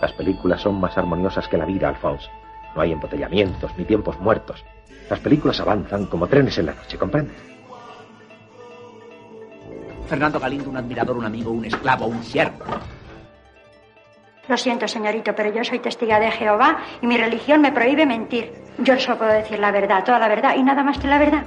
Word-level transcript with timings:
Las 0.00 0.12
películas 0.12 0.60
son 0.62 0.80
más 0.80 0.96
armoniosas 0.96 1.46
que 1.48 1.58
la 1.58 1.66
vida, 1.66 1.88
Alphonse. 1.88 2.28
No 2.74 2.82
hay 2.82 2.92
embotellamientos 2.92 3.70
ni 3.76 3.84
tiempos 3.84 4.18
muertos. 4.18 4.64
Las 5.08 5.20
películas 5.20 5.60
avanzan 5.60 6.06
como 6.06 6.26
trenes 6.26 6.56
en 6.58 6.66
la 6.66 6.74
noche, 6.74 6.96
¿comprendes? 6.96 7.36
Fernando 10.06 10.40
Galindo, 10.40 10.70
un 10.70 10.76
admirador, 10.76 11.16
un 11.16 11.24
amigo, 11.24 11.50
un 11.50 11.64
esclavo, 11.64 12.06
un 12.06 12.22
siervo. 12.22 12.64
Lo 14.48 14.56
siento, 14.56 14.88
señorito, 14.88 15.34
pero 15.36 15.52
yo 15.52 15.62
soy 15.62 15.78
testiga 15.78 16.18
de 16.18 16.30
Jehová 16.30 16.78
y 17.00 17.06
mi 17.06 17.16
religión 17.16 17.60
me 17.60 17.70
prohíbe 17.70 18.06
mentir. 18.06 18.52
Yo 18.78 18.98
solo 18.98 19.18
puedo 19.18 19.32
decir 19.32 19.60
la 19.60 19.70
verdad, 19.70 20.02
toda 20.04 20.18
la 20.18 20.28
verdad 20.28 20.56
y 20.56 20.62
nada 20.62 20.82
más 20.82 20.98
que 20.98 21.06
la 21.06 21.18
verdad. 21.18 21.44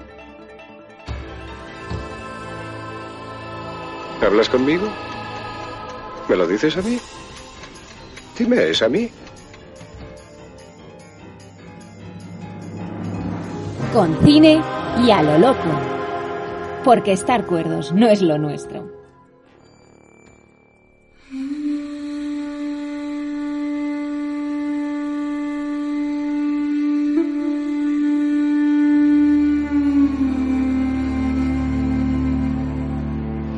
¿Hablas 4.26 4.48
conmigo? 4.48 4.88
¿Me 6.30 6.38
lo 6.38 6.48
dices 6.48 6.78
a 6.78 6.82
mí? 6.82 6.98
Dime, 8.38 8.70
¿es 8.70 8.82
a 8.82 8.90
mí? 8.90 9.10
Con 13.94 14.18
cine 14.24 14.60
y 15.06 15.12
a 15.12 15.22
lo 15.22 15.38
loco. 15.38 15.70
Porque 16.84 17.12
estar 17.12 17.46
cuerdos 17.46 17.92
no 17.94 18.10
es 18.10 18.22
lo 18.24 18.40
nuestro. 18.40 18.92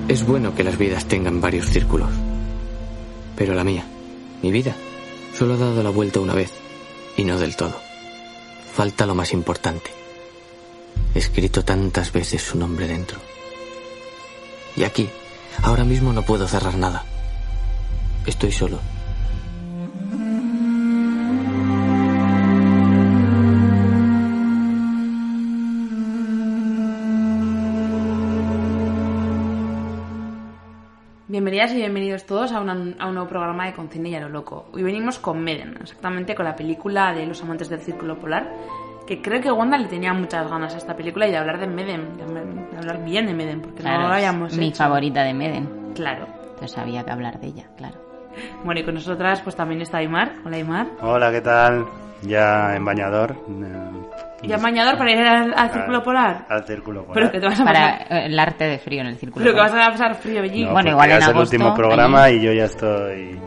Es 0.09 0.25
bueno 0.25 0.53
que 0.53 0.63
las 0.63 0.77
vidas 0.77 1.05
tengan 1.05 1.39
varios 1.41 1.65
círculos. 1.67 2.09
Pero 3.37 3.53
la 3.53 3.63
mía, 3.63 3.85
mi 4.45 4.51
vida, 4.51 4.75
solo 5.35 5.55
ha 5.55 5.57
dado 5.57 5.81
la 5.81 5.89
vuelta 5.89 6.19
una 6.19 6.35
vez, 6.35 6.51
y 7.17 7.23
no 7.23 7.39
del 7.39 7.55
todo. 7.55 7.81
Falta 8.75 9.07
lo 9.07 9.15
más 9.15 9.33
importante. 9.33 9.89
He 11.15 11.17
escrito 11.17 11.65
tantas 11.65 12.11
veces 12.11 12.43
su 12.43 12.55
nombre 12.55 12.88
dentro. 12.88 13.17
Y 14.75 14.83
aquí, 14.83 15.09
ahora 15.63 15.83
mismo 15.83 16.13
no 16.13 16.21
puedo 16.21 16.47
cerrar 16.47 16.77
nada. 16.77 17.05
Estoy 18.27 18.51
solo. 18.51 18.79
Bienvenidas 31.55 31.73
y 31.77 31.79
bienvenidos 31.79 32.25
todos 32.25 32.51
a, 32.51 32.59
una- 32.59 32.73
a 32.99 33.07
un 33.07 33.13
nuevo 33.13 33.29
programa 33.29 33.65
de 33.65 33.71
Con 33.73 33.87
Cine 33.87 34.09
y 34.09 34.15
a 34.15 34.19
lo 34.19 34.27
Loco. 34.27 34.65
Hoy 34.73 34.83
venimos 34.83 35.19
con 35.19 35.41
Meden, 35.41 35.77
exactamente 35.79 36.35
con 36.35 36.43
la 36.43 36.53
película 36.53 37.13
de 37.13 37.25
Los 37.25 37.41
Amantes 37.43 37.69
del 37.69 37.79
Círculo 37.79 38.19
Polar, 38.19 38.51
que 39.07 39.21
creo 39.21 39.39
que 39.39 39.49
Wanda 39.49 39.77
le 39.77 39.87
tenía 39.87 40.13
muchas 40.13 40.49
ganas 40.49 40.73
a 40.75 40.77
esta 40.79 40.97
película 40.97 41.29
y 41.29 41.31
de 41.31 41.38
hablar 41.38 41.57
de 41.61 41.67
Meden, 41.67 42.17
de, 42.17 42.77
hablar 42.77 43.05
bien 43.05 43.25
de 43.27 43.33
Meden, 43.33 43.61
porque 43.61 43.83
no 43.83 43.99
lo 44.01 44.13
habíamos 44.13 44.57
mi 44.57 44.67
hecho. 44.67 44.79
favorita 44.83 45.23
de 45.23 45.33
Meden. 45.33 45.94
Claro. 45.95 46.27
Entonces 46.55 46.77
había 46.77 47.05
que 47.05 47.11
hablar 47.11 47.39
de 47.39 47.47
ella, 47.47 47.67
claro. 47.77 47.95
Bueno, 48.65 48.81
y 48.81 48.83
con 48.83 48.95
nosotras 48.95 49.39
pues 49.41 49.55
también 49.55 49.79
está 49.79 49.99
Aymar. 49.99 50.33
Hola 50.44 50.57
Aymar. 50.57 50.88
Hola, 51.01 51.31
¿qué 51.31 51.39
tal? 51.39 51.85
Ya 52.28 52.75
en 52.75 52.84
bañador. 52.86 53.31
eh, 53.50 54.47
¿Ya 54.47 54.58
bañador 54.58 54.97
para 54.97 55.12
ir 55.12 55.19
al, 55.19 55.53
al 55.56 55.72
Círculo 55.72 56.03
Polar? 56.03 56.46
Al 56.50 56.63
círculo 56.66 57.02
polar. 57.06 57.13
Pero 57.16 57.31
que 57.31 57.40
te 57.40 57.46
vas 57.47 57.59
a 57.59 57.63
Para 57.66 57.97
pasar... 58.00 58.18
el 58.24 58.40
arte 58.40 58.63
de 58.66 58.78
frío 58.80 59.02
en 59.02 59.08
el 59.08 59.16
círculo. 59.18 59.44
Pero 59.44 59.56
que 59.56 59.62
vas 59.62 59.72
polar. 59.72 59.88
a 59.88 59.91
pasar 59.91 60.16
frío 60.16 60.41
allí. 60.41 60.63
No, 60.66 60.72
bueno, 60.72 60.91
igual 60.91 61.09
ya 61.09 61.16
en 61.16 61.22
es 61.22 61.28
el 61.28 61.34
agosto, 61.36 61.56
último 61.56 61.74
programa 61.75 62.24
allí. 62.25 62.38
y 62.38 62.41
yo 62.41 62.53
ya 62.53 62.66
estoy 62.66 63.40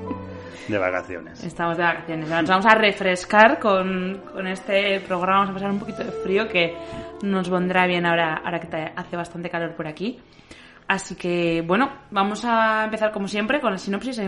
de 0.69 0.78
vacaciones. 0.78 1.44
Estamos 1.44 1.77
de 1.77 1.83
vacaciones. 1.84 2.28
Nos 2.28 2.49
vamos 2.49 2.66
a 2.66 2.75
refrescar 2.75 3.59
con, 3.59 4.22
con 4.33 4.47
este 4.47 5.00
programa. 5.00 5.41
Vamos 5.45 5.50
a 5.50 5.55
pasar 5.55 5.71
un 5.71 5.78
poquito 5.78 6.03
de 6.05 6.10
frío 6.10 6.49
que 6.49 6.77
nos 7.22 7.49
vendrá 7.49 7.87
bien 7.87 8.05
ahora, 8.06 8.41
ahora 8.45 8.59
que 8.60 8.66
te- 8.66 8.93
hace 8.97 9.16
bastante 9.16 9.49
calor 9.50 9.75
por 9.75 9.87
aquí. 9.87 10.19
Así 10.89 11.15
que, 11.16 11.62
bueno, 11.66 11.91
vamos 12.10 12.45
a 12.45 12.84
empezar 12.84 13.12
como 13.12 13.28
siempre 13.28 13.60
con 13.60 13.72
la 13.72 13.78
sinopsis. 13.78 14.19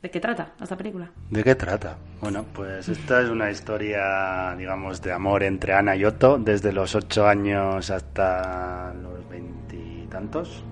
¿De 0.00 0.10
qué 0.10 0.20
trata 0.20 0.52
esta 0.62 0.76
película? 0.76 1.10
¿De 1.28 1.42
qué 1.42 1.56
trata? 1.56 1.96
Bueno, 2.20 2.44
pues 2.52 2.88
esta 2.88 3.20
es 3.20 3.28
una 3.30 3.50
historia, 3.50 4.54
digamos, 4.56 5.02
de 5.02 5.12
amor 5.12 5.42
entre 5.42 5.74
Ana 5.74 5.96
y 5.96 6.04
Otto, 6.04 6.38
desde 6.38 6.72
los 6.72 6.94
ocho 6.94 7.26
años 7.26 7.90
hasta 7.90 8.94
los 8.94 9.28
veintitantos. 9.28 10.62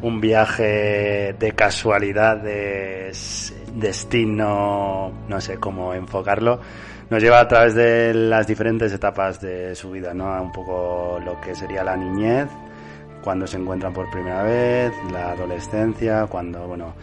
Un 0.00 0.20
viaje 0.20 1.34
de 1.36 1.52
casualidades, 1.56 3.52
destino, 3.74 5.12
no 5.28 5.40
sé 5.40 5.56
cómo 5.56 5.92
enfocarlo, 5.92 6.60
nos 7.10 7.20
lleva 7.20 7.40
a 7.40 7.48
través 7.48 7.74
de 7.74 8.14
las 8.14 8.46
diferentes 8.46 8.92
etapas 8.92 9.40
de 9.40 9.74
su 9.74 9.90
vida, 9.90 10.14
¿no? 10.14 10.32
A 10.32 10.40
Un 10.40 10.52
poco 10.52 11.18
lo 11.24 11.40
que 11.40 11.54
sería 11.56 11.82
la 11.82 11.96
niñez, 11.96 12.46
cuando 13.24 13.44
se 13.44 13.56
encuentran 13.56 13.92
por 13.92 14.08
primera 14.10 14.44
vez, 14.44 14.92
la 15.10 15.32
adolescencia, 15.32 16.26
cuando, 16.26 16.68
bueno, 16.68 16.94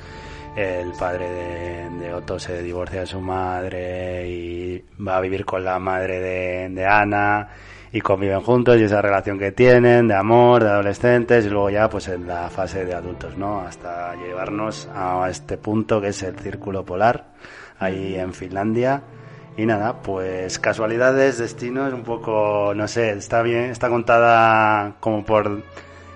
el 0.55 0.91
padre 0.93 1.29
de, 1.29 1.89
de 1.99 2.13
Otto 2.13 2.37
se 2.39 2.61
divorcia 2.61 3.01
de 3.01 3.05
su 3.05 3.19
madre 3.19 4.27
y 4.27 4.85
va 5.05 5.17
a 5.17 5.21
vivir 5.21 5.45
con 5.45 5.63
la 5.63 5.79
madre 5.79 6.19
de, 6.19 6.69
de 6.69 6.85
Ana 6.85 7.49
y 7.91 8.01
conviven 8.01 8.41
juntos 8.41 8.77
y 8.77 8.83
esa 8.83 9.01
relación 9.01 9.37
que 9.37 9.51
tienen 9.51 10.07
de 10.07 10.15
amor, 10.15 10.63
de 10.63 10.69
adolescentes 10.69 11.45
y 11.45 11.49
luego 11.49 11.69
ya 11.69 11.89
pues 11.89 12.07
en 12.07 12.27
la 12.27 12.49
fase 12.49 12.85
de 12.85 12.93
adultos, 12.95 13.37
¿no? 13.37 13.61
Hasta 13.61 14.15
llevarnos 14.15 14.89
a 14.95 15.27
este 15.29 15.57
punto 15.57 16.01
que 16.01 16.07
es 16.07 16.23
el 16.23 16.37
círculo 16.39 16.83
polar, 16.83 17.25
ahí 17.79 18.15
en 18.15 18.33
Finlandia. 18.33 19.03
Y 19.55 19.67
nada, 19.67 20.01
pues 20.01 20.57
casualidades, 20.57 21.37
destinos, 21.37 21.93
un 21.93 22.01
poco, 22.01 22.73
no 22.75 22.87
sé, 22.87 23.11
está 23.11 23.43
bien, 23.43 23.65
está 23.65 23.89
contada 23.89 24.95
como 24.99 25.23
por 25.23 25.61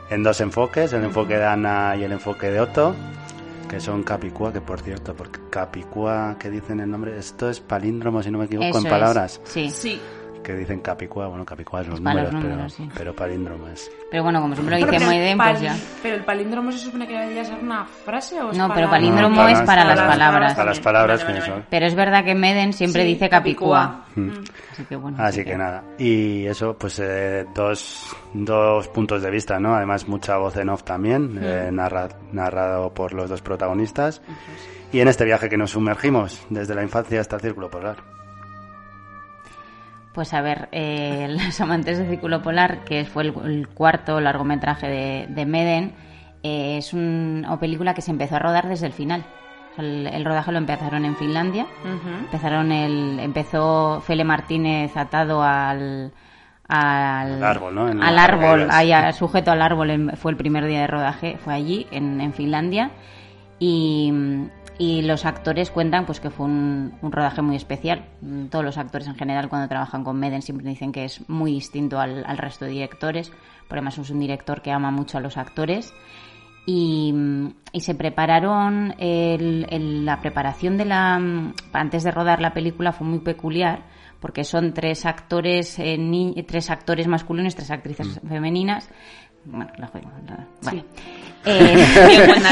en 0.09 0.23
dos 0.23 0.41
enfoques, 0.41 0.93
el 0.93 1.03
enfoque 1.03 1.37
de 1.37 1.45
Ana 1.45 1.95
y 1.95 2.03
el 2.03 2.11
enfoque 2.11 2.49
de 2.49 2.59
Otto 2.59 2.95
que 3.67 3.79
son 3.79 4.03
Capicúa, 4.03 4.53
que 4.53 4.61
por 4.61 4.79
cierto, 4.81 5.13
porque 5.13 5.39
Capicúa, 5.49 6.37
que 6.39 6.49
dicen 6.49 6.79
el 6.79 6.89
nombre, 6.89 7.17
esto 7.17 7.49
es 7.49 7.59
palíndromo, 7.59 8.23
si 8.23 8.31
no 8.31 8.37
me 8.39 8.45
equivoco, 8.45 8.67
Eso 8.69 8.79
en 8.79 8.85
es, 8.85 8.91
palabras. 8.91 9.41
Sí. 9.43 9.69
Sí. 9.69 9.99
Que 10.47 10.55
dicen 10.55 10.79
Capicúa, 10.79 11.27
bueno, 11.27 11.43
Capicúa 11.45 11.81
es 11.81 11.87
los 11.87 11.95
Es 11.95 12.01
números, 12.01 12.31
los 12.31 12.41
pero, 12.41 12.69
sí. 12.69 12.89
pero 12.95 13.13
palíndromo 13.13 13.67
es. 13.67 13.91
Pero 14.09 14.23
bueno, 14.23 14.39
como 14.39 14.55
siempre 14.55 14.79
lo 14.79 14.85
Pero 14.87 14.97
dice 14.97 15.35
pues 15.35 15.59
ya. 15.61 15.75
Pero 16.01 16.15
el 16.15 16.23
palíndromo 16.23 16.71
se 16.71 16.77
supone 16.77 17.05
que 17.05 17.19
debería 17.19 17.43
ser 17.43 17.57
una 17.61 17.83
frase 17.83 18.39
o 18.41 18.51
es 18.51 18.57
No, 18.57 18.69
para- 18.69 18.75
pero 18.79 18.89
palíndromo 18.89 19.35
No, 19.41 19.47
es 19.49 19.59
para 19.63 19.83
las 19.83 19.99
palabras. 19.99 20.53
Para 20.53 20.69
las 20.69 20.79
palabras. 20.79 21.25
Pero 21.69 21.85
es 21.85 21.95
verdad 21.95 22.23
que 22.23 22.33
Meden 22.33 22.71
siempre 22.71 23.01
Sí, 23.01 23.09
dice 23.09 23.27
Capicúa. 23.27 24.05
Mm. 24.15 24.29
Así 24.71 24.85
que 24.85 24.95
bueno. 24.95 25.17
Así 25.19 25.43
que 25.43 25.57
nada. 25.57 25.83
Y 25.97 26.45
eso, 26.45 26.77
pues 26.77 26.97
eh, 27.03 27.45
dos, 27.53 28.15
dos 28.33 28.87
puntos 28.87 29.21
de 29.21 29.29
vista, 29.29 29.59
¿no? 29.59 29.75
Además, 29.75 30.07
mucha 30.07 30.37
voz 30.37 30.55
en 30.55 30.69
off 30.69 30.83
también, 30.83 31.37
eh, 31.41 31.69
narra- 31.73 32.07
narrado 32.31 32.93
por 32.93 33.11
los 33.11 33.29
dos 33.29 33.41
protagonistas. 33.41 34.21
Y 34.93 35.01
en 35.01 35.09
este 35.09 35.25
viaje 35.25 35.49
que 35.49 35.57
nos 35.57 35.71
sumergimos, 35.71 36.39
desde 36.49 36.73
la 36.73 36.83
infancia 36.83 37.19
hasta 37.19 37.35
el 37.35 37.41
círculo 37.41 37.69
polar. 37.69 37.97
Pues 40.17 40.33
a 40.33 40.41
ver, 40.41 40.67
eh, 40.71 41.27
Los 41.45 41.61
amantes 41.61 41.99
del 41.99 42.09
círculo 42.09 42.41
polar, 42.41 42.79
que 42.85 43.05
fue 43.05 43.21
el, 43.21 43.33
el 43.45 43.67
cuarto 43.67 44.19
largometraje 44.19 44.87
de, 44.87 45.27
de 45.29 45.45
Meden, 45.45 45.93
eh, 46.41 46.77
es 46.79 46.91
un- 46.91 47.43
una 47.47 47.59
película 47.59 47.93
que 47.93 48.01
se 48.01 48.09
empezó 48.09 48.37
a 48.37 48.39
rodar 48.39 48.67
desde 48.67 48.87
el 48.87 48.93
final. 48.93 49.23
El, 49.77 50.07
el 50.07 50.25
rodaje 50.25 50.51
lo 50.51 50.57
empezaron 50.57 51.05
en 51.05 51.15
Finlandia. 51.17 51.67
Empezaron 52.23 52.71
el, 52.71 53.19
empezó 53.19 54.01
Fele 54.07 54.23
Martínez 54.23 54.97
atado 54.97 55.43
al, 55.43 56.11
al, 56.67 57.33
Al 57.35 57.43
árbol, 57.43 57.75
¿no? 57.75 57.87
En 57.87 58.01
al 58.01 58.15
las 58.15 58.23
árbol, 58.27 58.43
árboles. 58.45 58.69
ahí, 58.71 58.91
a- 58.93 59.13
sujeto 59.13 59.51
al 59.51 59.61
árbol, 59.61 59.91
en- 59.91 60.17
fue 60.17 60.31
el 60.31 60.37
primer 60.37 60.65
día 60.65 60.79
de 60.81 60.87
rodaje, 60.87 61.37
fue 61.37 61.53
allí, 61.53 61.85
en, 61.91 62.21
en 62.21 62.33
Finlandia. 62.33 62.89
Y, 63.59 64.11
y 64.79 65.01
los 65.01 65.25
actores 65.25 65.71
cuentan 65.71 66.05
pues 66.05 66.19
que 66.19 66.29
fue 66.29 66.45
un, 66.45 66.93
un 67.01 67.11
rodaje 67.11 67.41
muy 67.41 67.55
especial. 67.55 68.05
Mm, 68.21 68.45
Todos 68.47 68.63
los 68.65 68.77
actores 68.77 69.07
en 69.07 69.15
general 69.15 69.49
cuando 69.49 69.67
trabajan 69.67 70.03
con 70.03 70.19
Meden 70.19 70.41
siempre 70.41 70.67
dicen 70.69 70.91
que 70.91 71.05
es 71.05 71.27
muy 71.29 71.51
distinto 71.53 71.99
al, 71.99 72.23
al 72.25 72.37
resto 72.37 72.65
de 72.65 72.71
directores, 72.71 73.29
porque 73.67 73.79
además 73.79 73.97
es 73.97 74.09
un 74.09 74.19
director 74.19 74.61
que 74.61 74.71
ama 74.71 74.91
mucho 74.91 75.17
a 75.17 75.21
los 75.21 75.37
actores. 75.37 75.93
y, 76.69 77.13
y 77.71 77.79
se 77.79 77.95
prepararon, 77.95 78.93
el- 78.97 79.65
el- 79.69 80.05
la 80.05 80.19
preparación 80.19 80.77
de 80.77 80.83
la, 80.83 81.15
antes 81.71 82.03
de 82.03 82.11
rodar 82.11 82.41
la 82.41 82.53
película 82.53 82.91
fue 82.91 83.07
muy 83.07 83.19
peculiar, 83.19 83.83
porque 84.19 84.43
son 84.43 84.73
tres 84.73 85.05
actores, 85.05 85.79
eh, 85.79 85.97
ni- 85.97 86.33
tres 86.43 86.69
actores 86.69 87.07
masculinos, 87.07 87.55
tres 87.55 87.71
actrices 87.71 88.19
femeninas. 88.27 88.89
Bueno, 89.45 89.71
la 89.77 89.87
juego. 89.87 90.11
la- 90.27 90.45
Vale. 90.61 90.83
Eh, 91.45 91.85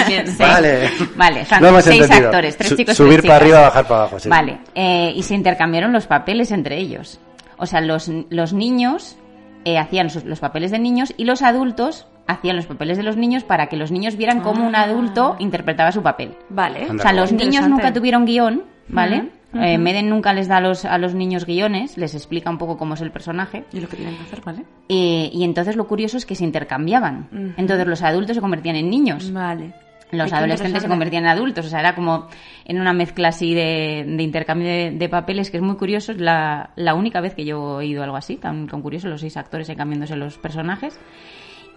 sí. 0.26 0.34
Vale. 0.40 0.90
Vale, 1.16 1.46
son 1.46 1.66
hemos 1.66 1.84
seis 1.84 2.02
entendido. 2.04 2.28
actores, 2.30 2.58
tres 2.58 2.70
Su- 2.70 2.76
chicos, 2.78 2.96
subir 2.98 3.20
tres 3.22 3.26
para 3.32 3.36
arriba, 3.38 3.62
bajar 3.62 3.88
para 3.88 4.00
abajo, 4.02 4.20
sí. 4.20 4.30
Vale, 4.30 4.58
eh, 4.74 5.14
y 5.16 5.24
se 5.24 5.36
intercambiaron 5.36 5.92
los 5.92 6.08
papeles 6.08 6.52
entre 6.52 6.78
ellos. 6.78 7.20
O 7.58 7.66
sea, 7.66 7.82
los, 7.82 8.10
los 8.30 8.54
niños 8.54 9.18
eh, 9.66 9.78
hacían 9.78 10.10
sus- 10.10 10.24
los 10.26 10.40
papeles 10.40 10.72
de 10.72 10.80
niños 10.80 11.14
y 11.18 11.26
los 11.26 11.42
adultos 11.42 12.08
hacían 12.28 12.56
los 12.56 12.66
papeles 12.66 12.98
de 12.98 13.04
los 13.04 13.18
niños 13.18 13.44
para 13.44 13.68
que 13.68 13.78
los 13.78 13.92
niños 13.92 14.16
vieran 14.18 14.42
cómo 14.42 14.66
un 14.66 14.76
Ah. 14.76 14.84
adulto 14.84 15.36
interpretaba 15.40 15.92
su 15.92 16.02
papel. 16.02 16.36
Vale. 16.50 16.88
O 16.90 16.98
sea, 17.00 17.14
los 17.14 17.32
niños 17.32 17.68
nunca 17.68 17.94
tuvieron 17.94 18.26
guion, 18.26 18.64
¿vale? 18.88 19.30
Ujú, 19.56 19.64
Eh. 19.64 19.78
Meden 19.78 20.10
nunca 20.10 20.34
les 20.34 20.48
da 20.48 20.58
a 20.58 20.62
los, 20.62 20.86
a 20.86 20.98
los 20.98 21.16
niños 21.16 21.46
guiones, 21.46 21.98
les 21.98 22.14
explica 22.14 22.50
un 22.50 22.58
poco 22.58 22.78
cómo 22.78 22.94
es 22.94 23.02
el 23.02 23.12
personaje. 23.12 23.64
Y 23.74 23.80
lo 23.80 23.88
que 23.88 23.96
tienen 23.98 24.16
que 24.16 24.24
hacer, 24.24 24.42
¿vale? 24.42 24.66
Eh, 24.90 25.30
y 25.34 25.44
entonces 25.44 25.76
lo 25.76 25.88
curioso 25.88 26.18
es 26.18 26.26
que 26.26 26.36
se 26.36 26.44
intercambiaban. 26.44 27.30
Ujú. 27.32 27.54
Entonces 27.58 27.88
los 27.88 28.02
adultos 28.04 28.36
se 28.36 28.42
convertían 28.42 28.76
en 28.76 28.90
niños. 28.90 29.32
Vale. 29.32 29.74
Los 30.12 30.32
adolescentes 30.32 30.84
se 30.84 30.88
convertían 30.88 31.24
en 31.24 31.30
adultos. 31.32 31.66
O 31.66 31.70
sea, 31.70 31.80
era 31.80 31.96
como 31.96 32.28
en 32.64 32.80
una 32.80 32.94
mezcla 32.94 33.30
así 33.30 33.54
de, 33.56 34.06
de 34.08 34.24
intercambio 34.24 34.68
de, 34.68 34.92
de 34.92 35.10
papeles 35.10 35.50
que 35.50 35.58
es 35.58 35.64
muy 35.64 35.76
curioso. 35.78 36.12
Es 36.12 36.20
la, 36.22 36.70
la 36.76 36.94
única 36.94 37.22
vez 37.22 37.34
que 37.34 37.44
yo 37.44 37.58
he 37.82 37.86
oído 37.86 38.04
algo 38.04 38.16
así, 38.16 38.38
tan, 38.38 38.68
tan 38.68 38.82
curioso, 38.82 39.10
los 39.10 39.22
seis 39.22 39.36
actores 39.36 39.70
cambiándose 39.76 40.16
los 40.16 40.38
personajes. 40.38 41.00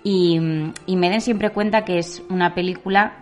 Y, 0.05 0.39
y 0.87 0.97
Meden 0.97 1.21
siempre 1.21 1.51
cuenta 1.51 1.85
que 1.85 1.99
es 1.99 2.23
una 2.29 2.55
película 2.55 3.15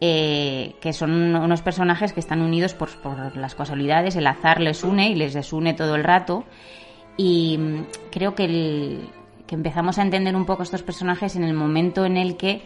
eh, 0.00 0.74
que 0.80 0.92
son 0.92 1.34
unos 1.34 1.62
personajes 1.62 2.12
que 2.12 2.20
están 2.20 2.40
unidos 2.42 2.74
por, 2.74 2.88
por 3.02 3.36
las 3.36 3.54
casualidades, 3.54 4.16
el 4.16 4.26
azar 4.26 4.60
les 4.60 4.84
une 4.84 5.10
y 5.10 5.14
les 5.14 5.34
desune 5.34 5.74
todo 5.74 5.94
el 5.96 6.04
rato. 6.04 6.44
Y 7.16 7.58
mm, 7.58 7.86
creo 8.12 8.34
que, 8.34 8.44
el- 8.44 9.08
que 9.46 9.54
empezamos 9.54 9.98
a 9.98 10.02
entender 10.02 10.36
un 10.36 10.46
poco 10.46 10.62
estos 10.62 10.82
personajes 10.82 11.34
en 11.36 11.44
el 11.44 11.54
momento 11.54 12.04
en 12.04 12.16
el 12.16 12.36
que 12.36 12.62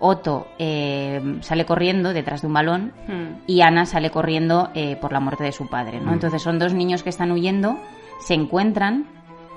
Otto 0.00 0.48
eh, 0.58 1.20
sale 1.40 1.64
corriendo 1.64 2.12
detrás 2.12 2.42
de 2.42 2.48
un 2.48 2.52
balón 2.52 2.92
Hmm. 3.06 3.42
y 3.46 3.60
Ana 3.62 3.86
sale 3.86 4.10
corriendo 4.10 4.70
eh, 4.74 4.96
por 4.96 5.12
la 5.12 5.20
muerte 5.20 5.44
de 5.44 5.52
su 5.52 5.68
padre. 5.68 6.00
¿no? 6.00 6.10
Mm. 6.10 6.14
Entonces 6.14 6.42
son 6.42 6.58
dos 6.58 6.74
niños 6.74 7.02
que 7.02 7.08
están 7.10 7.30
huyendo, 7.30 7.78
se 8.20 8.34
encuentran 8.34 9.06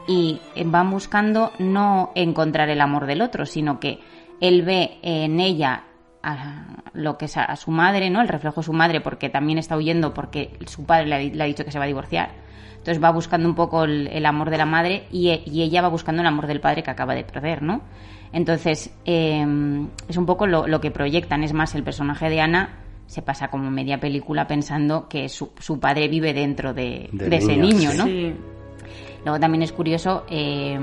y 0.07 0.39
van 0.65 0.91
buscando 0.91 1.51
no 1.59 2.11
encontrar 2.15 2.69
el 2.69 2.79
amor 2.79 3.07
del 3.07 3.21
otro, 3.23 3.45
sino 3.45 3.79
que 3.81 3.99
él 4.39 4.61
ve 4.61 4.99
en 5.01 5.39
ella 5.41 5.83
a 6.33 6.65
lo 6.93 7.17
que 7.17 7.25
es 7.25 7.37
a, 7.37 7.43
a 7.43 7.55
su 7.55 7.71
madre, 7.71 8.09
¿no? 8.09 8.21
El 8.21 8.27
reflejo 8.27 8.61
de 8.61 8.65
su 8.65 8.73
madre, 8.73 9.01
porque 9.01 9.29
también 9.29 9.57
está 9.57 9.77
huyendo 9.77 10.13
porque 10.13 10.51
su 10.67 10.83
padre 10.85 11.05
le 11.07 11.15
ha, 11.15 11.17
di- 11.19 11.31
le 11.31 11.43
ha 11.43 11.47
dicho 11.47 11.63
que 11.65 11.71
se 11.71 11.77
va 11.79 11.85
a 11.85 11.87
divorciar. 11.87 12.29
Entonces 12.77 13.03
va 13.03 13.11
buscando 13.11 13.47
un 13.49 13.55
poco 13.55 13.83
el, 13.83 14.07
el 14.07 14.25
amor 14.25 14.49
de 14.49 14.57
la 14.57 14.65
madre 14.65 15.07
y, 15.11 15.29
e- 15.29 15.43
y 15.45 15.61
ella 15.63 15.81
va 15.81 15.87
buscando 15.89 16.21
el 16.21 16.27
amor 16.27 16.47
del 16.47 16.59
padre 16.61 16.83
que 16.83 16.91
acaba 16.91 17.13
de 17.15 17.23
perder, 17.23 17.61
¿no? 17.63 17.81
Entonces, 18.33 18.93
eh, 19.05 19.45
es 20.09 20.17
un 20.17 20.25
poco 20.25 20.47
lo, 20.47 20.67
lo 20.67 20.81
que 20.81 20.91
proyectan. 20.91 21.43
Es 21.43 21.53
más, 21.53 21.75
el 21.75 21.83
personaje 21.83 22.29
de 22.29 22.41
Ana 22.41 22.69
se 23.05 23.21
pasa 23.21 23.47
como 23.49 23.71
media 23.71 23.99
película 24.01 24.47
pensando 24.47 25.07
que 25.07 25.29
su, 25.29 25.51
su 25.59 25.79
padre 25.79 26.07
vive 26.09 26.33
dentro 26.33 26.73
de, 26.73 27.09
ese 27.37 27.55
niño. 27.55 27.93
¿no? 27.93 28.05
Sí. 28.05 28.33
Luego 29.23 29.39
también 29.39 29.61
es 29.63 29.71
curioso 29.71 30.25
eh, 30.29 30.77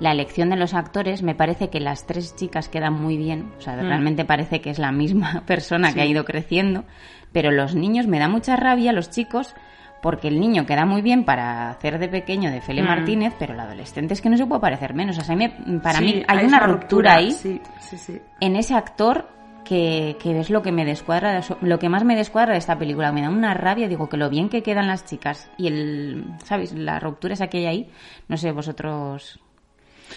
la 0.00 0.10
elección 0.12 0.50
de 0.50 0.56
los 0.56 0.74
actores. 0.74 1.22
Me 1.22 1.34
parece 1.34 1.68
que 1.70 1.78
las 1.78 2.06
tres 2.06 2.34
chicas 2.34 2.68
quedan 2.68 2.94
muy 2.94 3.16
bien. 3.16 3.52
O 3.58 3.60
sea, 3.60 3.76
Mm. 3.76 3.80
realmente 3.86 4.24
parece 4.24 4.60
que 4.60 4.70
es 4.70 4.78
la 4.78 4.90
misma 4.92 5.42
persona 5.46 5.92
que 5.92 6.00
ha 6.00 6.06
ido 6.06 6.24
creciendo. 6.24 6.84
Pero 7.32 7.52
los 7.52 7.74
niños 7.76 8.06
me 8.08 8.18
da 8.18 8.26
mucha 8.28 8.56
rabia, 8.56 8.92
los 8.92 9.10
chicos, 9.10 9.54
porque 10.02 10.28
el 10.28 10.40
niño 10.40 10.64
queda 10.66 10.86
muy 10.86 11.02
bien 11.02 11.24
para 11.24 11.68
hacer 11.70 11.98
de 11.98 12.08
pequeño 12.08 12.50
de 12.50 12.60
Fele 12.62 12.82
Mm. 12.82 12.86
Martínez, 12.86 13.34
pero 13.38 13.52
el 13.54 13.60
adolescente 13.60 14.14
es 14.14 14.20
que 14.22 14.30
no 14.30 14.36
se 14.36 14.46
puede 14.46 14.60
parecer 14.62 14.94
menos. 14.94 15.18
O 15.18 15.20
sea, 15.20 15.36
me- 15.36 15.50
para 15.82 15.98
Sí, 15.98 16.04
mí 16.04 16.22
hay 16.26 16.38
hay 16.38 16.46
una 16.46 16.60
ruptura 16.60 17.14
ahí 17.16 17.30
Sí, 17.32 17.60
sí, 17.78 17.98
sí. 17.98 18.18
en 18.40 18.56
ese 18.56 18.74
actor 18.74 19.28
que, 19.64 20.16
que 20.20 20.40
es 20.40 20.50
lo 20.50 20.62
que 20.62 20.72
me 20.72 20.84
descuadra, 20.84 21.40
lo 21.60 21.78
que 21.78 21.88
más 21.90 22.02
me 22.02 22.16
descuadra 22.16 22.52
de 22.54 22.58
esta 22.58 22.76
película. 22.78 23.12
Me 23.12 23.20
da 23.22 23.28
una 23.28 23.54
rabia, 23.54 23.86
digo, 23.86 24.08
que 24.08 24.16
lo 24.16 24.28
bien 24.30 24.48
que 24.48 24.62
quedan 24.62 24.88
las 24.88 25.04
chicas 25.04 25.48
y 25.58 25.68
el, 25.68 26.24
¿sabes? 26.44 26.72
La 26.72 26.98
ruptura 26.98 27.34
esa 27.34 27.46
que 27.48 27.58
hay 27.58 27.66
ahí. 27.66 27.90
No 28.26 28.36
sé, 28.38 28.50
vosotros 28.50 29.38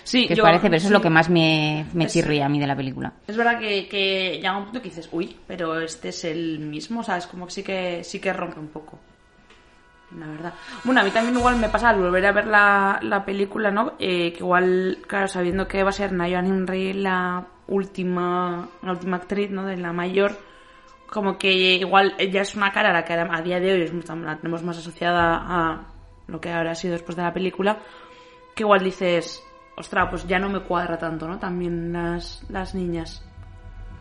Sí, 0.04 0.28
os 0.32 0.38
yo- 0.38 0.44
parece, 0.44 0.64
pero 0.68 0.76
eso 0.78 0.86
es 0.86 0.90
sí. 0.90 0.94
lo 0.94 1.02
que 1.02 1.10
más 1.10 1.30
me, 1.30 1.86
me 1.94 2.06
Es- 2.06 2.14
chirría 2.14 2.46
a 2.46 2.50
mí 2.50 2.60
de 2.60 2.68
la 2.68 2.76
película. 2.76 3.14
Es 3.28 3.38
verdad 3.38 3.60
que, 3.60 3.88
que 3.88 4.38
llega 4.38 4.58
un 4.58 4.66
punto 4.66 4.82
que 4.82 4.90
dices, 4.90 5.10
uy, 5.12 5.36
pero 5.48 5.80
este 5.80 6.10
es 6.10 6.24
el 6.26 6.60
mismo, 6.60 7.02
o 7.02 7.04
sea, 7.04 7.18
es 7.18 7.28
como 7.28 7.46
que 7.46 7.52
sí 7.52 7.64
que, 7.64 8.04
sí 8.04 8.20
que 8.20 8.34
rompe 8.34 8.60
un 8.60 8.68
poco. 8.70 9.00
La 10.18 10.28
verdad. 10.28 10.54
Bueno, 10.84 11.02
a 11.02 11.04
mí 11.04 11.10
también 11.10 11.36
igual 11.38 11.56
me 11.58 11.70
pasa 11.70 11.90
al 11.90 12.00
volver 12.00 12.24
a 12.28 12.32
ver 12.32 12.46
la, 12.46 13.00
la 13.02 13.26
película, 13.26 13.72
¿no? 13.72 13.94
Eh, 13.98 14.32
que 14.32 14.40
igual, 14.40 15.00
claro, 15.08 15.28
sabiendo 15.28 15.68
que 15.68 15.82
va 15.82 15.90
a 15.90 15.94
ser 15.94 16.12
Nayan 16.12 16.46
Henry 16.46 16.94
la 16.94 17.48
última, 17.68 18.70
la 18.84 18.92
última 18.92 19.18
actriz, 19.18 19.50
¿no? 19.50 19.66
De 19.66 19.76
la 19.78 19.92
mayor, 19.92 20.38
como 21.10 21.38
que 21.40 21.52
igual 21.52 22.14
ella 22.20 22.42
es 22.44 22.54
una 22.56 22.72
cara 22.72 22.92
a 22.92 22.94
la 22.94 23.06
que 23.06 23.14
a 23.14 23.42
día 23.42 23.60
de 23.60 23.74
hoy 23.74 23.82
es 23.82 23.94
la 23.94 24.38
tenemos 24.38 24.62
más 24.62 24.78
asociada 24.78 25.36
a 25.44 25.88
lo 26.28 26.40
que 26.40 26.52
ahora 26.52 26.72
ha 26.72 26.76
sido 26.76 26.94
después 26.94 27.16
de 27.16 27.24
la 27.24 27.34
película, 27.34 27.80
que 28.56 28.62
igual 28.64 28.84
dices, 28.84 29.44
ostras, 29.78 30.08
pues 30.10 30.28
ya 30.28 30.40
no 30.40 30.50
me 30.50 30.62
cuadra 30.62 30.98
tanto, 30.98 31.28
¿no? 31.28 31.40
También 31.40 31.94
las, 31.94 32.44
las 32.50 32.76
niñas. 32.76 33.24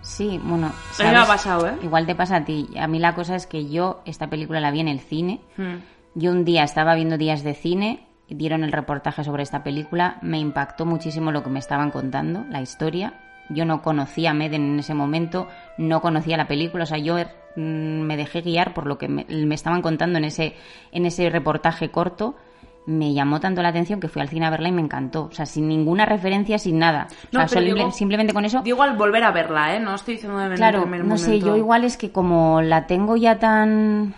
Sí, 0.02 0.40
bueno, 0.42 0.66
A 0.66 1.02
mí 1.04 1.10
me 1.10 1.16
ha 1.16 1.26
pasado, 1.26 1.68
¿eh? 1.68 1.76
Igual 1.82 2.06
te 2.06 2.14
pasa 2.14 2.36
a 2.36 2.44
ti. 2.44 2.68
A 2.78 2.88
mí 2.88 2.98
la 2.98 3.14
cosa 3.14 3.36
es 3.36 3.46
que 3.46 3.68
yo 3.70 4.02
esta 4.04 4.28
película 4.28 4.60
la 4.60 4.72
vi 4.72 4.80
en 4.80 4.88
el 4.88 5.00
cine. 5.00 5.40
Hmm. 5.56 5.76
Yo 6.14 6.32
un 6.32 6.44
día 6.44 6.64
estaba 6.64 6.94
viendo 6.94 7.16
días 7.16 7.44
de 7.44 7.54
cine, 7.54 8.06
dieron 8.28 8.64
el 8.64 8.72
reportaje 8.72 9.24
sobre 9.24 9.44
esta 9.44 9.62
película, 9.62 10.18
me 10.20 10.38
impactó 10.38 10.84
muchísimo 10.84 11.32
lo 11.32 11.42
que 11.42 11.50
me 11.50 11.58
estaban 11.58 11.90
contando, 11.90 12.44
la 12.50 12.60
historia. 12.60 13.14
Yo 13.48 13.64
no 13.64 13.80
conocía 13.82 14.30
a 14.30 14.34
Meden 14.34 14.72
en 14.72 14.78
ese 14.80 14.94
momento, 14.94 15.48
no 15.78 16.00
conocía 16.00 16.36
la 16.36 16.48
película, 16.48 16.84
o 16.84 16.86
sea, 16.86 16.98
yo 16.98 17.16
mm, 17.56 17.60
me 17.60 18.16
dejé 18.16 18.42
guiar 18.42 18.74
por 18.74 18.86
lo 18.86 18.98
que 18.98 19.08
me, 19.08 19.24
me 19.28 19.54
estaban 19.54 19.82
contando 19.82 20.18
en 20.18 20.24
ese, 20.24 20.54
en 20.90 21.06
ese 21.06 21.30
reportaje 21.30 21.90
corto. 21.90 22.36
Me 22.84 23.12
llamó 23.14 23.38
tanto 23.38 23.62
la 23.62 23.68
atención 23.68 24.00
que 24.00 24.08
fui 24.08 24.20
al 24.22 24.28
cine 24.28 24.46
a 24.46 24.50
verla 24.50 24.68
y 24.68 24.72
me 24.72 24.80
encantó. 24.82 25.26
O 25.26 25.32
sea, 25.32 25.46
sin 25.46 25.68
ninguna 25.68 26.04
referencia, 26.04 26.58
sin 26.58 26.78
nada. 26.80 27.06
O 27.32 27.38
No, 27.38 27.46
sea, 27.48 27.60
digo- 27.60 27.92
simplemente 27.92 28.32
con 28.34 28.44
eso 28.44 28.60
Digo 28.62 28.82
al 28.82 28.96
volver 28.96 29.22
a 29.22 29.30
verla, 29.30 29.76
¿eh? 29.76 29.80
No 29.80 29.94
estoy 29.94 30.14
diciendo 30.14 30.38
de 30.38 30.46
en 30.46 30.52
el 30.52 30.56
Claro, 30.58 30.84
no 30.86 31.16
sé, 31.16 31.38
yo 31.38 31.56
igual 31.56 31.84
es 31.84 31.96
que 31.96 32.10
como 32.10 32.60
la 32.60 32.86
tengo 32.86 33.16
ya 33.16 33.38
tan... 33.38 34.14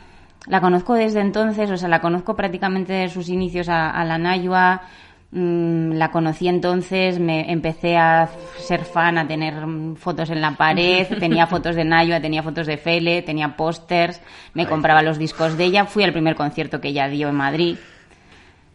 La 0.46 0.60
conozco 0.60 0.94
desde 0.94 1.20
entonces, 1.20 1.70
o 1.70 1.76
sea, 1.76 1.88
la 1.88 2.00
conozco 2.00 2.36
prácticamente 2.36 2.92
de 2.92 3.08
sus 3.08 3.28
inicios 3.30 3.68
a, 3.70 3.90
a 3.90 4.04
la 4.04 4.18
Nayua, 4.18 4.82
mm, 5.30 5.92
la 5.92 6.10
conocí 6.10 6.48
entonces, 6.48 7.18
me 7.18 7.50
empecé 7.50 7.96
a 7.96 8.28
ser 8.58 8.84
fan, 8.84 9.16
a 9.16 9.26
tener 9.26 9.54
fotos 9.96 10.28
en 10.28 10.42
la 10.42 10.50
pared, 10.52 11.06
tenía 11.18 11.46
fotos 11.46 11.76
de 11.76 11.84
Nayua, 11.84 12.20
tenía 12.20 12.42
fotos 12.42 12.66
de 12.66 12.76
Fele, 12.76 13.22
tenía 13.22 13.56
pósters, 13.56 14.20
me 14.52 14.66
compraba 14.66 15.00
los 15.02 15.16
discos 15.18 15.56
de 15.56 15.64
ella, 15.64 15.86
fui 15.86 16.04
al 16.04 16.12
primer 16.12 16.34
concierto 16.34 16.78
que 16.80 16.88
ella 16.88 17.08
dio 17.08 17.28
en 17.30 17.36
Madrid, 17.36 17.76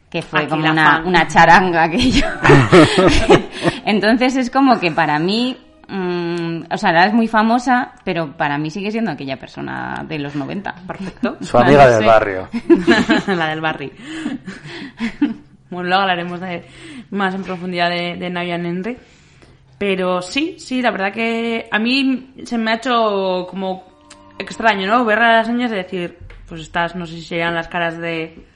que 0.09 0.21
fue 0.21 0.41
Aquí 0.41 0.49
como 0.49 0.69
una, 0.69 1.03
una 1.05 1.27
charanga 1.27 1.83
aquello. 1.83 2.25
Entonces 3.85 4.35
es 4.35 4.49
como 4.49 4.79
que 4.79 4.91
para 4.91 5.19
mí, 5.19 5.55
mm, 5.87 6.61
o 6.71 6.77
sea, 6.77 6.89
ahora 6.89 7.05
es 7.05 7.13
muy 7.13 7.27
famosa, 7.27 7.93
pero 8.03 8.35
para 8.35 8.57
mí 8.57 8.71
sigue 8.71 8.91
siendo 8.91 9.11
aquella 9.11 9.37
persona 9.37 10.03
de 10.07 10.17
los 10.17 10.35
90. 10.35 10.73
Perfecto. 10.87 11.37
Su 11.41 11.57
amiga 11.57 11.87
del 11.87 12.05
barrio. 12.05 12.49
la 13.27 13.49
del 13.49 13.61
barrio. 13.61 13.91
bueno, 15.69 15.89
luego 15.89 16.01
hablaremos 16.01 16.39
de, 16.39 16.65
más 17.11 17.35
en 17.35 17.43
profundidad 17.43 17.89
de, 17.89 18.15
de 18.15 18.29
Nayan 18.29 18.65
Henry. 18.65 18.97
Pero 19.77 20.21
sí, 20.21 20.55
sí, 20.59 20.81
la 20.81 20.91
verdad 20.91 21.13
que 21.13 21.69
a 21.71 21.79
mí 21.79 22.33
se 22.43 22.57
me 22.57 22.71
ha 22.71 22.75
hecho 22.75 23.47
como 23.49 23.85
extraño, 24.37 24.87
¿no? 24.87 25.05
Ver 25.05 25.19
a 25.19 25.37
las 25.37 25.49
niñas 25.49 25.71
y 25.71 25.75
decir, 25.75 26.17
pues 26.47 26.61
estas, 26.61 26.95
no 26.95 27.05
sé 27.05 27.13
si 27.13 27.21
serían 27.21 27.55
las 27.55 27.67
caras 27.67 27.97
de... 27.97 28.49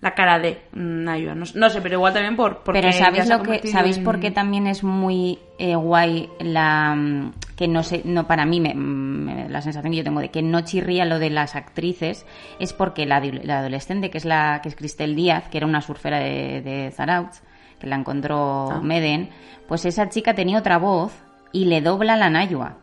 La 0.00 0.14
cara 0.14 0.38
de 0.38 0.62
Nayua, 0.72 1.34
no, 1.34 1.44
no 1.54 1.68
sé, 1.68 1.82
pero 1.82 1.96
igual 1.96 2.14
también 2.14 2.34
por... 2.34 2.62
Porque 2.62 2.80
Pero 2.80 2.92
¿sabéis 2.92 3.28
lo 3.28 3.42
que 3.42 3.66
sabéis 3.68 3.98
en- 3.98 4.04
por 4.04 4.18
qué 4.18 4.30
también 4.30 4.66
es 4.66 4.82
muy 4.82 5.38
eh, 5.58 5.74
guay 5.76 6.30
la 6.40 6.94
mm, 6.96 7.32
que 7.54 7.68
no 7.68 7.82
sé, 7.82 8.00
no 8.06 8.26
para 8.26 8.46
mí 8.46 8.60
me- 8.60 8.74
me- 8.74 9.48
la 9.50 9.60
sensación 9.60 9.90
que 9.92 9.98
yo 9.98 10.04
tengo 10.04 10.20
de 10.20 10.30
que 10.30 10.40
no 10.40 10.62
chirría 10.62 11.04
lo 11.04 11.18
de 11.18 11.28
las 11.28 11.54
actrices 11.54 12.24
es 12.58 12.72
porque 12.72 13.04
la, 13.04 13.16
adolescente 13.16 14.08
que 14.08 14.16
es 14.16 14.24
la 14.24 14.60
que 14.62 14.70
es 14.70 14.74
Cristel 14.74 15.14
Díaz, 15.14 15.48
que 15.50 15.58
era 15.58 15.66
una 15.66 15.82
surfera 15.82 16.18
de, 16.18 16.62
de 16.62 16.90
Zarautz, 16.92 17.42
que 17.78 17.86
la 17.86 17.96
encontró 17.96 18.70
Ah. 18.70 18.80
Meden, 18.82 19.28
pues 19.68 19.84
esa 19.84 20.08
chica 20.08 20.32
tenía 20.34 20.58
otra 20.58 20.78
voz 20.78 21.12
y 21.52 21.66
le 21.66 21.82
dobla 21.82 22.16
la 22.16 22.30
Nayua. 22.30 22.76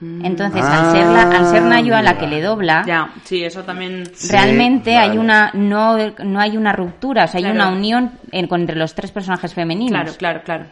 Entonces, 0.00 0.62
al 0.64 0.92
ser 0.92 1.06
la, 1.06 1.22
al 1.22 1.46
ser 1.46 1.62
Ah, 1.62 1.68
Nayua 1.68 2.00
la 2.02 2.16
que 2.16 2.26
le 2.26 2.40
dobla, 2.40 2.84
Ya, 2.86 3.10
sí, 3.24 3.44
eso 3.44 3.62
también... 3.64 4.04
realmente 4.30 4.92
Sí, 4.92 4.96
hay 4.96 5.18
una 5.18 5.50
no 5.52 5.96
no 6.24 6.40
hay 6.40 6.56
una 6.56 6.72
ruptura, 6.72 7.24
o 7.24 7.28
sea, 7.28 7.38
hay 7.38 7.44
Claro. 7.44 7.56
una 7.56 7.68
unión 7.76 8.12
en- 8.32 8.46
con- 8.46 8.60
entre 8.62 8.76
los 8.76 8.94
tres 8.94 9.12
personajes 9.12 9.52
femeninos. 9.52 10.16
Claro, 10.16 10.40
claro, 10.42 10.42
claro. 10.42 10.64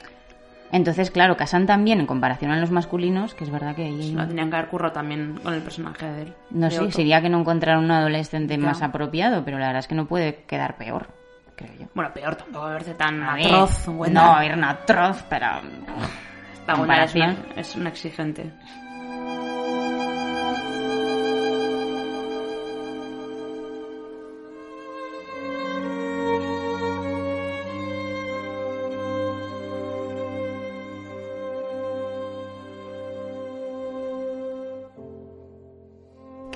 Entonces, 0.73 1.11
claro, 1.11 1.37
casan 1.37 1.67
también 1.67 2.01
en 2.01 2.07
comparación 2.07 2.51
a 2.53 2.57
los 2.61 2.71
masculinos, 2.71 3.35
que 3.35 3.45
es 3.45 3.51
verdad 3.51 3.75
que 3.75 3.85
ahí... 3.85 4.13
Lo 4.13 4.27
tenían 4.27 4.51
que 4.51 4.57
haber 4.57 4.69
currado 4.69 4.93
también 4.93 5.39
con 5.43 5.55
el 5.55 5.63
personaje 5.63 6.07
de 6.07 6.23
él. 6.23 6.35
No 6.51 6.71
sé, 6.71 6.81
Otto. 6.81 6.91
sería 6.93 7.23
que 7.23 7.29
no 7.31 7.41
encontraran 7.41 7.83
un 7.85 7.91
adolescente 7.91 8.57
más 8.59 8.83
apropiado, 8.83 9.45
pero 9.45 9.59
la 9.59 9.67
verdad 9.69 9.81
es 9.81 9.89
que 9.89 9.95
no 9.95 10.07
puede 10.07 10.45
quedar 10.47 10.77
peor, 10.77 11.09
creo 11.57 11.71
yo. 11.81 11.87
Bueno, 11.95 12.13
peor 12.13 12.37
tampoco 12.37 12.67
a 12.67 12.73
verse 12.73 12.93
tan 12.95 13.23
A 13.23 13.35
atroz. 13.35 13.89
Wenda. 13.89 14.23
no, 14.23 14.35
a 14.37 14.41
ver, 14.41 14.57
no 14.59 14.69
atroz, 14.69 15.25
pero... 15.31 15.47
Esta 15.47 16.75
Wenda 16.75 17.05
es 17.05 17.15
una, 17.15 17.27
comparación. 17.27 17.37
es 17.57 17.75
una 17.77 17.89
exigente. 17.89 18.51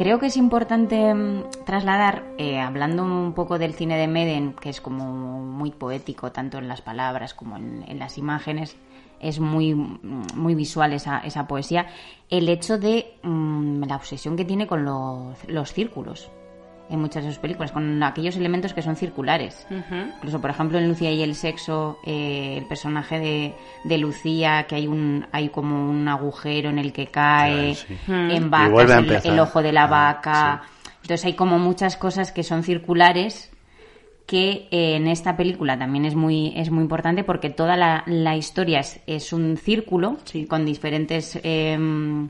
Creo 0.03 0.19
que 0.19 0.27
es 0.27 0.37
importante 0.37 1.15
mm, 1.15 1.65
trasladar, 1.65 2.25
eh, 2.37 2.59
hablando 2.59 3.05
un 3.05 3.35
poco 3.35 3.61
del 3.61 3.73
cine 3.73 3.97
de 3.97 4.09
Meden, 4.09 4.53
que 4.53 4.69
es 4.69 4.81
como 4.81 5.05
muy 5.45 5.71
poético, 5.71 6.33
tanto 6.33 6.59
en 6.59 6.67
las 6.67 6.83
palabras 6.83 7.35
como 7.35 7.57
en, 7.57 8.01
las 8.01 8.19
imágenes, 8.19 8.77
es 9.21 9.39
muy, 9.39 9.77
mm, 9.77 10.25
muy 10.35 10.57
visual 10.57 10.93
esa, 10.93 11.21
esa 11.21 11.47
poesía, 11.47 11.87
el 12.31 12.49
hecho 12.49 12.79
de 12.79 13.15
mm, 13.23 13.85
la 13.85 13.95
obsesión 13.95 14.35
que 14.35 14.45
tiene 14.45 14.67
con 14.67 14.85
los, 14.85 15.37
los 15.47 15.73
círculos 15.73 16.33
en 16.93 17.01
muchas 17.01 17.25
de 17.25 17.31
sus 17.31 17.39
películas, 17.39 17.73
con 17.73 18.03
aquellos 18.03 18.37
elementos 18.37 18.75
que 18.75 18.83
son 18.83 18.97
circulares. 18.97 19.67
Incluso, 20.17 20.41
por 20.41 20.51
ejemplo, 20.51 20.79
en 20.79 20.89
Lucía 20.89 21.11
y 21.11 21.23
el 21.23 21.35
sexo, 21.35 21.99
eh, 22.05 22.57
el 22.59 22.67
personaje 22.67 23.19
de, 23.19 23.55
de 23.85 23.99
Lucía, 23.99 24.67
que 24.69 24.77
hay 24.77 24.87
un 24.87 25.27
hay 25.33 25.49
como 25.49 25.89
un 25.91 26.07
agujero 26.09 26.71
en 26.71 26.79
el 26.79 26.93
que 26.93 27.07
cae, 27.09 27.75
Sí, 27.75 27.97
sí. 28.07 28.13
en 28.13 28.51
vacas, 28.51 29.25
el, 29.25 29.39
ojo 29.41 29.63
de 29.63 29.73
la 29.73 29.85
Ah, 29.85 29.87
vaca. 29.87 30.63
Entonces 31.03 31.25
hay 31.25 31.35
como 31.35 31.59
muchas 31.59 31.97
cosas 31.97 32.31
que 32.33 32.43
son 32.45 32.63
circulares 32.63 33.51
que 34.27 34.69
eh, 34.71 34.95
en 34.97 35.09
esta 35.09 35.37
película 35.37 35.77
también 35.77 36.05
es 36.05 36.15
muy, 36.15 36.53
es 36.57 36.71
muy 36.71 36.83
importante 36.83 37.25
porque 37.25 37.51
toda 37.51 37.77
la, 37.77 38.05
la 38.07 38.37
historia 38.37 38.79
es, 38.79 39.01
es 39.09 39.33
un 39.33 39.57
círculo 39.57 40.17
con 40.49 40.65
diferentes 40.65 41.39
em, 41.43 42.29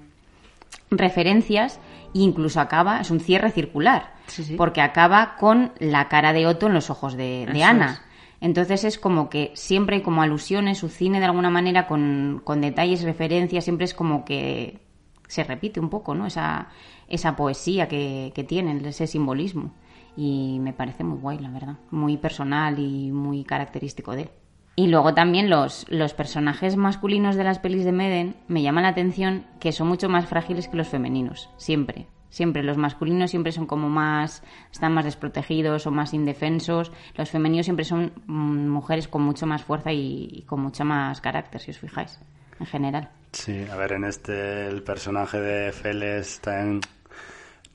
referencias 0.90 1.78
incluso 2.14 2.60
acaba, 2.60 3.00
es 3.00 3.10
un 3.10 3.20
cierre 3.20 3.50
circular, 3.50 4.14
Sí, 4.26 4.44
sí. 4.44 4.54
porque 4.56 4.80
acaba 4.80 5.36
con 5.36 5.72
la 5.78 6.08
cara 6.08 6.32
de 6.32 6.46
Otto 6.46 6.66
en 6.66 6.74
los 6.74 6.90
ojos 6.90 7.14
de, 7.16 7.46
Ana. 7.64 7.92
es. 7.92 8.02
Entonces 8.40 8.84
es 8.84 8.98
como 8.98 9.30
que 9.30 9.52
siempre 9.54 9.96
hay 9.96 10.02
como 10.02 10.20
alusiones, 10.22 10.78
su 10.78 10.88
cine 10.88 11.20
de 11.20 11.26
alguna 11.26 11.48
manera 11.50 11.86
con, 11.86 12.40
con 12.44 12.60
detalles, 12.60 13.02
referencias, 13.02 13.64
siempre 13.64 13.84
es 13.84 13.94
como 13.94 14.24
que 14.24 14.80
se 15.28 15.44
repite 15.44 15.78
un 15.80 15.88
poco, 15.88 16.14
¿no? 16.14 16.26
Esa, 16.26 16.68
esa 17.08 17.36
poesía 17.36 17.86
que, 17.88 18.32
que 18.34 18.44
tienen, 18.44 18.84
ese 18.84 19.06
simbolismo. 19.06 19.72
Y 20.16 20.58
me 20.60 20.72
parece 20.72 21.04
muy 21.04 21.18
guay, 21.18 21.38
la 21.38 21.48
verdad. 21.50 21.76
Muy 21.90 22.16
personal 22.18 22.78
y 22.78 23.10
muy 23.12 23.44
característico 23.44 24.12
de 24.14 24.22
él. 24.22 24.30
Y 24.74 24.86
luego 24.86 25.12
también 25.12 25.50
los, 25.50 25.86
los 25.90 26.14
personajes 26.14 26.76
masculinos 26.76 27.36
de 27.36 27.44
las 27.44 27.58
pelis 27.58 27.84
de 27.84 27.92
Meden 27.92 28.36
me 28.48 28.62
llaman 28.62 28.84
la 28.84 28.90
atención 28.90 29.44
que 29.60 29.72
son 29.72 29.88
mucho 29.88 30.08
más 30.08 30.26
frágiles 30.26 30.68
que 30.68 30.76
los 30.76 30.88
femeninos, 30.88 31.50
siempre. 31.56 32.06
Siempre, 32.30 32.62
los 32.62 32.78
masculinos 32.78 33.30
siempre 33.30 33.52
son 33.52 33.66
como 33.66 33.90
más, 33.90 34.42
están 34.72 34.94
más 34.94 35.04
desprotegidos 35.04 35.86
o 35.86 35.90
más 35.90 36.14
indefensos. 36.14 36.90
Los 37.14 37.28
femeninos 37.28 37.66
siempre 37.66 37.84
son 37.84 38.12
mm, 38.26 38.68
mujeres 38.68 39.06
con 39.06 39.20
mucho 39.20 39.46
más 39.46 39.62
fuerza 39.62 39.92
y, 39.92 40.28
y 40.32 40.42
con 40.42 40.60
mucho 40.60 40.82
más 40.86 41.20
carácter, 41.20 41.60
si 41.60 41.72
os 41.72 41.78
fijáis, 41.78 42.18
en 42.58 42.64
general. 42.64 43.10
Sí, 43.32 43.66
a 43.70 43.76
ver, 43.76 43.92
en 43.92 44.04
este 44.04 44.66
el 44.66 44.82
personaje 44.82 45.38
de 45.40 45.72
Fele 45.72 46.20
está 46.20 46.62
en 46.62 46.80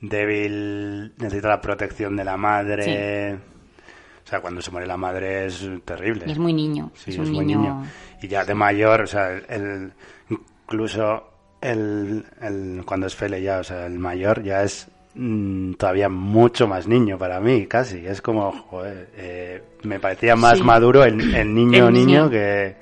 débil, 0.01 1.13
necesita 1.17 1.49
la 1.49 1.61
protección 1.61 2.15
de 2.15 2.23
la 2.23 2.37
madre. 2.37 3.39
O 4.27 4.29
sea, 4.29 4.41
cuando 4.41 4.61
se 4.61 4.71
muere 4.71 4.85
la 4.85 4.97
madre 4.97 5.45
es 5.45 5.65
terrible. 5.85 6.25
Y 6.27 6.31
es 6.31 6.37
muy 6.37 6.51
niño, 6.51 6.91
Sí, 6.95 7.11
es 7.11 7.15
es, 7.17 7.27
un 7.29 7.33
muy 7.33 7.45
niño- 7.45 7.59
niño. 7.61 7.83
Y 8.21 8.27
ya 8.27 8.43
de 8.43 8.53
mayor, 8.53 9.03
o 9.03 9.07
sea, 9.07 9.31
el, 9.47 9.93
incluso 10.29 11.23
el, 11.61 12.25
el- 12.41 12.83
cuando 12.85 13.07
es 13.07 13.15
Fele 13.15 13.41
ya, 13.41 13.59
o 13.59 13.63
sea, 13.63 13.85
el 13.85 13.97
mayor 13.97 14.43
ya 14.43 14.63
es 14.63 14.89
mm, 15.15 15.73
todavía 15.75 16.09
mucho 16.09 16.67
más 16.67 16.87
niño 16.87 17.17
para 17.17 17.39
mí, 17.39 17.67
casi. 17.67 18.05
Es 18.05 18.21
como, 18.21 18.51
joder, 18.51 19.09
eh, 19.15 19.63
me 19.83 19.99
parecía 19.99 20.35
más 20.35 20.57
Sí. 20.57 20.63
maduro 20.63 21.03
el, 21.05 21.33
el 21.33 21.53
niño 21.55 21.87
El 21.87 21.93
niño 21.93 22.29
que... 22.29 22.75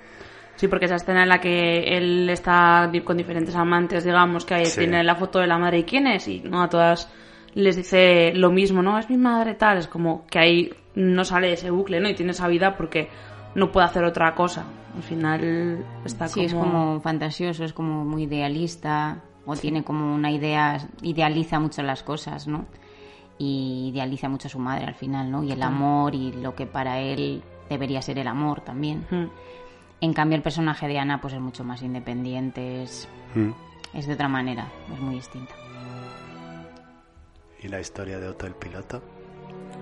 Sí, 0.55 0.67
porque 0.67 0.85
esa 0.85 0.95
escena 0.95 1.23
en 1.23 1.29
la 1.29 1.39
que 1.39 1.95
él 1.97 2.27
está 2.29 2.89
con 3.03 3.17
diferentes 3.17 3.55
amantes, 3.55 4.03
digamos, 4.03 4.45
que 4.45 4.55
ahí 4.55 4.65
Sí. 4.65 4.79
tiene 4.79 5.03
la 5.03 5.15
foto 5.15 5.39
de 5.39 5.47
la 5.47 5.57
madre 5.59 5.79
y 5.79 5.83
quién 5.83 6.07
es, 6.07 6.27
y 6.27 6.39
no 6.39 6.63
a 6.63 6.69
todas 6.69 7.07
les 7.53 7.75
dice 7.75 8.33
lo 8.33 8.51
mismo, 8.51 8.81
¿no? 8.81 8.97
Es 8.97 9.09
mi 9.09 9.17
madre 9.17 9.53
tal, 9.53 9.77
es 9.77 9.87
como 9.87 10.25
que 10.27 10.39
ahí 10.39 10.73
no 10.95 11.25
sale 11.25 11.47
de 11.47 11.53
ese 11.53 11.69
bucle, 11.71 11.99
¿no? 11.99 12.09
Y 12.09 12.13
tiene 12.15 12.31
esa 12.31 12.47
vida 12.47 12.75
porque 12.77 13.09
no 13.55 13.71
puede 13.71 13.85
hacer 13.87 14.03
otra 14.03 14.33
cosa. 14.35 14.65
Al 14.95 15.03
final 15.03 15.85
está 16.05 16.27
Sí, 16.27 16.45
es 16.45 16.53
como 16.53 16.99
fantasioso, 17.01 17.63
es 17.65 17.73
como 17.73 18.05
muy 18.05 18.23
idealista, 18.23 19.21
o 19.45 19.55
tiene 19.55 19.83
como 19.83 20.13
una 20.15 20.31
idea, 20.31 20.77
idealiza 21.01 21.59
mucho 21.59 21.83
las 21.83 22.01
cosas, 22.03 22.47
¿no? 22.47 22.65
Y 23.37 23.89
idealiza 23.93 24.29
mucho 24.29 24.47
a 24.47 24.51
su 24.51 24.59
madre 24.59 24.85
al 24.85 24.95
final, 24.95 25.29
¿no? 25.29 25.43
Y 25.43 25.51
el 25.51 25.61
amor 25.61 26.15
y 26.15 26.31
lo 26.31 26.55
que 26.55 26.65
para 26.65 26.99
él 26.99 27.43
debería 27.69 28.01
ser 28.01 28.17
el 28.19 28.27
amor 28.27 28.61
también. 28.61 29.05
Mm. 29.11 29.25
En 30.01 30.13
cambio, 30.13 30.35
el 30.37 30.41
personaje 30.43 30.87
de 30.87 30.97
Ana, 30.99 31.19
pues 31.19 31.33
es 31.33 31.39
mucho 31.41 31.63
más 31.63 31.81
independiente, 31.81 32.83
es, 32.83 33.07
Mm. 33.35 33.51
es 33.93 34.07
de 34.07 34.13
otra 34.13 34.29
manera, 34.29 34.67
es 34.93 34.99
muy 34.99 35.15
distinta. 35.15 35.53
¿Y 37.61 37.67
la 37.67 37.79
historia 37.79 38.19
de 38.19 38.27
Otto 38.29 38.45
el 38.47 38.53
piloto? 38.55 39.01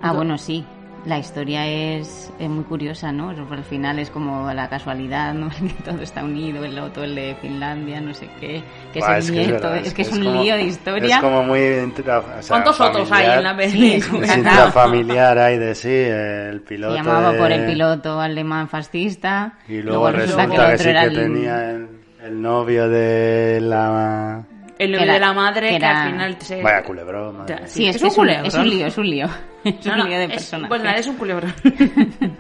Ah, 0.02 0.14
bueno, 0.14 0.38
sí. 0.38 0.66
La 1.06 1.20
historia 1.20 1.68
es, 1.68 2.32
es 2.40 2.50
muy 2.50 2.64
curiosa, 2.64 3.12
¿no? 3.12 3.32
Al 3.32 3.64
final 3.66 4.00
es 4.00 4.10
como 4.10 4.52
la 4.54 4.70
casualidad, 4.70 5.34
¿no? 5.34 5.50
Que 5.60 5.84
todo 5.84 6.02
está 6.02 6.24
unido, 6.24 6.64
el 6.64 6.80
otro, 6.80 7.04
el 7.04 7.14
de 7.14 7.36
Finlandia, 7.42 8.00
no 8.00 8.14
sé 8.14 8.30
qué, 8.40 8.64
que 8.94 9.00
Buah, 9.00 9.18
es 9.18 9.28
el 9.28 9.36
que 9.36 9.40
nieto, 9.42 9.54
verdad, 9.64 9.78
es, 9.86 9.94
que 9.94 10.02
es, 10.04 10.08
es 10.08 10.14
un 10.18 10.24
como- 10.24 10.42
lío 10.42 10.56
de 10.56 10.64
historia. 10.64 11.16
Es 11.18 11.22
como 11.22 11.44
muy... 11.44 11.60
intra- 11.60 12.20
o 12.20 12.42
sea, 12.42 12.48
¿Cuántos 12.48 12.80
otros 12.80 13.12
hay 13.12 13.38
en 13.38 13.44
la 13.44 13.58
Sí, 13.68 13.94
es 13.96 14.06
un 14.10 14.20
película? 14.22 14.34
Es 14.38 14.44
cacao. 14.44 14.72
familiar 14.72 15.38
hay 15.40 15.58
de 15.58 15.76
sí, 15.76 15.90
el 15.92 16.62
piloto 16.62 16.94
Se 16.96 17.00
llamaba 17.04 17.34
de- 17.34 17.38
por 17.40 17.52
el 17.52 17.66
piloto 17.66 18.22
alemán 18.22 18.70
fascista. 18.70 19.56
Y 19.68 19.82
luego, 19.82 20.10
resulta 20.10 20.48
que, 20.48 20.56
el 20.56 20.62
otro 20.62 20.78
sí 20.78 20.90
era 20.90 21.02
que 21.02 21.08
el- 21.08 21.16
tenía 21.16 21.70
el, 21.72 21.88
el 22.24 22.42
novio 22.42 22.88
de 22.88 23.60
la... 23.62 24.44
El 24.80 24.92
novio 24.94 25.12
de 25.14 25.20
la 25.20 25.34
madre 25.34 25.78
que 25.78 25.86
al 25.86 26.12
final 26.12 26.38
se... 26.40 26.62
Vaya 26.64 26.82
culebrón. 26.84 27.40
madre. 27.40 27.68
Sí, 27.68 27.88
es, 27.88 27.98
Es 27.98 28.02
que 28.02 28.06
un 28.06 28.12
es, 28.12 28.18
un, 28.18 28.24
culebrón. 28.24 28.46
es 28.48 28.54
un 28.56 28.70
lío, 28.70 28.88
es 28.88 28.98
un 28.98 29.10
lío. 29.10 29.28
Es 29.64 29.86
No, 29.86 29.94
un 29.94 30.00
no, 30.00 30.06
lío 30.06 30.20
de 30.20 30.30
personajes. 30.30 30.70
Pues 30.70 30.84
nada, 30.84 30.98
es 30.98 31.08
un 31.08 31.18
culebrón. 31.18 31.54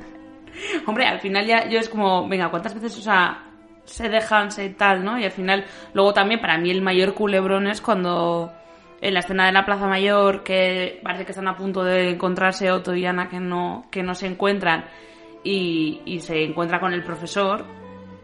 Hombre, 0.85 1.05
al 1.05 1.19
final 1.19 1.45
ya 1.45 1.67
yo 1.67 1.79
es 1.79 1.89
como, 1.89 2.27
venga, 2.27 2.49
¿cuántas 2.49 2.73
veces, 2.75 2.97
o 2.97 3.01
sea, 3.01 3.43
se 3.85 4.09
dejan, 4.09 4.51
se 4.51 4.69
tal, 4.69 5.03
¿no? 5.03 5.17
Y 5.19 5.25
al 5.25 5.31
final, 5.31 5.65
luego 5.93 6.13
también 6.13 6.39
para 6.39 6.57
mí 6.57 6.69
el 6.71 6.81
mayor 6.81 7.13
culebrón 7.13 7.67
es 7.67 7.81
cuando 7.81 8.51
en 9.01 9.13
la 9.13 9.19
escena 9.19 9.45
de 9.47 9.51
la 9.51 9.65
Plaza 9.65 9.87
Mayor, 9.87 10.43
que 10.43 11.01
parece 11.03 11.25
que 11.25 11.31
están 11.31 11.47
a 11.49 11.57
punto 11.57 11.83
de 11.83 12.11
encontrarse 12.11 12.71
Otto 12.71 12.95
y 12.95 13.05
Ana 13.05 13.27
que 13.27 13.39
no, 13.39 13.85
que 13.91 14.01
no 14.03 14.15
se 14.15 14.27
encuentran, 14.27 14.85
y, 15.43 16.01
y 16.05 16.19
se 16.19 16.43
encuentra 16.43 16.79
con 16.79 16.93
el 16.93 17.03
profesor, 17.03 17.65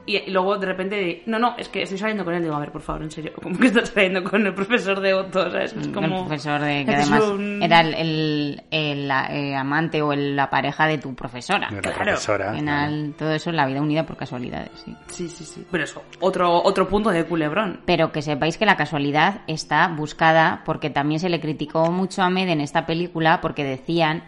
y, 0.06 0.30
luego 0.32 0.58
de 0.58 0.66
repente, 0.66 1.24
no, 1.28 1.38
no, 1.40 1.56
es 1.58 1.70
que 1.70 1.84
estoy 1.84 1.98
saliendo 1.98 2.26
con 2.26 2.34
él, 2.34 2.42
digo, 2.42 2.56
a 2.56 2.60
ver, 2.60 2.72
por 2.72 2.82
favor, 2.82 3.04
en 3.04 3.12
serio, 3.12 3.32
¿cómo 3.42 3.58
que 3.58 3.68
estás 3.68 3.90
saliendo 3.90 4.24
con 4.24 4.46
el 4.46 4.54
profesor 4.54 5.00
de 5.00 5.14
Otto? 5.14 5.52
¿sabes? 5.52 5.74
Es 5.74 5.88
como... 5.90 6.08
El 6.08 6.26
profesor 6.26 6.62
de 6.62 6.86
que 6.86 6.96
además 6.96 7.24
un- 7.26 7.62
era 7.62 7.82
el, 7.82 7.94
el- 7.94 8.64
el, 8.72 9.12
eh, 9.12 9.56
amante 9.56 10.02
o 10.02 10.12
el- 10.14 10.36
la 10.36 10.50
pareja 10.50 10.88
de 10.88 10.98
tu 10.98 11.14
profesora. 11.16 11.68
De 11.70 11.76
la 11.76 11.82
Claro. 11.82 11.98
profesora. 12.04 12.50
Al 12.52 12.56
final, 12.58 13.14
todo 13.18 13.32
eso 13.34 13.50
es 13.52 13.56
la 13.56 13.66
vida 13.68 13.82
unida 13.82 14.06
por 14.06 14.18
casualidades, 14.18 14.72
sí. 14.84 14.96
Sí, 15.08 15.30
sí, 15.30 15.44
sí. 15.44 15.66
Pero 15.70 15.84
eso, 15.84 16.04
otro, 16.22 16.62
otro 16.64 16.88
punto 16.88 17.10
de 17.12 17.26
culebrón. 17.26 17.82
Pero 17.86 18.12
que 18.12 18.22
sepáis 18.22 18.58
que 18.58 18.66
la 18.66 18.78
casualidad 18.78 19.42
está 19.48 19.88
buscada 19.90 20.64
porque 20.66 20.90
también 20.90 21.20
se 21.20 21.30
le 21.30 21.40
criticó 21.40 21.92
mucho 21.92 22.24
a 22.24 22.30
Med 22.30 22.50
en 22.50 22.62
esta 22.62 22.86
película 22.86 23.42
porque 23.42 23.64
decían 23.64 24.24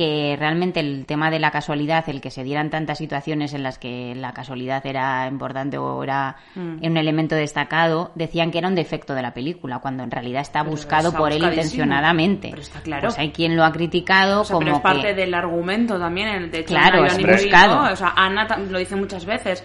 que 0.00 0.34
realmente 0.38 0.80
el 0.80 1.04
tema 1.04 1.30
de 1.30 1.38
la 1.38 1.50
casualidad, 1.50 2.08
el 2.08 2.22
que 2.22 2.30
se 2.30 2.42
dieran 2.42 2.70
tantas 2.70 2.96
situaciones 2.96 3.52
en 3.52 3.62
las 3.62 3.78
que 3.78 4.14
la 4.16 4.32
casualidad 4.32 4.86
era 4.86 5.26
importante 5.26 5.76
o 5.76 6.02
era 6.02 6.36
Mm. 6.54 6.82
un 6.86 6.96
elemento 6.96 7.34
destacado, 7.34 8.10
decían 8.14 8.50
que 8.50 8.56
era 8.56 8.68
un 8.68 8.74
defecto 8.74 9.14
de 9.14 9.20
la 9.20 9.34
película, 9.34 9.80
cuando 9.80 10.02
en 10.02 10.10
realidad 10.10 10.40
está 10.40 10.60
Pero 10.60 10.70
buscado 10.70 11.08
está 11.08 11.18
por 11.18 11.32
él 11.32 11.42
intencionadamente. 11.42 12.48
Pero 12.48 12.62
está 12.62 12.80
claro. 12.80 13.08
Pues 13.08 13.18
hay 13.18 13.30
quien 13.30 13.56
lo 13.56 13.64
ha 13.64 13.72
criticado 13.72 14.40
O 14.40 14.44
sea, 14.44 14.54
como 14.54 14.64
pero 14.64 14.76
es 14.76 14.82
parte 14.82 15.08
que... 15.08 15.14
del 15.14 15.34
argumento 15.34 15.98
también. 15.98 16.28
el- 16.28 16.50
De 16.50 16.60
hecho, 16.60 16.68
Claro, 16.74 17.04
es 17.04 17.18
buscado. 17.18 17.92
O 17.92 17.96
sea, 17.96 18.14
Ana 18.16 18.46
lo 18.70 18.78
dice 18.78 18.96
muchas 18.96 19.26
veces. 19.26 19.62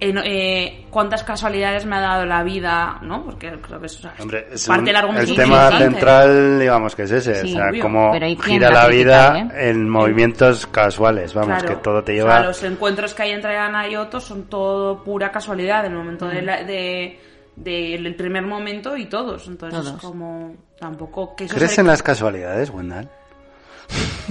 En, 0.00 0.18
eh, 0.24 0.86
cuántas 0.90 1.22
casualidades 1.22 1.86
me 1.86 1.96
ha 1.96 2.00
dado 2.00 2.26
la 2.26 2.42
vida, 2.42 2.98
¿no? 3.02 3.24
Porque 3.24 3.52
creo 3.60 3.80
que 3.80 3.86
eso 3.86 3.98
o 3.98 4.02
sea, 4.02 4.14
Hombre, 4.20 4.46
es 4.52 4.66
parte 4.66 4.80
un- 4.80 4.84
del 4.86 4.96
argumento 4.96 5.30
el 5.30 5.36
tema 5.36 5.70
central, 5.78 6.58
digamos 6.60 6.96
que 6.96 7.02
es 7.04 7.10
ese, 7.12 7.42
Sí, 7.42 7.52
o 7.54 7.56
sea, 7.56 7.68
obvio. 7.70 7.82
cómo 7.82 8.12
gira 8.42 8.70
la 8.70 8.88
vida 8.88 9.38
¿eh? 9.38 9.70
en 9.70 9.88
movimientos 9.88 10.66
casuales, 10.66 11.32
vamos, 11.32 11.58
Claro. 11.60 11.68
que 11.68 11.76
todo 11.76 12.02
te 12.04 12.12
O 12.12 12.14
lleva... 12.16 12.32
sea, 12.38 12.42
los 12.42 12.62
encuentros 12.64 13.14
que 13.14 13.22
hay 13.22 13.30
entre 13.30 13.56
Ana 13.56 13.88
y 13.88 13.96
Otto 13.96 14.20
son 14.20 14.44
todo 14.44 15.02
pura 15.04 15.30
casualidad 15.30 15.82
del 15.84 15.94
momento 15.94 16.26
de 16.26 16.42
Mm. 16.42 16.44
la- 16.44 16.62
de- 16.64 17.20
del 17.56 18.14
primer 18.16 18.42
momento 18.42 18.96
y 18.96 19.06
todos. 19.06 19.46
Entonces 19.46 19.78
Todos. 19.80 19.94
es 19.94 20.00
como 20.02 20.56
tampoco 20.76 21.36
que 21.36 21.44
eso 21.44 21.54
¿Crees 21.54 21.78
en 21.78 21.86
las 21.86 22.02
casualidades, 22.02 22.68
Wendell? 22.70 23.08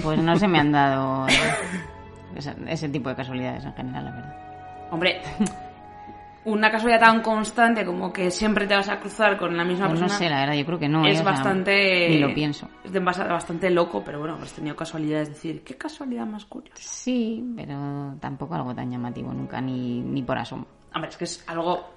Pues 0.03 0.19
no 0.19 0.35
se 0.35 0.47
me 0.47 0.59
han 0.59 0.73
dado 0.73 1.25
ese, 2.35 2.53
ese 2.67 2.89
tipo 2.89 3.07
de 3.09 3.15
casualidades 3.15 3.63
en 3.63 3.73
general, 3.75 4.05
la 4.05 4.11
verdad. 4.11 4.35
Hombre, 4.93 5.21
una 6.45 6.69
casualidad 6.69 6.99
tan 6.99 7.21
constante 7.21 7.85
como 7.85 8.11
que 8.11 8.29
siempre 8.29 8.67
te 8.67 8.75
vas 8.75 8.89
a 8.89 8.99
cruzar 8.99 9.37
con 9.37 9.55
la 9.55 9.63
misma 9.63 9.87
Pues 9.87 9.99
no 10.01 10.07
persona. 10.07 10.19
sé, 10.19 10.29
la 10.29 10.39
verdad, 10.41 10.53
yo 10.55 10.65
creo 10.65 10.79
que 10.79 10.89
no. 10.89 11.05
¿eh? 11.05 11.11
Es 11.11 11.19
O 11.19 11.23
sea, 11.23 11.31
bastante. 11.31 12.09
Ni 12.09 12.19
lo 12.19 12.33
pienso. 12.33 12.67
Es 12.83 12.91
bastante 13.03 13.69
loco, 13.69 14.03
pero 14.05 14.19
bueno, 14.19 14.37
has 14.41 14.51
tenido 14.53 14.75
casualidades. 14.75 15.29
Es 15.29 15.35
decir, 15.35 15.63
qué 15.63 15.75
casualidad 15.77 16.25
más 16.25 16.45
curiosa. 16.45 16.77
Sí, 16.81 17.43
pero 17.55 18.15
tampoco 18.19 18.55
algo 18.55 18.75
tan 18.75 18.91
llamativo 18.91 19.33
nunca, 19.33 19.61
ni, 19.61 20.01
ni 20.01 20.21
por 20.21 20.37
asomo. 20.37 20.67
Hombre, 20.93 21.09
es 21.09 21.17
que 21.17 21.23
es 21.23 21.43
algo. 21.47 21.89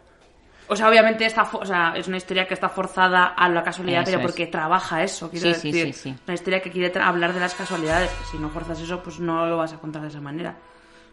O 0.68 0.74
sea, 0.74 0.88
obviamente 0.88 1.24
está 1.26 1.42
o 1.52 1.64
sea, 1.64 1.92
es 1.96 2.08
una 2.08 2.16
historia 2.16 2.46
que 2.48 2.54
está 2.54 2.68
forzada 2.68 3.26
a 3.36 3.48
la 3.48 3.62
casualidad, 3.62 4.02
Eso 4.02 4.06
pero 4.12 4.18
es. 4.20 4.26
porque 4.26 4.46
trabaja 4.46 5.02
eso, 5.02 5.30
quiero 5.30 5.52
Sí, 5.54 5.60
sí, 5.60 5.70
decir. 5.72 5.94
sí, 5.94 6.10
sí. 6.10 6.16
Una 6.26 6.34
historia 6.34 6.60
que 6.60 6.70
quiere 6.72 6.98
hablar 7.00 7.32
de 7.34 7.38
las 7.40 7.54
casualidades. 7.54 8.10
que 8.10 8.24
Si 8.32 8.38
no 8.38 8.48
forzas 8.48 8.80
eso, 8.80 9.00
pues 9.02 9.20
no 9.20 9.46
lo 9.46 9.58
vas 9.58 9.72
a 9.72 9.76
contar 9.78 10.02
de 10.02 10.08
esa 10.08 10.20
manera. 10.20 10.56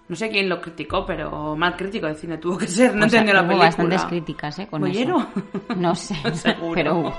No 0.09 0.15
sé 0.17 0.29
quién 0.29 0.49
lo 0.49 0.59
criticó, 0.61 1.05
pero 1.05 1.55
mal 1.55 1.75
crítico 1.77 2.07
de 2.07 2.15
cine 2.15 2.37
tuvo 2.37 2.57
que 2.57 2.67
ser. 2.67 2.93
No 2.95 3.05
O 3.05 3.09
sea, 3.09 3.21
entendió 3.21 3.33
la 3.33 3.41
hubo 3.41 3.47
película. 3.47 3.67
bastantes 3.69 4.03
críticas, 4.05 4.59
¿eh? 4.59 4.67
Con 4.67 4.81
¿Bollero? 4.81 5.17
eso. 5.19 5.75
No 5.77 5.95
sé, 5.95 6.15
Seguro. 6.33 6.73
pero 6.75 6.95
hubo. 6.99 7.13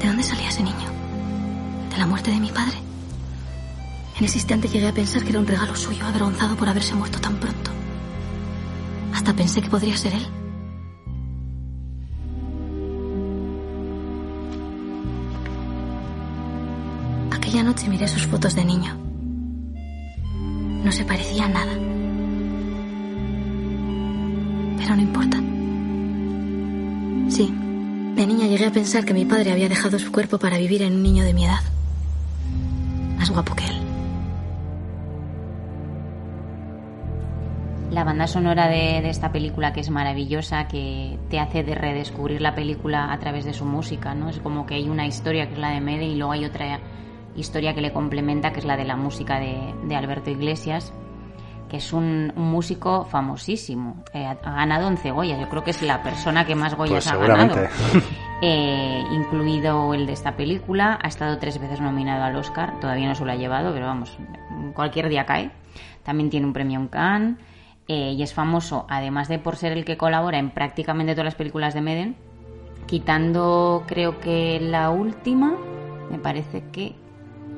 ¿De 0.00 0.06
dónde 0.08 0.22
salía 0.22 0.48
ese 0.48 0.62
niño? 0.62 0.88
¿De 1.90 1.98
la 1.98 2.06
muerte 2.06 2.30
de 2.30 2.40
mi 2.40 2.50
padre? 2.50 2.78
En 4.18 4.24
ese 4.24 4.38
instante 4.38 4.68
llegué 4.68 4.88
a 4.88 4.92
pensar 4.92 5.22
que 5.22 5.30
era 5.30 5.38
un 5.38 5.46
regalo 5.46 5.74
suyo, 5.74 6.04
avergonzado 6.06 6.56
por 6.56 6.68
haberse 6.68 6.94
muerto 6.94 7.20
tan 7.20 7.36
pronto. 7.36 7.70
Hasta 9.14 9.32
pensé 9.34 9.60
que 9.62 9.68
podría 9.68 9.96
ser 9.96 10.14
él. 10.14 10.26
Aquella 17.42 17.64
noche 17.64 17.88
miré 17.88 18.06
sus 18.06 18.24
fotos 18.28 18.54
de 18.54 18.64
niño. 18.64 18.96
No 20.84 20.92
se 20.92 21.04
parecía 21.04 21.46
a 21.46 21.48
nada. 21.48 21.72
Pero 24.78 24.94
no 24.94 25.02
importa. 25.02 25.38
Sí, 27.28 27.52
de 28.14 28.26
niña 28.28 28.46
llegué 28.46 28.66
a 28.66 28.70
pensar 28.70 29.04
que 29.04 29.12
mi 29.12 29.24
padre 29.24 29.50
había 29.50 29.68
dejado 29.68 29.98
su 29.98 30.12
cuerpo 30.12 30.38
para 30.38 30.56
vivir 30.56 30.82
en 30.82 30.94
un 30.94 31.02
niño 31.02 31.24
de 31.24 31.34
mi 31.34 31.44
edad. 31.44 31.58
Más 33.18 33.28
guapo 33.28 33.56
que 33.56 33.64
él. 33.64 33.76
La 37.90 38.04
banda 38.04 38.28
sonora 38.28 38.68
de, 38.68 39.10
esta 39.10 39.32
película 39.32 39.72
que 39.72 39.80
es 39.80 39.90
maravillosa, 39.90 40.68
que 40.68 41.18
te 41.28 41.40
hace 41.40 41.64
de 41.64 41.74
redescubrir 41.74 42.40
la 42.40 42.54
película 42.54 43.12
a 43.12 43.18
través 43.18 43.44
de 43.44 43.52
su 43.52 43.64
música, 43.64 44.14
¿no? 44.14 44.28
Es 44.28 44.38
como 44.38 44.64
que 44.64 44.76
hay 44.76 44.88
una 44.88 45.08
historia 45.08 45.48
que 45.48 45.54
es 45.54 45.58
la 45.58 45.70
de 45.70 45.80
Mede 45.80 46.04
y 46.04 46.14
luego 46.14 46.30
hay 46.30 46.44
otra 46.44 46.78
historia 47.36 47.74
que 47.74 47.80
le 47.80 47.92
complementa, 47.92 48.52
que 48.52 48.60
es 48.60 48.64
la 48.64 48.76
de 48.76 48.84
la 48.84 48.96
música 48.96 49.38
de, 49.38 49.74
de 49.84 49.96
Alberto 49.96 50.30
Iglesias, 50.30 50.92
que 51.72 51.78
es 51.78 51.92
un, 51.94 52.30
un 52.36 52.50
músico 52.50 53.06
famosísimo. 53.06 54.04
Eh, 54.12 54.26
ha 54.26 54.32
ha 54.32 54.56
ganado 54.56 54.86
11 54.88 55.10
Goyas, 55.10 55.40
yo 55.40 55.48
creo 55.48 55.64
que 55.64 55.70
es 55.70 55.80
la 55.80 56.02
persona 56.02 56.44
que 56.44 56.54
más 56.54 56.74
Goyas 56.74 57.04
Pues 57.04 57.12
ha 57.12 57.16
ganado. 57.16 57.56
Eh, 58.44 59.04
incluido 59.12 59.94
el 59.94 60.04
de 60.04 60.14
esta 60.14 60.34
película, 60.34 60.98
ha 61.00 61.06
estado 61.06 61.38
tres 61.38 61.60
veces 61.60 61.80
nominado 61.80 62.24
al 62.24 62.34
Oscar, 62.34 62.80
todavía 62.80 63.06
no 63.06 63.14
se 63.14 63.24
lo 63.24 63.30
ha 63.30 63.36
llevado, 63.36 63.72
pero 63.72 63.86
vamos, 63.86 64.18
cualquier 64.74 65.08
día 65.08 65.24
cae. 65.24 65.52
También 66.02 66.28
tiene 66.28 66.46
un 66.46 66.52
premio 66.52 66.80
en 66.80 66.88
Cannes 66.88 67.38
eh, 67.86 68.14
y 68.16 68.20
es 68.20 68.34
famoso, 68.34 68.84
además 68.88 69.28
de 69.28 69.38
por 69.38 69.54
ser 69.54 69.70
el 69.70 69.84
que 69.84 69.96
colabora 69.96 70.38
en 70.38 70.50
prácticamente 70.50 71.12
todas 71.12 71.26
las 71.26 71.34
películas 71.36 71.72
de 71.72 71.82
Meden, 71.82 72.16
quitando 72.86 73.84
creo 73.86 74.18
que 74.18 74.58
la 74.60 74.90
última, 74.90 75.54
me 76.10 76.18
parece 76.18 76.64
que, 76.72 76.96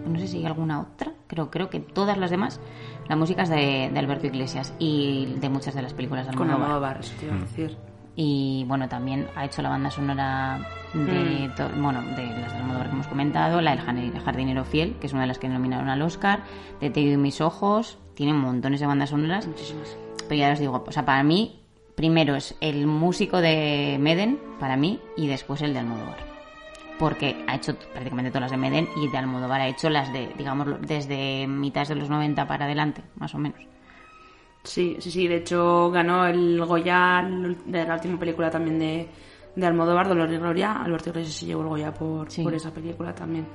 no 0.06 0.18
sé 0.18 0.26
si 0.28 0.38
hay 0.38 0.46
alguna 0.46 0.80
otra, 0.80 1.12
creo, 1.26 1.50
creo 1.50 1.70
que 1.70 1.80
todas 1.80 2.16
las 2.18 2.30
demás, 2.30 2.60
la 3.08 3.16
música 3.16 3.42
es 3.42 3.48
de, 3.48 3.90
de 3.92 3.98
Alberto 3.98 4.26
Iglesias 4.26 4.74
y 4.78 5.34
de 5.40 5.48
muchas 5.48 5.74
de 5.74 5.82
las 5.82 5.94
películas 5.94 6.26
de 6.26 6.34
Con 6.34 6.48
Almodóvar. 6.50 6.68
Almodóvar, 6.70 7.00
eso 7.00 7.14
te 7.18 7.26
iba 7.26 7.34
a 7.34 7.38
Mm. 7.38 7.40
decir. 7.42 7.76
Y 8.16 8.64
bueno, 8.68 8.88
también 8.88 9.26
ha 9.34 9.44
hecho 9.44 9.60
la 9.60 9.70
banda 9.70 9.90
sonora 9.90 10.60
de, 10.92 11.48
Mm. 11.48 11.54
to- 11.56 11.68
bueno, 11.80 12.00
de 12.02 12.26
las 12.26 12.52
de 12.52 12.58
Almodóvar 12.58 12.86
que 12.86 12.92
hemos 12.92 13.06
comentado, 13.08 13.60
la 13.60 13.74
del 13.74 14.20
Jardinero 14.20 14.64
Fiel, 14.64 14.94
que 15.00 15.08
es 15.08 15.12
una 15.12 15.22
de 15.22 15.28
las 15.28 15.38
que 15.40 15.48
nominaron 15.48 15.88
al 15.88 16.00
Oscar, 16.02 16.44
de 16.80 16.90
Te 16.90 17.00
y 17.00 17.16
mis 17.16 17.40
ojos, 17.40 17.98
tiene 18.14 18.32
montones 18.32 18.78
de 18.80 18.86
bandas 18.86 19.10
sonoras. 19.10 19.48
Muchísimas. 19.48 19.96
Pero 20.28 20.38
ya 20.38 20.52
os 20.52 20.58
digo, 20.60 20.84
o 20.86 20.92
sea, 20.92 21.04
para 21.04 21.24
mí, 21.24 21.60
primero 21.96 22.36
es 22.36 22.56
el 22.60 22.86
músico 22.86 23.40
de 23.40 23.96
Meden, 24.00 24.38
para 24.60 24.76
mí, 24.76 25.00
y 25.16 25.26
después 25.26 25.60
el 25.62 25.72
de 25.74 25.80
Almodóvar. 25.80 26.33
Porque 26.98 27.44
ha 27.48 27.56
hecho 27.56 27.76
prácticamente 27.76 28.30
todas 28.30 28.42
las 28.42 28.50
de 28.52 28.56
Meden 28.56 28.88
y 28.96 29.08
de 29.08 29.18
Almodóvar 29.18 29.60
ha 29.60 29.66
hecho 29.68 29.90
las 29.90 30.12
de, 30.12 30.28
digamos, 30.38 30.80
desde 30.80 31.46
mitad 31.46 31.86
de 31.88 31.96
los 31.96 32.08
90 32.08 32.46
para 32.46 32.66
adelante, 32.66 33.02
más 33.16 33.34
o 33.34 33.38
menos. 33.38 33.58
Sí, 34.62 34.96
sí, 35.00 35.10
sí. 35.10 35.26
De 35.28 35.36
hecho, 35.36 35.90
ganó 35.90 36.24
el 36.26 36.64
Goya 36.64 37.22
de 37.66 37.84
la 37.84 37.94
última 37.94 38.18
película 38.18 38.48
también 38.50 38.78
de, 38.78 39.08
de 39.56 39.66
Almodóvar, 39.66 40.08
Dolor 40.08 40.32
y 40.32 40.38
Gloria. 40.38 40.72
Alberto 40.72 41.10
Iglesias 41.10 41.34
se 41.34 41.46
llevó 41.46 41.62
el 41.62 41.68
Goya 41.68 41.92
por, 41.92 42.30
Sí. 42.30 42.42
por 42.42 42.54
esa 42.54 42.72
película 42.72 43.14
también. 43.14 43.46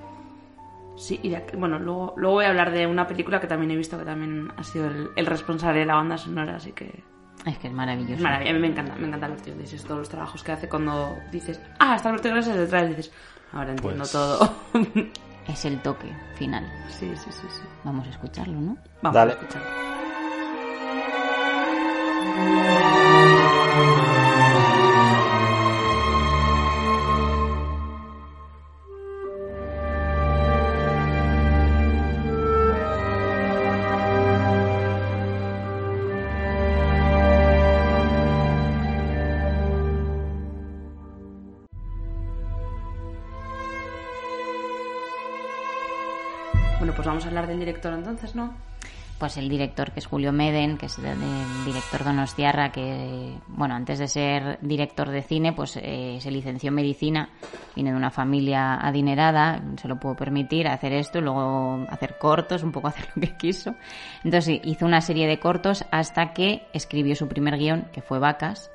Sí, 0.97 1.17
y 1.23 1.29
de 1.29 1.45
bueno, 1.57 1.79
luego, 1.79 2.13
luego 2.17 2.35
voy 2.35 2.45
a 2.45 2.49
hablar 2.49 2.71
de 2.71 2.85
una 2.85 3.07
película 3.07 3.39
que 3.39 3.47
también 3.47 3.71
he 3.71 3.77
visto 3.77 3.97
que 3.97 4.03
también 4.03 4.51
ha 4.57 4.63
sido 4.65 4.87
el, 4.87 5.09
el 5.15 5.25
responsable 5.25 5.79
de 5.79 5.85
la 5.85 5.95
banda 5.95 6.17
sonora, 6.17 6.57
así 6.57 6.73
que 6.73 7.03
Es 7.45 7.57
que 7.57 7.67
es 7.67 7.73
maravilloso. 7.73 8.13
es 8.15 8.21
maravilloso. 8.21 8.51
A 8.51 8.53
mí 8.53 8.59
me 8.59 8.67
encanta, 8.67 8.95
me 8.95 9.07
encanta 9.07 9.25
Alberto 9.27 9.49
Iglesias, 9.49 9.83
todos 9.83 9.99
los 9.99 10.09
trabajos 10.09 10.43
que 10.43 10.51
hace 10.51 10.67
cuando 10.69 11.17
dices, 11.31 11.59
ah, 11.79 11.95
está 11.95 12.09
Alberto 12.09 12.27
Iglesias 12.27 12.57
detrás, 12.57 12.89
dices, 12.89 13.11
ahora 13.53 13.71
entiendo 13.71 13.99
Pues- 13.99 14.11
todo. 14.11 14.55
Es 15.47 15.65
el 15.65 15.81
toque 15.81 16.05
final. 16.35 16.63
Sí, 16.89 17.11
sí, 17.15 17.31
sí, 17.31 17.47
sí. 17.49 17.61
Vamos 17.83 18.05
a 18.05 18.11
escucharlo, 18.11 18.53
¿no? 18.59 18.77
Vamos 19.01 19.15
Dale. 19.15 19.31
a 19.31 19.35
escucharlo. 19.35 19.69
Director 47.59 47.93
entonces, 47.93 48.35
¿no? 48.35 48.53
Pues 49.19 49.35
el 49.35 49.49
director, 49.49 49.91
que 49.91 49.99
es 49.99 50.05
Julio 50.05 50.31
Meden, 50.31 50.77
que 50.77 50.85
es 50.85 50.97
el, 50.97 51.65
director 51.65 52.05
Donostiarra, 52.05 52.71
que, 52.71 53.33
bueno, 53.47 53.75
antes 53.75 53.99
de 53.99 54.07
ser 54.07 54.57
director 54.61 55.09
de 55.09 55.21
cine, 55.21 55.51
pues 55.51 55.77
eh, 55.81 56.19
se 56.21 56.31
licenció 56.31 56.69
en 56.69 56.75
medicina, 56.75 57.29
viene 57.75 57.91
de 57.91 57.97
una 57.97 58.11
familia 58.11 58.75
adinerada, 58.75 59.61
se 59.75 59.89
lo 59.89 59.99
pudo 59.99 60.15
permitir 60.15 60.69
hacer 60.69 60.93
esto 60.93 61.19
luego 61.19 61.85
hacer 61.89 62.17
cortos, 62.17 62.63
un 62.63 62.71
poco 62.71 62.87
hacer 62.87 63.09
lo 63.13 63.21
que 63.21 63.35
quiso. 63.35 63.75
Entonces 64.23 64.61
hizo 64.63 64.85
una 64.85 65.01
serie 65.01 65.27
de 65.27 65.37
cortos 65.37 65.83
hasta 65.91 66.31
que 66.31 66.65
escribió 66.71 67.13
su 67.13 67.27
primer 67.27 67.57
guion, 67.57 67.87
que 67.91 68.01
fue 68.01 68.19
Vacas, 68.19 68.71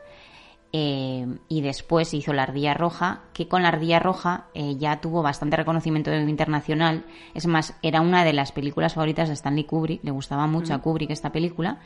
eh, 0.76 1.24
y 1.48 1.60
después 1.60 2.12
hizo 2.14 2.32
La 2.32 2.42
Ardilla 2.42 2.74
Roja, 2.74 3.20
que 3.32 3.46
con 3.46 3.62
La 3.62 3.68
Ardilla 3.68 4.00
Roja 4.00 4.46
eh, 4.54 4.74
ya 4.76 5.00
tuvo 5.00 5.22
bastante 5.22 5.56
reconocimiento 5.56 6.12
internacional. 6.12 7.04
Es 7.32 7.46
más, 7.46 7.76
era 7.80 8.00
una 8.00 8.24
de 8.24 8.32
las 8.32 8.50
películas 8.50 8.94
favoritas 8.94 9.28
de 9.28 9.34
Stanley 9.34 9.66
Kubrick, 9.66 10.02
le 10.02 10.10
gustaba 10.10 10.48
mucho 10.48 10.74
a 10.74 10.78
Kubrick 10.78 11.10
esta 11.10 11.30
película, 11.30 11.78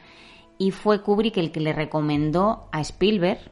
y 0.57 0.71
fue 0.71 1.03
Kubrick 1.03 1.37
el 1.37 1.53
que 1.53 1.61
le 1.61 1.75
recomendó 1.75 2.71
a 2.73 2.81
Spielberg 2.81 3.51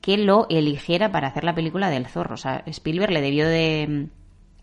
que 0.00 0.18
lo 0.18 0.48
eligiera 0.50 1.12
para 1.12 1.28
hacer 1.28 1.44
la 1.44 1.54
película 1.54 1.88
del 1.88 2.08
zorro. 2.08 2.34
O 2.34 2.38
sea, 2.38 2.64
Spielberg 2.66 3.12
le 3.12 3.20
debió 3.20 3.46
de, 3.46 4.08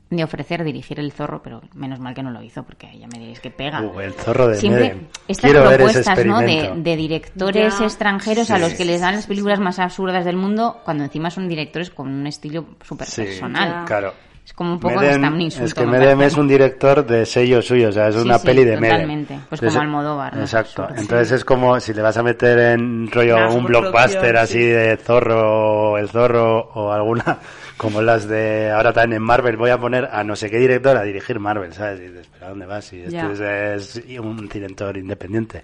de 0.10 0.24
ofrecer 0.24 0.64
dirigir 0.64 1.00
el 1.00 1.12
zorro, 1.12 1.42
pero 1.44 1.62
menos 1.76 2.00
mal 2.00 2.14
que 2.16 2.24
no 2.24 2.32
lo 2.32 2.42
hizo, 2.42 2.64
porque 2.64 2.88
ya 2.98 3.08
me 3.08 3.20
diréis 3.20 3.40
que 3.40 3.52
pega. 3.52 3.82
Uh, 3.82 4.00
el 4.00 4.14
zorro 4.14 4.48
de 4.48 4.56
Siempre 4.56 4.96
estas 5.28 5.52
Quiero 5.52 5.70
propuestas 5.70 6.26
¿no? 6.26 6.40
de, 6.40 6.96
directores 6.96 7.78
Ya. 7.80 7.86
extranjeros 7.86 8.50
a 8.50 8.56
Sí. 8.56 8.62
los 8.62 8.74
que 8.74 8.86
les 8.86 9.02
dan 9.02 9.16
las 9.16 9.28
películas 9.28 9.60
más 9.60 9.78
absurdas 9.80 10.26
del 10.26 10.36
mundo, 10.36 10.78
cuando 10.84 11.04
encima 11.04 11.30
son 11.30 11.48
directores 11.48 11.92
con 11.92 12.08
un 12.08 12.26
estilo 12.26 12.66
súper 12.84 13.08
Sí, 13.08 13.22
personal. 13.24 13.86
claro. 13.86 14.14
Es 14.46 14.54
como 14.54 14.74
un 14.74 14.80
poco 14.80 14.96
Medem- 14.96 15.14
hasta 15.24 15.28
un 15.28 15.42
insulto. 15.42 15.66
es 15.68 15.74
que 15.76 15.86
me 15.86 15.92
Medem 16.00 16.18
parece. 16.18 16.26
es 16.34 16.38
un 16.40 16.48
director 16.48 17.06
de 17.06 17.24
sello 17.28 17.62
suyo, 17.62 17.90
o 17.90 17.92
sea, 17.92 18.08
es 18.08 18.16
Sí, 18.16 18.22
una 18.22 18.40
sí, 18.40 18.48
peli 18.48 18.64
de 18.66 18.78
Medem. 18.78 18.90
totalmente. 18.96 19.40
Pues 19.48 19.62
como 19.62 19.80
Almodóvar, 19.80 20.36
¿no? 20.36 20.42
Exacto. 20.42 20.88
Sí. 20.96 21.02
Entonces 21.02 21.32
es 21.34 21.46
como 21.46 21.80
si 21.80 21.94
le 21.94 22.02
vas 22.02 22.18
a 22.18 22.24
meter 22.24 22.58
en 22.58 23.12
rollo 23.12 23.54
un 23.54 23.66
blockbuster 23.66 24.36
así 24.38 24.54
sí. 24.54 24.66
de 24.66 24.98
Zorro 24.98 25.92
o 25.92 25.98
El 26.00 26.10
Zorro 26.10 26.62
o 26.74 26.92
alguna 26.92 27.38
como 27.80 28.02
las 28.02 28.28
de 28.28 28.70
ahora 28.72 28.94
también 28.94 29.18
en 29.22 29.24
Marvel 29.24 29.58
voy 29.58 29.70
a 29.72 29.78
poner 29.80 30.06
a 30.12 30.24
no 30.24 30.36
sé 30.36 30.50
qué 30.52 30.58
director 30.60 30.96
a 30.98 31.04
dirigir 31.04 31.40
Marvel, 31.40 31.74
¿sabes? 31.74 32.00
Y 32.02 32.04
dices, 32.10 32.30
¿pero 32.32 32.46
a 32.46 32.50
dónde 32.50 32.66
vas? 32.66 32.92
Y 32.94 33.04
Ya. 33.08 33.32
este 33.32 33.74
es, 33.76 33.96
es 33.98 34.20
un 34.20 34.48
director 34.48 34.96
independiente. 34.98 35.64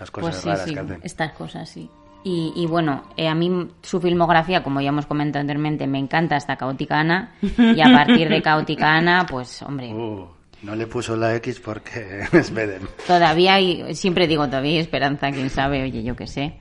Las 0.00 0.10
cosas 0.10 0.30
Pues 0.30 0.42
sí, 0.42 0.48
raras 0.48 0.64
sí, 0.64 0.74
que 0.74 0.80
hacen. 0.80 1.00
estas 1.04 1.32
cosas, 1.32 1.68
sí. 1.68 1.88
Y, 2.24 2.52
y 2.56 2.66
bueno, 2.66 3.04
eh, 3.16 3.28
a 3.28 3.34
mí 3.34 3.68
su 3.82 4.00
filmografía, 4.00 4.62
como 4.62 4.80
ya 4.80 4.88
hemos 4.88 5.06
comentado 5.06 5.42
anteriormente, 5.42 5.86
me 5.86 5.98
encanta 5.98 6.36
hasta 6.36 6.56
Caótica 6.56 6.98
Ana. 7.00 7.34
Y 7.42 7.80
a 7.80 7.92
partir 7.92 8.28
de 8.28 8.42
Caótica 8.42 8.92
Ana, 8.94 9.24
pues 9.28 9.62
hombre, 9.62 9.92
Uh, 9.92 10.26
no 10.62 10.74
le 10.74 10.86
puso 10.86 11.14
la 11.16 11.34
X 11.36 11.60
porque 11.60 12.22
es 12.32 12.50
Medem. 12.50 12.82
todavía 13.06 13.54
hay, 13.54 13.94
siempre 13.94 14.26
digo 14.26 14.46
todavía 14.46 14.72
hay 14.72 14.78
esperanza, 14.78 15.30
quién 15.30 15.50
sabe, 15.50 15.82
oye, 15.82 16.02
yo 16.02 16.16
qué 16.16 16.26
sé. 16.26 16.54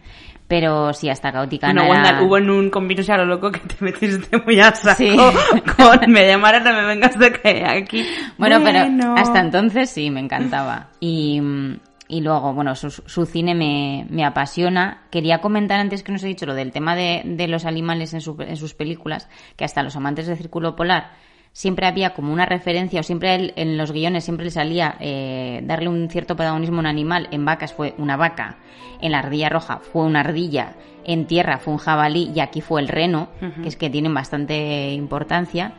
Pero 0.48 0.94
sí, 0.94 1.10
hasta 1.10 1.32
Caótica. 1.32 1.68
Bueno, 1.74 1.84
era- 1.94 2.22
hubo 2.22 2.38
en 2.38 2.50
un 2.50 2.70
convino 2.70 3.02
a 3.08 3.18
lo 3.18 3.26
loco 3.26 3.52
que 3.52 3.60
te 3.60 3.76
metiste 3.84 4.38
muy 4.46 4.60
a 4.60 4.74
saco 4.76 4.98
Sí. 4.98 5.16
con 5.78 6.12
me 6.12 6.28
llamaron, 6.28 6.64
no 6.64 6.74
me 6.74 6.86
vengas 6.86 7.18
de 7.18 7.32
que 7.32 7.66
aquí. 7.66 8.06
Bueno, 8.38 8.60
pero 8.64 9.14
hasta 9.16 9.40
entonces 9.40 9.90
sí, 9.90 10.12
me 10.12 10.20
encantaba. 10.20 10.90
Y, 11.00 11.42
y 12.10 12.22
luego, 12.22 12.54
bueno, 12.54 12.76
su, 12.76 12.92
su 12.92 13.26
cine 13.26 13.56
me, 13.56 14.06
me 14.10 14.26
apasiona. 14.26 15.04
Quería 15.10 15.40
comentar 15.40 15.80
antes 15.80 16.04
que 16.04 16.12
nos 16.12 16.24
he 16.24 16.28
dicho 16.28 16.46
lo 16.46 16.54
del 16.54 16.72
tema 16.72 16.96
de, 16.96 17.22
de 17.26 17.48
los 17.48 17.66
animales 17.66 18.14
en, 18.14 18.22
su- 18.22 18.36
en 18.40 18.58
sus 18.58 18.74
películas, 18.74 19.30
que 19.56 19.64
hasta 19.66 19.82
los 19.82 19.96
amantes 19.96 20.28
del 20.28 20.38
Círculo 20.38 20.76
Polar 20.76 21.12
siempre 21.54 21.86
había 21.88 22.14
como 22.14 22.34
una 22.34 22.46
referencia, 22.46 23.00
o 23.00 23.04
siempre 23.04 23.34
él- 23.36 23.54
en 23.56 23.78
los 23.78 23.92
guiones 23.92 24.24
siempre 24.26 24.44
le 24.46 24.52
salía 24.52 24.96
eh, 25.00 25.62
darle 25.64 25.88
un 25.88 26.10
cierto 26.10 26.36
protagonismo 26.36 26.78
a 26.78 26.80
un 26.82 26.86
animal. 26.88 27.30
En 27.32 27.46
vacas 27.46 27.74
fue 27.74 27.94
una 27.98 28.18
vaca, 28.18 28.58
en 29.02 29.12
la 29.14 29.20
ardilla 29.20 29.50
roja 29.50 29.78
fue 29.80 30.04
una 30.04 30.20
ardilla, 30.22 30.74
en 31.06 31.26
tierra 31.28 31.58
fue 31.60 31.74
un 31.74 31.80
jabalí 31.80 32.32
y 32.36 32.40
aquí 32.40 32.60
fue 32.62 32.82
el 32.82 32.88
reno, 32.88 33.30
que 33.62 33.68
es 33.70 33.76
que 33.78 33.90
tienen 33.90 34.14
bastante 34.14 34.92
importancia 34.94 35.74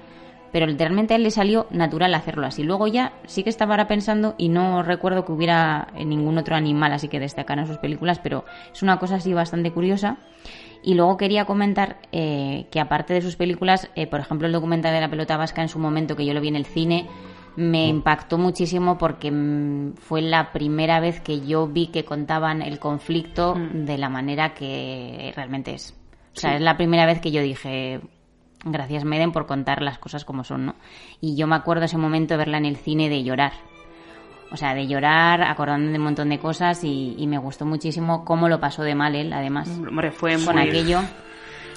pero 0.55 0.69
literalmente 0.69 1.15
a 1.15 1.17
él 1.17 1.25
le 1.25 1.33
salió 1.33 1.67
natural 1.73 2.15
hacerlo 2.15 2.47
así. 2.47 2.63
Luego 2.63 2.87
ya 2.87 3.15
sí 3.27 3.43
que 3.43 3.51
estaba 3.51 3.73
ahora 3.75 3.89
pensando 3.89 4.37
y 4.39 4.51
no 4.51 4.85
recuerdo 4.85 5.25
que 5.25 5.33
hubiera 5.33 5.89
ningún 5.97 6.39
otro 6.39 6.55
animal 6.55 6.93
así 6.93 7.09
que 7.09 7.19
destacara 7.19 7.63
en 7.63 7.67
sus 7.67 7.79
películas, 7.79 8.21
pero 8.21 8.45
es 8.73 8.81
una 8.81 9.01
cosa 9.01 9.17
así 9.17 9.35
bastante 9.35 9.73
curiosa. 9.73 10.19
Y 10.85 10.95
luego 10.95 11.17
quería 11.17 11.45
comentar 11.45 11.97
eh, 12.13 12.67
que 12.71 12.79
aparte 12.79 13.15
de 13.15 13.21
sus 13.21 13.35
películas, 13.35 13.91
eh, 13.97 14.07
por 14.07 14.21
ejemplo 14.21 14.47
el 14.47 14.53
documental 14.53 14.95
de 14.95 15.01
la 15.01 15.11
pelota 15.11 15.37
vasca 15.37 15.61
en 15.61 15.69
su 15.69 15.81
momento 15.81 16.15
que 16.15 16.25
yo 16.25 16.33
lo 16.35 16.41
vi 16.41 16.47
en 16.47 16.57
el 16.57 16.67
cine, 16.67 17.09
me 17.57 17.89
impactó 17.89 18.39
muchísimo 18.39 18.97
porque 18.97 19.33
mm, 19.33 19.95
fue 19.97 20.23
la 20.23 20.53
primera 20.53 21.01
vez 21.01 21.21
que 21.21 21.45
yo 21.45 21.67
vi 21.67 21.89
que 21.89 22.05
contaban 22.05 22.63
el 22.63 22.79
conflicto 22.79 23.57
de 23.73 23.99
la 23.99 24.09
manera 24.09 24.55
que 24.55 25.33
realmente 25.35 25.75
es. 25.75 25.97
O 26.37 26.39
sea, 26.39 26.51
Sí. 26.51 26.57
es 26.59 26.63
la 26.63 26.77
primera 26.77 27.07
vez 27.07 27.21
que 27.21 27.33
yo 27.33 27.43
dije, 27.43 28.01
gracias 28.65 29.05
Meden 29.05 29.33
por 29.33 29.47
contar 29.47 29.83
las 29.83 29.99
cosas 29.99 30.25
como 30.25 30.45
son, 30.45 30.67
¿no? 30.67 30.75
Y 31.21 31.37
yo 31.37 31.47
me 31.47 31.57
acuerdo 31.57 31.85
ese 31.85 31.99
momento 31.99 32.35
de 32.35 32.39
verla 32.39 32.59
en 32.59 32.65
el 32.67 32.77
cine 32.77 33.09
de 33.09 33.23
llorar. 33.23 33.53
O 34.53 34.57
sea, 34.57 34.75
de 34.75 34.87
llorar, 34.87 35.43
acordándome 35.43 35.93
de 35.93 35.99
un 35.99 36.05
montón 36.05 36.29
de 36.29 36.39
cosas 36.39 36.85
y, 36.85 37.15
y 37.19 37.27
me 37.27 37.39
gustó 37.39 37.65
muchísimo 37.67 38.25
cómo 38.25 38.49
lo 38.49 38.61
pasó 38.61 38.83
de 38.83 38.95
mal 38.95 39.15
él, 39.17 39.33
además. 39.33 39.69
Hombre, 39.69 40.13
fue 40.13 40.37
con 40.45 40.57
muy- 40.57 40.69
aquello 40.69 41.01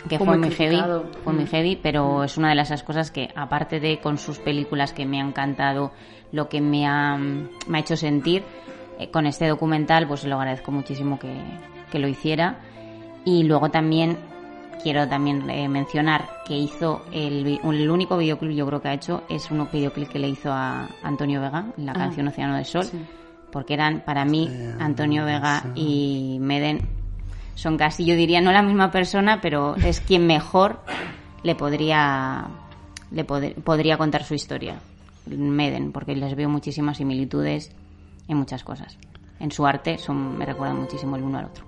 que 0.08 0.20
fue 0.20 0.38
muy 0.38 0.52
heavy, 0.52 0.80
fue 1.24 1.34
muy 1.34 1.46
Mm. 1.46 1.48
heavy, 1.48 1.76
pero 1.82 2.24
es 2.24 2.38
una 2.38 2.50
de 2.50 2.56
las 2.56 2.84
cosas 2.84 3.10
que, 3.10 3.30
aparte 3.36 3.80
de 3.80 4.00
con 4.00 4.18
sus 4.20 4.38
películas 4.40 4.94
que 4.94 5.06
me 5.06 5.20
han 5.20 5.30
encantado, 5.30 5.92
lo 6.32 6.50
que 6.50 6.62
me 6.62 6.86
ha, 6.86 7.18
me 7.18 7.78
ha 7.78 7.82
hecho 7.82 7.98
sentir, 7.98 8.44
eh, 9.00 9.10
con 9.10 9.26
este 9.26 9.48
documental, 9.48 10.08
pues 10.08 10.24
lo 10.26 10.36
agradezco 10.38 10.72
muchísimo 10.72 11.18
que, 11.18 11.34
que 11.92 11.98
lo 12.00 12.08
hiciera. 12.08 12.60
Y 13.26 13.44
luego 13.44 13.70
también 13.72 14.18
quiero 14.82 15.08
también 15.08 15.50
eh, 15.50 15.68
mencionar 15.68 16.30
que 16.46 16.56
hizo 16.58 17.04
el, 17.12 17.60
único 17.90 18.18
videoclip 18.18 18.52
yo 18.56 18.66
creo 18.68 18.82
que 18.82 18.88
ha 18.90 18.94
hecho 18.94 19.24
es 19.30 19.50
un 19.52 19.68
videoclip 19.72 20.10
que 20.10 20.20
le 20.20 20.30
hizo 20.30 20.52
a 20.52 20.88
Antonio 21.04 21.42
Vega, 21.42 21.66
la 21.78 21.92
Ah, 21.92 21.96
canción 21.96 22.28
Océano 22.28 22.56
del 22.56 22.66
Sol, 22.66 22.86
sí. 22.86 22.98
porque 23.52 23.74
eran 23.74 24.02
para 24.02 24.26
mí 24.26 24.50
Antonio 24.80 25.26
Vega 25.26 25.64
y 25.76 26.38
Meden 26.40 26.80
son 27.56 27.78
casi, 27.78 28.06
yo 28.06 28.16
diría, 28.16 28.40
no 28.40 28.52
la 28.52 28.62
misma 28.62 28.92
persona, 28.92 29.40
pero 29.42 29.76
es 29.78 30.00
quien 30.00 30.28
mejor 30.28 30.80
le 31.44 31.56
podría, 31.56 32.46
le 33.12 33.26
pod- 33.26 33.56
podría 33.64 33.98
contar 33.98 34.24
su 34.24 34.36
historia. 34.36 34.76
Meden, 35.26 35.92
porque 35.92 36.16
les 36.16 36.36
veo 36.36 36.48
muchísimas 36.50 36.98
similitudes 36.98 37.72
en 38.28 38.38
muchas 38.38 38.64
cosas. 38.64 38.98
En 39.40 39.52
su 39.52 39.66
arte 39.66 39.98
son, 39.98 40.38
me 40.38 40.46
recuerdan 40.46 40.80
muchísimo 40.80 41.16
el 41.16 41.24
uno 41.24 41.40
al 41.40 41.46
otro, 41.46 41.66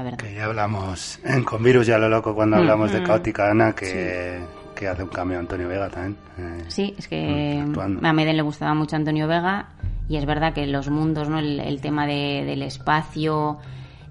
la 0.00 0.04
verdad. 0.04 0.18
Que 0.18 0.34
ya 0.34 0.46
hablamos 0.46 1.18
en 1.24 1.44
Con 1.44 1.62
Virus 1.62 1.86
ya 1.86 1.98
lo 1.98 2.08
loco 2.08 2.34
cuando 2.34 2.56
Mm. 2.56 2.60
hablamos 2.60 2.92
de 2.92 3.00
Mm. 3.00 3.04
Caótica 3.04 3.50
Ana 3.50 3.72
que, 3.74 4.40
que 4.74 4.88
hace 4.88 5.02
un 5.02 5.08
cambio 5.10 5.38
Antonio 5.38 5.68
Vega 5.68 5.88
también. 5.90 6.16
eh, 6.38 6.64
Sí, 6.68 6.94
es 6.98 7.06
que 7.08 7.62
actuando. 7.66 8.06
a 8.06 8.12
Meden 8.12 8.36
le 8.36 8.42
gustaba 8.42 8.74
mucho 8.74 8.96
Antonio 8.96 9.28
Vega 9.28 9.68
y 10.08 10.16
es 10.16 10.24
verdad 10.26 10.52
que 10.54 10.66
los 10.66 10.88
mundos, 10.88 11.28
¿no? 11.28 11.38
el, 11.38 11.60
el 11.60 11.80
tema 11.80 12.06
de- 12.06 12.44
del 12.46 12.62
espacio, 12.62 13.58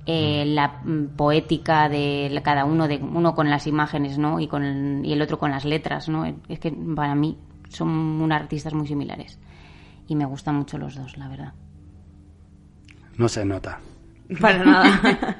eh, 0.05 0.43
la 0.45 0.79
mm, 0.83 1.15
poética 1.17 1.89
de 1.89 2.39
cada 2.43 2.65
uno, 2.65 2.87
de 2.87 2.97
uno 2.97 3.33
con 3.35 3.49
las 3.49 3.67
imágenes 3.67 4.17
¿no? 4.17 4.39
y, 4.39 4.47
con 4.47 4.63
el, 4.63 5.05
y 5.05 5.13
el 5.13 5.21
otro 5.21 5.37
con 5.39 5.51
las 5.51 5.65
letras. 5.65 6.07
¿no? 6.09 6.25
Es 6.47 6.59
que 6.59 6.71
para 6.71 7.15
mí 7.15 7.37
son 7.69 7.89
unos 7.89 8.35
artistas 8.39 8.73
muy 8.73 8.87
similares 8.87 9.37
y 10.07 10.15
me 10.15 10.25
gustan 10.25 10.55
mucho 10.55 10.77
los 10.77 10.95
dos, 10.95 11.17
la 11.17 11.27
verdad. 11.27 11.53
No 13.17 13.27
se 13.27 13.43
nota. 13.45 13.79
Para 14.39 14.63
nada. 14.63 15.37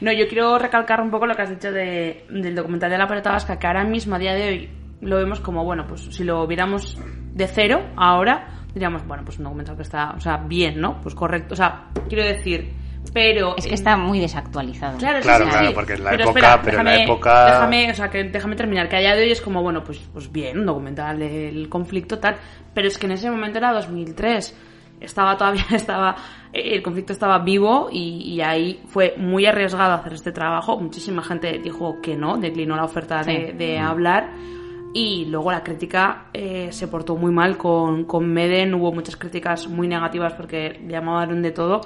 no, 0.00 0.12
yo 0.12 0.26
quiero 0.28 0.58
recalcar 0.58 1.00
un 1.00 1.10
poco 1.10 1.26
lo 1.26 1.34
que 1.34 1.42
has 1.42 1.50
dicho 1.50 1.70
de- 1.72 2.24
del 2.30 2.54
documental 2.54 2.90
de 2.90 2.98
la 2.98 3.06
pelota 3.06 3.30
vasca, 3.32 3.58
que 3.58 3.66
ahora 3.66 3.84
mismo, 3.84 4.14
a 4.16 4.18
día 4.18 4.34
de 4.34 4.48
hoy, 4.48 4.70
lo 5.02 5.16
vemos 5.16 5.40
como, 5.40 5.64
bueno, 5.64 5.86
pues 5.86 6.02
si 6.10 6.24
lo 6.24 6.46
viéramos 6.46 6.98
de 7.32 7.46
cero, 7.46 7.80
ahora, 7.96 8.48
diríamos, 8.74 9.06
bueno, 9.06 9.24
pues 9.24 9.38
un 9.38 9.44
documental 9.44 9.76
que 9.76 9.82
está, 9.82 10.10
o 10.16 10.20
sea, 10.20 10.36
bien, 10.38 10.80
¿no? 10.80 11.00
Pues 11.00 11.14
correcto. 11.14 11.54
O 11.54 11.56
sea, 11.56 11.86
quiero 12.08 12.24
decir, 12.24 12.70
pero... 13.14 13.56
Es 13.56 13.66
que 13.66 13.74
está 13.74 13.96
muy 13.96 14.20
desactualizado. 14.20 14.98
Claro, 14.98 15.18
sí, 15.18 15.22
Claro, 15.22 15.44
sí, 15.46 15.50
claro, 15.50 15.66
sí. 15.68 15.74
porque 15.74 15.92
en 15.94 16.04
la 16.04 16.10
Pero 16.10 16.24
época- 16.24 16.38
espera, 16.40 16.62
pero 16.62 16.78
en 16.80 16.84
la 16.84 17.02
época- 17.02 17.46
Déjame, 17.46 17.90
o 17.90 17.94
sea, 17.94 18.10
que 18.10 18.24
déjame 18.24 18.56
terminar, 18.56 18.88
que 18.88 18.96
a 18.96 19.00
día 19.00 19.14
de 19.16 19.22
hoy 19.22 19.30
es 19.30 19.40
como, 19.40 19.62
bueno, 19.62 19.82
pues, 19.82 19.98
pues 20.12 20.30
bien, 20.30 20.58
un 20.58 20.66
documental 20.66 21.18
del 21.18 21.68
conflicto, 21.70 22.18
tal. 22.18 22.36
Pero 22.74 22.88
es 22.88 22.98
que 22.98 23.06
en 23.06 23.12
ese 23.12 23.30
momento 23.30 23.58
era 23.58 23.72
2003. 23.72 24.54
Estaba 25.00 25.36
todavía, 25.36 25.64
estaba, 25.72 26.16
eh, 26.52 26.76
el 26.76 26.82
conflicto 26.82 27.12
estaba 27.12 27.38
vivo 27.38 27.88
y, 27.90 28.34
y 28.34 28.40
ahí 28.40 28.80
fue 28.86 29.14
muy 29.16 29.46
arriesgado 29.46 29.94
hacer 29.94 30.12
este 30.12 30.32
trabajo. 30.32 30.78
Muchísima 30.78 31.22
gente 31.22 31.58
dijo 31.62 32.00
que 32.00 32.16
no, 32.16 32.36
declinó 32.36 32.76
la 32.76 32.84
oferta 32.84 33.22
de, 33.22 33.48
Sí. 33.50 33.52
de 33.56 33.78
hablar. 33.78 34.32
Y 34.92 35.26
luego 35.26 35.52
la 35.52 35.62
crítica 35.62 36.26
eh, 36.32 36.68
se 36.72 36.88
portó 36.88 37.14
muy 37.16 37.30
mal 37.32 37.56
con, 37.56 38.04
con 38.06 38.26
Meden, 38.32 38.74
hubo 38.74 38.92
muchas 38.92 39.16
críticas 39.16 39.68
muy 39.68 39.86
negativas 39.86 40.34
porque 40.34 40.80
llamaban 40.88 41.42
de 41.42 41.52
todo 41.52 41.80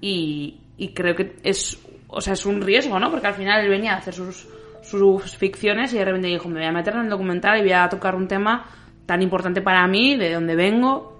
y, 0.00 0.60
y 0.76 0.94
creo 0.94 1.16
que 1.16 1.34
es, 1.42 1.84
o 2.06 2.20
sea, 2.20 2.34
es 2.34 2.46
un 2.46 2.60
riesgo, 2.62 2.98
¿no? 3.00 3.10
Porque 3.10 3.26
al 3.26 3.34
final 3.34 3.64
él 3.64 3.70
venía 3.70 3.94
a 3.94 3.96
hacer 3.96 4.14
sus, 4.14 4.48
sus 4.82 5.36
ficciones 5.36 5.92
y 5.94 5.98
de 5.98 6.04
repente 6.04 6.28
dijo, 6.28 6.48
me 6.48 6.60
voy 6.60 6.68
a 6.68 6.72
meter 6.72 6.94
en 6.94 7.00
el 7.00 7.08
documental 7.10 7.58
y 7.58 7.62
voy 7.62 7.72
a 7.72 7.88
tocar 7.88 8.14
un 8.14 8.28
tema 8.28 8.64
tan 9.04 9.20
importante 9.20 9.60
para 9.60 9.86
mí, 9.88 10.16
de 10.16 10.32
donde 10.32 10.54
vengo. 10.54 11.13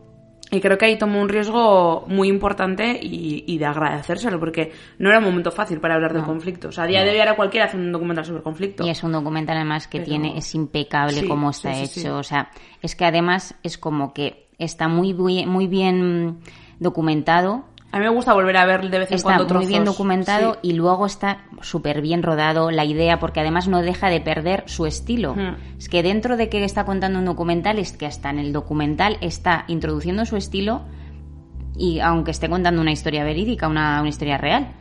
Y 0.54 0.60
creo 0.60 0.78
que 0.78 0.84
ahí 0.86 0.96
tomó 0.96 1.20
un 1.20 1.28
riesgo 1.28 2.04
muy 2.06 2.28
importante 2.28 2.98
y, 3.02 3.42
y 3.46 3.58
de 3.58 3.66
agradecérselo, 3.66 4.38
porque 4.38 4.72
no 4.98 5.08
era 5.10 5.18
un 5.18 5.24
momento 5.24 5.50
fácil 5.50 5.80
para 5.80 5.94
hablar 5.94 6.12
del 6.12 6.22
No. 6.22 6.28
conflicto. 6.28 6.68
O 6.68 6.72
sea, 6.72 6.84
a 6.84 6.86
día 6.86 7.02
de 7.02 7.10
hoy 7.10 7.18
ahora 7.18 7.34
cualquiera 7.34 7.66
hace 7.66 7.76
un 7.76 7.90
documental 7.90 8.24
sobre 8.24 8.42
conflicto. 8.42 8.86
Y 8.86 8.90
es 8.90 9.02
un 9.02 9.12
documental 9.12 9.56
además 9.56 9.88
que 9.88 9.98
Pero- 9.98 10.10
tiene, 10.10 10.38
es 10.38 10.54
impecable 10.54 11.20
Sí, 11.20 11.26
como 11.26 11.50
está 11.50 11.74
sí, 11.74 11.86
sí, 11.86 12.00
hecho. 12.00 12.16
O 12.18 12.22
sea, 12.22 12.50
es 12.82 12.94
que 12.94 13.04
además 13.04 13.54
es 13.62 13.78
como 13.78 14.14
que 14.14 14.46
está 14.58 14.86
muy 14.88 15.12
muy 15.14 15.66
bien 15.66 16.38
documentado. 16.78 17.64
A 17.94 17.98
mí 17.98 18.02
me 18.04 18.11
gusta 18.11 18.33
volver 18.35 18.57
a 18.57 18.66
ver 18.66 18.90
de 18.90 18.98
vez 18.98 19.09
en 19.11 19.14
Está 19.14 19.37
cuando 19.37 19.54
muy 19.54 19.66
bien 19.66 19.85
documentado 19.85 20.54
Sí. 20.54 20.70
y 20.70 20.72
luego 20.72 21.07
está 21.07 21.44
súper 21.62 22.00
bien 22.02 22.24
rodado 22.24 22.72
la 22.72 22.85
idea 22.85 23.20
porque 23.20 23.38
además 23.40 23.68
no 23.68 23.83
deja 23.83 24.09
de 24.09 24.20
perder 24.20 24.64
su 24.66 24.85
estilo. 24.87 25.35
Hmm. 25.37 25.54
Es 25.78 25.88
que 25.88 26.02
dentro 26.02 26.37
de 26.37 26.48
que 26.48 26.64
está 26.64 26.85
contando 26.85 27.20
un 27.20 27.24
documental 27.24 27.78
es 27.78 27.92
que 27.92 28.07
hasta 28.07 28.30
en 28.30 28.40
el 28.40 28.52
documental 28.52 29.16
está 29.20 29.64
introduciendo 29.68 30.26
su 30.26 30.37
estilo 30.37 30.83
y 31.76 32.00
aunque 32.00 32.33
esté 32.33 32.48
contando 32.48 32.80
una 32.80 32.90
historia 32.90 33.22
verídica, 33.22 33.68
una, 33.68 34.00
una 34.00 34.09
historia 34.09 34.38
real. 34.38 34.72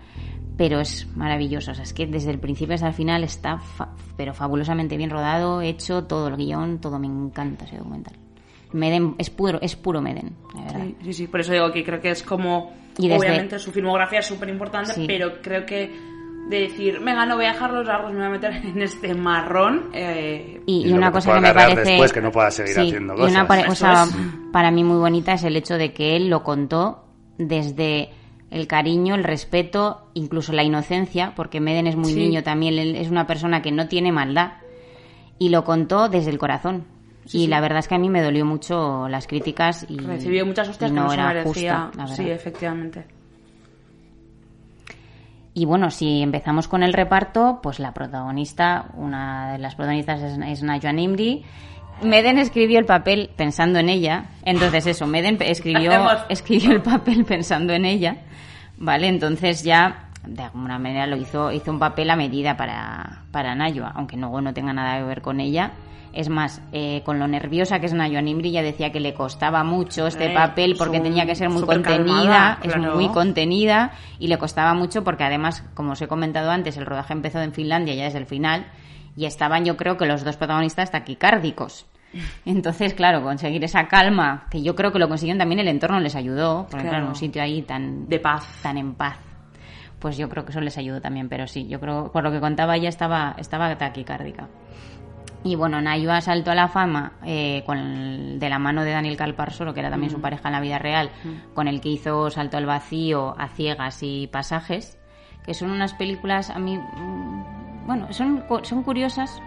Pero 0.57 0.79
es 0.79 1.07
maravilloso, 1.15 1.71
o 1.71 1.73
sea, 1.75 1.83
es 1.83 1.93
que 1.93 2.05
desde 2.07 2.29
el 2.31 2.39
principio 2.39 2.75
hasta 2.75 2.87
el 2.87 2.93
final 2.93 3.23
está 3.23 3.57
fa- 3.59 3.89
pero 4.17 4.33
fabulosamente 4.35 4.97
bien 4.97 5.09
rodado, 5.09 5.61
hecho 5.61 6.03
todo 6.05 6.27
el 6.29 6.35
guion, 6.37 6.79
todo 6.79 6.97
me 6.99 7.07
encanta 7.07 7.65
ese 7.65 7.77
documental. 7.77 8.13
Meden 8.71 9.15
es 9.17 9.29
puro, 9.31 9.59
es 9.61 9.75
puro 9.75 10.01
Meden, 10.01 10.35
la 10.55 10.61
verdad. 10.61 10.81
Sí, 10.85 10.95
sí, 11.05 11.13
sí, 11.13 11.27
por 11.27 11.39
eso 11.41 11.53
digo 11.53 11.71
que 11.71 11.83
creo 11.83 11.99
que 12.01 12.09
es 12.11 12.23
como... 12.23 12.71
Y 12.97 13.07
desde- 13.09 13.19
Obviamente 13.27 13.59
su 13.59 13.71
filmografía 13.71 14.19
es 14.19 14.25
súper 14.25 14.49
importante, 14.49 14.93
Sí. 14.93 15.05
pero 15.07 15.41
creo 15.41 15.65
que 15.65 16.13
de 16.49 16.59
decir, 16.59 16.99
venga, 16.99 17.25
no 17.25 17.35
voy 17.37 17.45
a 17.45 17.53
dejar 17.53 17.71
los 17.71 17.85
largos, 17.87 18.11
me 18.11 18.17
voy 18.19 18.27
a 18.27 18.29
meter 18.31 18.51
en 18.65 18.81
este 18.81 19.13
marrón. 19.15 19.89
eh, 19.93 20.61
Y, 20.65 20.87
Y 20.87 20.89
y 20.89 20.93
una 20.93 21.11
cosa 21.11 21.33
que 21.33 21.39
me 21.39 21.53
parece. 21.53 21.81
después, 21.91 22.11
que 22.13 22.21
no 22.21 22.31
pueda 22.31 22.51
seguir 22.51 22.77
haciendo 22.79 23.13
y 23.13 23.21
una 23.21 23.25
cosas. 23.27 23.47
pare- 23.47 23.61
Eso 23.61 23.69
cosa 23.69 24.03
es. 24.03 24.15
para 24.51 24.69
mí 24.71 24.83
muy 24.83 24.97
bonita 24.97 25.33
es 25.33 25.43
el 25.45 25.55
hecho 25.55 25.75
de 25.77 25.93
que 25.93 26.15
él 26.17 26.29
lo 26.29 26.43
contó 26.43 27.05
desde 27.37 28.09
el 28.51 28.67
cariño, 28.67 29.15
el 29.15 29.23
respeto, 29.23 30.09
incluso 30.13 30.53
la 30.53 30.63
inocencia, 30.63 31.33
porque 31.35 31.59
Meden 31.59 31.87
es 31.87 31.95
muy 31.95 32.11
Sí. 32.13 32.19
niño 32.19 32.43
también, 32.43 32.77
él 32.77 32.95
es 32.95 33.09
una 33.09 33.25
persona 33.25 33.61
que 33.63 33.71
no 33.71 33.87
tiene 33.87 34.11
maldad, 34.11 34.51
y 35.39 35.49
lo 35.49 35.63
contó 35.63 36.09
desde 36.09 36.29
el 36.29 36.37
corazón. 36.37 36.85
Sí, 37.25 37.43
y 37.43 37.47
la 37.47 37.61
verdad 37.61 37.79
es 37.79 37.87
que 37.87 37.95
a 37.95 37.99
mí 37.99 38.09
me 38.09 38.21
dolió 38.21 38.45
mucho 38.45 39.07
las 39.07 39.27
críticas 39.27 39.85
y 39.89 39.97
recibió 39.97 40.45
muchas 40.45 40.69
hostias 40.69 40.91
y 40.91 40.93
que 40.93 40.99
no 40.99 41.09
se 41.09 41.17
merecía. 41.17 41.89
justa, 41.91 42.07
sí, 42.07 42.29
efectivamente. 42.29 43.05
Y 45.55 45.65
bueno, 45.65 45.91
si 45.91 46.21
empezamos 46.21 46.67
con 46.67 46.81
el 46.81 46.93
reparto, 46.93 47.59
pues 47.61 47.79
la 47.79 47.93
protagonista, 47.93 48.87
una 48.95 49.53
de 49.53 49.59
las 49.59 49.75
protagonistas 49.75 50.21
es, 50.21 50.37
es 50.39 50.63
Najwa 50.63 50.91
Nimri. 50.91 51.43
Meden 52.01 52.39
escribió 52.39 52.79
el 52.79 52.85
papel 52.85 53.29
pensando 53.35 53.77
en 53.77 53.89
ella. 53.89 54.25
Entonces 54.43 54.87
eso, 54.87 55.05
Meden 55.05 55.37
escribió, 55.41 55.91
escribió 56.29 56.71
el 56.71 56.81
papel 56.81 57.23
pensando 57.23 57.73
en 57.73 57.85
ella. 57.85 58.17
¿Vale? 58.77 59.07
Entonces 59.07 59.63
ya, 59.63 60.09
de 60.25 60.41
alguna 60.41 60.79
manera, 60.79 61.05
lo 61.05 61.17
hizo, 61.17 61.51
hizo 61.51 61.71
un 61.71 61.77
papel 61.77 62.09
a 62.09 62.15
medida 62.15 62.57
para, 62.57 63.21
para 63.31 63.53
Najwa, 63.53 63.91
aunque 63.95 64.17
no, 64.17 64.41
no 64.41 64.53
tenga 64.55 64.73
nada 64.73 64.97
que 64.97 65.03
ver 65.03 65.21
con 65.21 65.39
ella. 65.39 65.71
Es 66.13 66.29
más, 66.29 66.61
eh, 66.71 67.01
con 67.03 67.17
lo 67.17 67.27
nerviosa 67.27 67.79
que 67.79 67.87
es 67.87 67.93
Najwa 67.93 68.21
Nimri, 68.21 68.51
ya 68.51 68.61
decía 68.61 68.91
que 68.91 68.99
le 68.99 69.15
costaba 69.15 69.63
mucho 69.63 70.05
este 70.05 70.27
Eh, 70.27 70.33
papel 70.33 70.75
porque 70.77 70.99
tenía 70.99 71.25
que 71.25 71.33
ser 71.35 71.49
muy 71.49 71.63
contenida, 71.63 71.95
calmada, 72.05 72.59
es 72.61 72.73
claro. 72.73 72.93
muy 72.95 73.09
contenida 73.09 73.91
y 74.19 74.27
le 74.27 74.37
costaba 74.37 74.75
mucho 74.75 75.03
porque 75.03 75.23
además, 75.23 75.63
como 75.73 75.93
os 75.93 76.01
he 76.03 76.07
comentado 76.07 76.51
antes, 76.51 76.77
el 76.77 76.85
rodaje 76.85 77.13
empezó 77.13 77.41
en 77.41 77.51
Finlandia 77.51 77.95
ya 77.95 78.03
desde 78.03 78.19
el 78.19 78.27
final 78.27 78.67
y 79.17 79.25
estaban 79.25 79.65
yo 79.65 79.75
creo 79.75 79.97
que 79.97 80.05
los 80.05 80.23
dos 80.23 80.37
protagonistas 80.37 80.91
taquicárdicos. 80.91 81.87
Entonces, 82.45 82.93
claro, 82.93 83.23
conseguir 83.23 83.63
esa 83.63 83.87
calma, 83.87 84.45
que 84.51 84.61
yo 84.61 84.75
creo 84.75 84.91
que 84.91 84.99
lo 84.99 85.09
consiguieron 85.09 85.39
también 85.39 85.59
el 85.61 85.67
entorno 85.67 85.99
les 85.99 86.15
ayudó, 86.15 86.67
porque 86.69 86.83
Claro. 86.83 86.89
claro, 86.89 87.07
un 87.07 87.15
sitio 87.15 87.41
ahí 87.41 87.63
tan 87.63 88.07
De 88.07 88.19
paz. 88.19 88.47
tan 88.61 88.77
en 88.77 88.93
paz. 88.93 89.17
Pues 89.97 90.17
yo 90.17 90.29
creo 90.29 90.45
que 90.45 90.51
eso 90.51 90.61
les 90.61 90.77
ayudó 90.77 91.01
también, 91.01 91.27
pero 91.29 91.47
sí, 91.47 91.65
yo 91.67 91.79
creo, 91.79 92.11
por 92.11 92.23
lo 92.23 92.31
que 92.31 92.39
contaba 92.39 92.75
ella 92.75 92.89
estaba, 92.89 93.35
estaba 93.39 93.75
taquicárdica. 93.77 94.47
Y 95.43 95.55
bueno, 95.55 95.81
Nayua 95.81 96.21
saltó 96.21 96.51
a 96.51 96.55
la 96.55 96.67
fama 96.69 97.13
eh, 97.25 97.63
con 97.65 97.77
el- 97.77 98.39
de 98.39 98.49
la 98.49 98.59
mano 98.59 98.83
de 98.83 98.91
Daniel 98.91 99.17
Calparsoro, 99.17 99.73
que 99.73 99.81
era 99.81 99.89
también 99.89 100.09
su 100.11 100.21
pareja 100.21 100.47
en 100.47 100.53
la 100.53 100.61
vida 100.61 100.79
real, 100.79 101.09
con 101.53 101.67
el 101.67 101.81
que 101.81 101.89
hizo 101.89 102.29
Salto 102.29 102.57
al 102.57 102.65
Vacío, 102.65 103.35
A 103.37 103.49
Ciegas 103.49 103.99
y 104.03 104.27
Pasajes, 104.27 104.97
que 105.45 105.53
son 105.53 105.71
unas 105.71 105.93
películas 105.93 106.49
a 106.49 106.59
mí, 106.59 106.77
mm, 106.77 107.85
bueno, 107.87 108.07
son, 108.13 108.43
son 108.63 108.83
curiosas. 108.83 109.41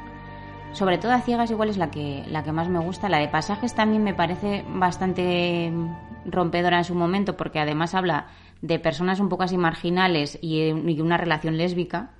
Sobre 0.72 0.98
todo 0.98 1.12
A 1.12 1.20
Ciegas 1.22 1.50
igual 1.50 1.70
es 1.70 1.78
la 1.78 1.90
que, 1.90 2.24
la 2.28 2.42
que 2.42 2.52
más 2.52 2.68
me 2.68 2.78
gusta. 2.78 3.08
La 3.08 3.18
de 3.18 3.28
Pasajes 3.28 3.74
también 3.74 4.04
me 4.04 4.12
parece 4.12 4.62
bastante 4.68 5.70
mm, 5.72 6.30
rompedora 6.30 6.76
en 6.78 6.84
su 6.84 6.94
momento, 6.94 7.38
porque 7.38 7.58
además 7.60 7.94
habla 7.94 8.26
de 8.60 8.78
personas 8.78 9.20
un 9.20 9.30
poco 9.30 9.44
así 9.44 9.56
marginales 9.56 10.38
y, 10.42 10.58
y 10.68 11.00
una 11.00 11.16
relación 11.16 11.56
lésbica, 11.56 12.10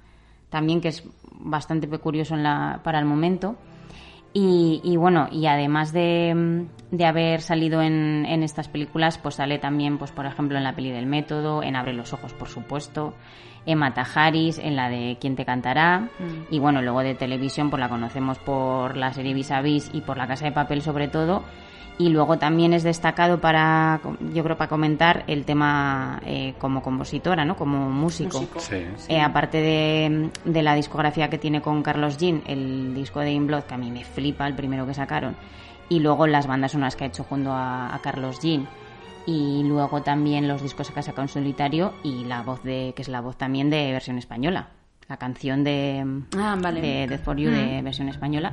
también 0.51 0.81
que 0.81 0.89
es 0.89 1.05
bastante 1.39 1.89
curioso 1.99 2.35
en 2.35 2.43
la, 2.43 2.81
para 2.83 2.99
el 2.99 3.05
momento. 3.05 3.57
Y, 4.33 4.83
y 4.85 4.97
bueno, 4.99 5.29
y 5.31 5.47
además 5.47 5.93
de, 5.93 6.35
mm, 6.35 6.95
de 6.97 7.07
haber 7.07 7.41
salido 7.41 7.81
en, 7.81 8.27
en 8.27 8.43
estas 8.43 8.69
películas, 8.69 9.17
pues 9.17 9.37
sale 9.37 9.59
también, 9.59 9.97
pues 9.97 10.13
por 10.13 10.27
ejemplo, 10.27 10.59
en 10.59 10.65
la 10.65 10.75
peli 10.75 10.91
del 10.91 11.07
método, 11.07 11.63
en 11.63 11.75
Abre 11.75 11.95
los 11.95 12.13
ojos, 12.13 12.35
por 12.35 12.49
supuesto, 12.49 13.15
en 13.65 13.79
Matajaris, 13.79 14.59
en 14.59 14.77
la 14.77 14.91
de 14.91 15.17
Quién 15.21 15.37
te 15.37 15.45
cantará, 15.45 16.11
y 16.51 16.59
bueno, 16.59 16.83
luego 16.83 17.01
de 17.01 17.15
televisión, 17.15 17.71
pues 17.71 17.81
la 17.81 17.89
conocemos 17.89 18.39
por 18.39 18.97
la 18.97 19.13
serie 19.13 19.35
Vis 19.35 19.51
a 19.51 19.61
Vis 19.61 19.91
y 19.93 20.03
por 20.03 20.19
La 20.19 20.27
Casa 20.27 20.45
de 20.45 20.53
Papel 20.53 20.83
sobre 20.83 21.09
todo, 21.09 21.43
y 21.99 22.11
luego 22.11 22.39
también 22.39 22.73
es 22.75 22.83
destacado 22.83 23.41
para, 23.41 24.01
yo 24.35 24.45
creo, 24.45 24.57
para 24.59 24.69
comentar 24.69 25.25
el 25.29 25.45
tema 25.47 26.21
eh, 26.27 26.55
como 26.59 26.83
compositora, 26.83 27.45
¿no? 27.45 27.57
Como 27.57 27.89
músico. 27.91 28.39
Músico. 28.41 28.61
Sí. 28.61 28.85
Eh, 29.09 29.21
aparte 29.21 29.59
de, 29.63 30.31
de 30.45 30.63
la 30.63 30.75
discografía 30.75 31.31
que 31.31 31.39
tiene 31.39 31.63
con 31.63 31.83
Carlos 31.83 32.19
Jean, 32.19 32.43
el 32.47 32.95
disco 32.95 33.21
de 33.21 33.33
In 33.33 33.47
Blood, 33.47 33.63
que 33.65 33.75
a 33.75 33.79
mí 33.79 33.91
me 33.91 34.05
flipa, 34.05 34.47
el 34.47 34.55
primero 34.55 34.87
que 34.87 34.93
sacaron, 34.95 35.37
y 35.89 36.01
luego 36.01 36.27
las 36.27 36.47
bandas 36.47 36.73
sonoras 36.73 36.97
que 36.97 37.05
ha 37.05 37.07
hecho 37.07 37.25
junto 37.25 37.53
a, 37.53 37.95
a 37.95 37.99
Carlos 38.01 38.41
Jean, 38.41 38.67
y 39.27 39.63
luego 39.65 40.03
también 40.03 40.47
los 40.49 40.63
discos 40.63 40.91
que 40.91 41.01
ha 41.01 41.03
sacado 41.03 41.23
en 41.23 41.29
solitario, 41.29 41.95
y 42.05 42.25
la 42.25 42.43
voz 42.43 42.63
de, 42.63 42.93
que 42.95 43.03
es 43.03 43.09
la 43.09 43.21
voz 43.23 43.37
también 43.39 43.71
de 43.71 43.91
versión 43.93 44.19
española, 44.19 44.69
la 45.09 45.17
canción 45.17 45.65
de, 45.65 46.05
Ah, 46.37 46.57
vale. 46.61 46.81
de 46.81 47.07
Death 47.07 47.25
for 47.25 47.37
You 47.37 47.51
de 47.51 47.81
versión 47.83 48.09
española. 48.09 48.53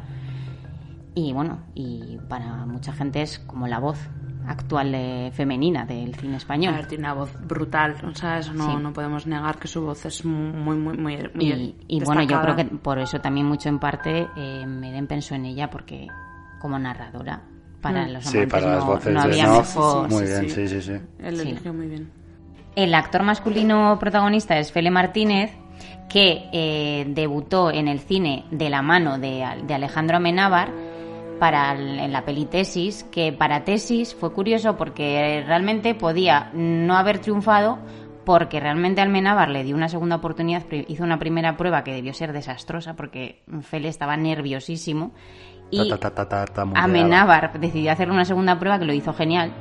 Y 1.16 1.32
bueno, 1.34 1.60
y 1.76 2.18
para 2.28 2.66
mucha 2.66 2.92
gente 2.94 3.22
es 3.22 3.40
como 3.40 3.68
la 3.68 3.80
voz 3.80 4.00
actual 4.48 4.92
de- 4.92 5.32
femenina 5.34 5.86
del 5.86 6.16
cine 6.16 6.34
A 6.34 6.38
español. 6.38 6.74
ver, 6.74 6.88
tiene 6.88 7.04
una 7.06 7.14
voz 7.14 7.32
brutal, 7.48 7.96
o 8.04 8.14
sea, 8.16 8.40
eso 8.40 8.54
no, 8.54 8.72
Sí. 8.72 8.76
no 8.84 8.92
podemos 8.94 9.26
negar 9.28 9.58
que 9.58 9.68
su 9.68 9.82
voz 9.86 10.06
es 10.06 10.26
muy, 10.26 10.76
muy, 10.76 10.98
muy, 10.98 11.30
muy 11.34 11.46
Y, 11.46 11.76
y 11.88 12.04
bueno, 12.04 12.24
yo 12.24 12.42
creo 12.42 12.56
que 12.56 12.66
por 12.66 13.00
eso 13.00 13.22
también 13.22 13.46
mucho 13.46 13.70
en 13.70 13.80
parte 13.80 14.28
eh, 14.36 14.66
Meden 14.66 15.08
pensó 15.08 15.36
en 15.36 15.46
ella 15.46 15.70
porque 15.70 16.08
como 16.60 16.78
narradora 16.80 17.42
para 17.82 18.06
Mm. 18.08 18.12
los 18.14 18.24
Sí, 18.26 18.38
amantes 18.38 18.52
para 18.62 18.76
las 18.76 18.86
no, 18.86 18.92
voces 18.92 19.14
no 19.14 19.22
había 19.22 19.46
Noff, 19.48 19.76
mejor. 19.76 20.10
muy 20.10 20.26
sí, 20.26 20.26
bien, 20.26 20.42
sí. 20.42 20.50
sí, 20.50 20.68
sí, 20.68 20.82
sí. 20.82 20.92
Él 21.20 21.38
lo 21.38 21.44
Sí. 21.44 21.50
eligió 21.50 21.74
muy 21.74 21.88
bien. 21.88 22.12
El 22.76 22.96
actor 22.96 23.24
masculino 23.24 23.98
protagonista 24.00 24.58
es 24.58 24.72
Fele 24.72 24.90
Martínez, 24.90 25.52
que 26.10 26.50
eh, 26.54 27.06
debutó 27.10 27.72
en 27.72 27.88
el 27.88 28.00
cine 28.00 28.46
de 28.52 28.70
la 28.70 28.82
mano 28.82 29.20
de, 29.20 29.46
de 29.68 29.74
Alejandro 29.74 30.18
Amenábar 30.18 30.72
para 31.40 31.74
el- 31.74 32.00
en 32.00 32.12
la 32.14 32.24
peli 32.26 32.46
Tesis, 32.46 33.04
que 33.06 33.32
para 33.34 33.64
Tesis 33.64 34.16
fue 34.16 34.32
curioso 34.34 34.78
porque 34.78 35.44
realmente 35.46 35.96
podía 35.96 36.50
no 36.54 36.96
haber 36.96 37.20
triunfado 37.20 37.80
porque 38.26 38.60
realmente 38.62 39.02
Almenábar 39.02 39.50
le 39.50 39.64
dio 39.66 39.76
una 39.76 39.90
segunda 39.90 40.16
oportunidad, 40.16 40.64
hizo 40.88 41.04
una 41.04 41.20
primera 41.20 41.58
prueba 41.58 41.84
que 41.84 41.92
debió 41.94 42.14
ser 42.14 42.32
desastrosa 42.32 42.96
porque 42.96 43.42
Fele 43.62 43.90
estaba 43.90 44.16
nerviosísimo 44.16 45.12
y 45.70 45.90
Ta, 45.90 45.98
ta, 45.98 46.30
ta. 46.30 46.62
Amenábar 46.84 47.60
decidió 47.60 47.92
hacer 47.92 48.10
una 48.12 48.24
segunda 48.26 48.58
prueba 48.60 48.80
que 48.80 48.86
lo 48.86 48.94
hizo 48.94 49.12
genial. 49.14 49.52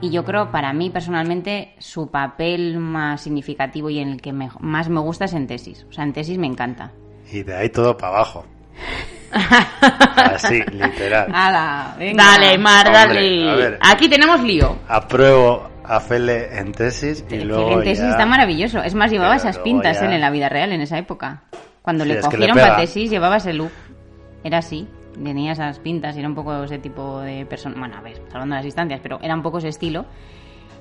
Y 0.00 0.10
yo 0.10 0.24
creo, 0.24 0.50
para 0.50 0.72
mí 0.72 0.90
personalmente, 0.90 1.74
su 1.78 2.10
papel 2.10 2.78
más 2.78 3.20
significativo 3.20 3.90
y 3.90 3.98
en 3.98 4.08
el 4.10 4.20
que 4.22 4.32
me- 4.32 4.48
más 4.60 4.88
me 4.88 5.00
gusta 5.00 5.26
es 5.26 5.34
en 5.34 5.46
tesis. 5.46 5.86
O 5.88 5.92
sea, 5.92 6.04
en 6.04 6.12
tesis 6.12 6.38
me 6.38 6.46
encanta. 6.46 6.92
Y 7.32 7.42
de 7.42 7.54
ahí 7.54 7.68
todo 7.68 7.96
para 7.96 8.14
abajo. 8.16 8.44
Así, 10.16 10.62
literal. 10.72 11.30
Dale, 11.30 12.58
Mar, 12.58 12.86
Hombre, 12.86 12.92
dale. 12.92 13.50
a 13.50 13.54
ver. 13.54 13.78
Aquí 13.80 14.08
tenemos 14.08 14.42
lío. 14.42 14.78
Apruebo 14.88 15.68
a 15.84 16.00
Fele 16.00 16.58
en 16.58 16.72
tesis 16.72 17.24
y 17.30 17.38
luego 17.40 17.72
en 17.78 17.84
tesis 17.84 18.04
ya- 18.04 18.10
está 18.10 18.26
maravilloso. 18.26 18.82
Es 18.82 18.94
más, 18.94 19.10
llevaba 19.10 19.36
Pero 19.36 19.48
esas 19.50 19.58
pintas 19.62 20.00
ya- 20.00 20.06
él 20.06 20.12
en 20.14 20.20
la 20.20 20.30
vida 20.30 20.48
real 20.48 20.72
en 20.72 20.80
esa 20.80 20.98
época. 20.98 21.42
Cuando 21.82 22.04
Sí, 22.04 22.10
le 22.10 22.18
es 22.18 22.28
que 22.28 22.36
le 22.36 22.46
cogieron 22.48 22.56
para 22.68 22.80
tesis, 22.80 23.10
llevaba 23.10 23.36
ese 23.38 23.52
look. 23.52 23.70
Era 24.44 24.58
así. 24.58 24.86
Tenía 25.22 25.52
esas 25.52 25.78
pintas 25.80 26.14
y 26.16 26.20
era 26.20 26.28
un 26.28 26.34
poco 26.34 26.62
ese 26.62 26.78
tipo 26.78 27.20
de 27.20 27.44
persona. 27.46 27.74
Bueno, 27.78 27.96
a 27.96 28.00
ver, 28.00 28.20
salvando 28.30 28.54
las 28.56 28.64
distancias, 28.64 29.00
pero 29.02 29.18
era 29.22 29.34
un 29.34 29.42
poco 29.42 29.58
ese 29.58 29.68
estilo. 29.68 30.04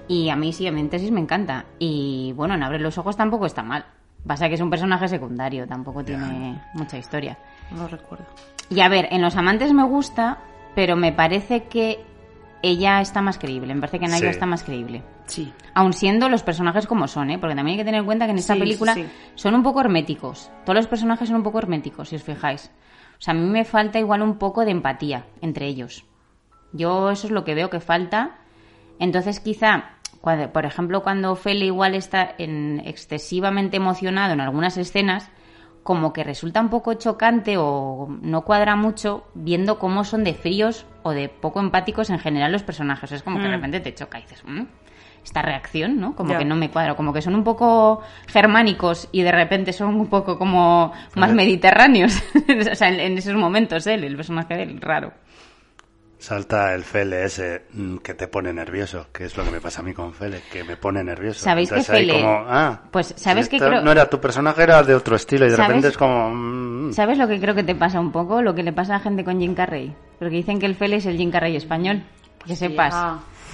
Y 0.10 0.30
a 0.30 0.36
mí 0.36 0.54
sí, 0.54 0.68
a 0.68 0.72
mí 0.72 0.80
en 0.80 0.90
tesis 0.90 1.12
me 1.12 1.20
encanta. 1.20 1.66
Y 1.80 2.34
bueno, 2.36 2.54
en 2.54 2.64
Abre 2.64 2.80
los 2.80 2.98
Ojos 2.98 3.18
tampoco 3.18 3.46
está 3.46 3.64
mal. 3.64 3.86
Pasa 4.26 4.48
que 4.50 4.56
es 4.56 4.62
un 4.62 4.70
personaje 4.70 5.08
secundario, 5.08 5.68
tampoco 5.68 6.04
tiene 6.04 6.62
mucha 6.74 6.98
historia. 6.98 7.38
No 7.72 7.84
lo 7.84 7.88
recuerdo. 7.88 8.26
Y 8.70 8.82
a 8.82 8.90
ver, 8.90 9.08
en 9.12 9.22
Los 9.22 9.36
Amantes 9.38 9.72
me 9.74 9.84
gusta, 9.84 10.40
pero 10.76 10.96
me 10.98 11.14
parece 11.14 11.64
que 11.66 12.04
ella 12.62 13.00
está 13.00 13.22
más 13.22 13.38
creíble. 13.38 13.74
Me 13.74 13.80
parece 13.80 14.00
que 14.00 14.08
Naya 14.08 14.20
Sí. 14.20 14.26
está 14.28 14.46
más 14.46 14.64
creíble. 14.64 15.04
Sí. 15.28 15.54
Aun 15.74 15.94
siendo 15.94 16.28
los 16.28 16.44
personajes 16.44 16.88
como 16.88 17.08
son, 17.08 17.30
¿eh? 17.30 17.38
Porque 17.38 17.56
también 17.56 17.76
hay 17.76 17.82
que 17.82 17.86
tener 17.86 18.00
en 18.00 18.06
cuenta 18.06 18.26
que 18.26 18.32
en 18.32 18.38
esta 18.40 18.54
Sí, 18.56 18.60
película 18.60 18.94
sí. 18.96 19.06
son 19.36 19.56
un 19.56 19.64
poco 19.64 19.80
herméticos. 19.82 20.52
Todos 20.66 20.76
los 20.76 20.88
personajes 20.88 21.28
son 21.30 21.38
un 21.38 21.44
poco 21.44 21.60
herméticos, 21.60 22.10
si 22.10 22.16
os 22.16 22.24
fijáis. 22.24 22.72
O 23.18 23.22
sea, 23.22 23.34
a 23.34 23.38
mí 23.38 23.46
me 23.46 23.64
falta 23.64 24.00
igual 24.00 24.22
un 24.22 24.38
poco 24.38 24.66
de 24.66 24.72
empatía 24.72 25.26
entre 25.42 25.68
ellos. 25.68 26.06
Yo 26.74 27.10
eso 27.12 27.28
es 27.28 27.32
lo 27.32 27.44
que 27.46 27.56
veo 27.56 27.70
que 27.70 27.80
falta. 27.80 28.38
Entonces 29.00 29.40
quizá, 29.40 29.92
cuando- 30.28 30.52
por 30.52 30.66
ejemplo, 30.66 31.04
cuando 31.04 31.36
Fele 31.38 31.66
igual 31.66 31.96
está 31.96 32.36
en- 32.38 32.82
excesivamente 32.86 33.78
emocionado 33.78 34.34
en 34.34 34.42
algunas 34.42 34.76
escenas, 34.78 35.30
como 35.84 36.12
que 36.12 36.26
resulta 36.26 36.60
un 36.60 36.68
poco 36.70 36.96
chocante 36.96 37.56
o 37.58 38.10
no 38.22 38.42
cuadra 38.42 38.76
mucho 38.76 39.24
viendo 39.36 39.80
cómo 39.80 40.04
son 40.04 40.26
de 40.26 40.34
fríos 40.34 40.86
o 41.04 41.12
de 41.12 41.30
poco 41.30 41.62
empáticos 41.62 42.10
en 42.10 42.20
general 42.20 42.52
los 42.52 42.64
personajes. 42.64 43.12
Es 43.14 43.24
como 43.24 43.38
que 43.38 43.44
de 43.44 43.50
Mm. 43.50 43.52
repente 43.54 43.80
te 43.80 43.94
choca 43.94 44.20
y 44.20 44.24
dices, 44.24 44.44
"Mm, 44.46 44.64
esta 45.24 45.42
reacción, 45.42 45.98
¿no? 46.00 46.14
Como 46.14 46.38
que 46.38 46.46
no 46.46 46.56
me 46.58 46.70
cuadra, 46.70 46.96
como 46.96 47.14
que 47.14 47.22
son 47.22 47.36
un 47.36 47.44
poco 47.46 48.02
germánicos 48.28 49.08
y 49.14 49.22
de 49.22 49.32
repente 49.32 49.72
son 49.72 49.96
un 49.96 50.08
poco 50.08 50.38
como 50.38 50.92
más 51.16 51.32
mediterráneos. 51.34 52.22
o 52.72 52.76
sea, 52.76 52.90
en, 52.90 53.00
en 53.00 53.18
esos 53.18 53.36
momentos 53.36 53.88
él, 53.88 54.04
el 54.04 54.16
personaje 54.18 54.56
de 54.56 54.64
él, 54.64 54.82
raro. 54.82 55.14
Salta 56.20 56.74
el 56.74 56.84
Fele 56.84 57.26
ese 57.26 57.64
mm, 57.74 57.98
que 57.98 58.16
te 58.16 58.28
pone 58.28 58.52
nervioso, 58.52 59.06
que 59.14 59.26
es 59.26 59.38
lo 59.38 59.44
que 59.44 59.52
me 59.52 59.62
pasa 59.62 59.82
a 59.82 59.84
mí 59.84 59.94
con 59.94 60.14
Fele, 60.14 60.42
que 60.52 60.64
me 60.64 60.76
pone 60.76 61.04
nervioso. 61.04 61.42
¿Sabéis 61.42 61.70
que 61.70 61.76
Entonces 61.76 61.96
Fele- 62.08 62.14
como, 62.22 62.44
ah, 62.48 62.80
Pues, 62.92 63.14
¿sabes 63.18 63.48
esto 63.52 63.66
creo- 63.68 63.82
No 63.84 63.92
era 63.92 64.10
tu 64.10 64.20
personaje, 64.20 64.64
era 64.64 64.82
de 64.82 64.96
otro 64.96 65.16
estilo 65.16 65.46
y 65.46 65.50
de 65.52 65.56
¿Sabes? 65.56 65.68
repente 65.68 65.88
es 65.90 65.98
como... 65.98 66.32
mm, 66.34 66.94
¿Sabes 66.94 67.18
lo 67.20 67.28
que 67.28 67.40
creo 67.40 67.54
que 67.54 67.64
te 67.64 67.76
pasa 67.76 68.00
un 68.00 68.12
poco? 68.12 68.42
Lo 68.42 68.56
que 68.56 68.64
le 68.64 68.74
pasa 68.74 68.96
a 68.96 68.98
la 68.98 69.04
gente 69.04 69.24
con 69.24 69.40
Jim 69.40 69.54
Carrey. 69.54 69.94
Porque 70.18 70.36
dicen 70.36 70.58
que 70.60 70.66
el 70.66 70.76
Fele 70.76 70.96
es 70.96 71.06
el 71.06 71.18
Jim 71.18 71.30
Carrey 71.30 71.56
español. 71.56 72.02
Que 72.48 72.56
sepas. 72.56 72.96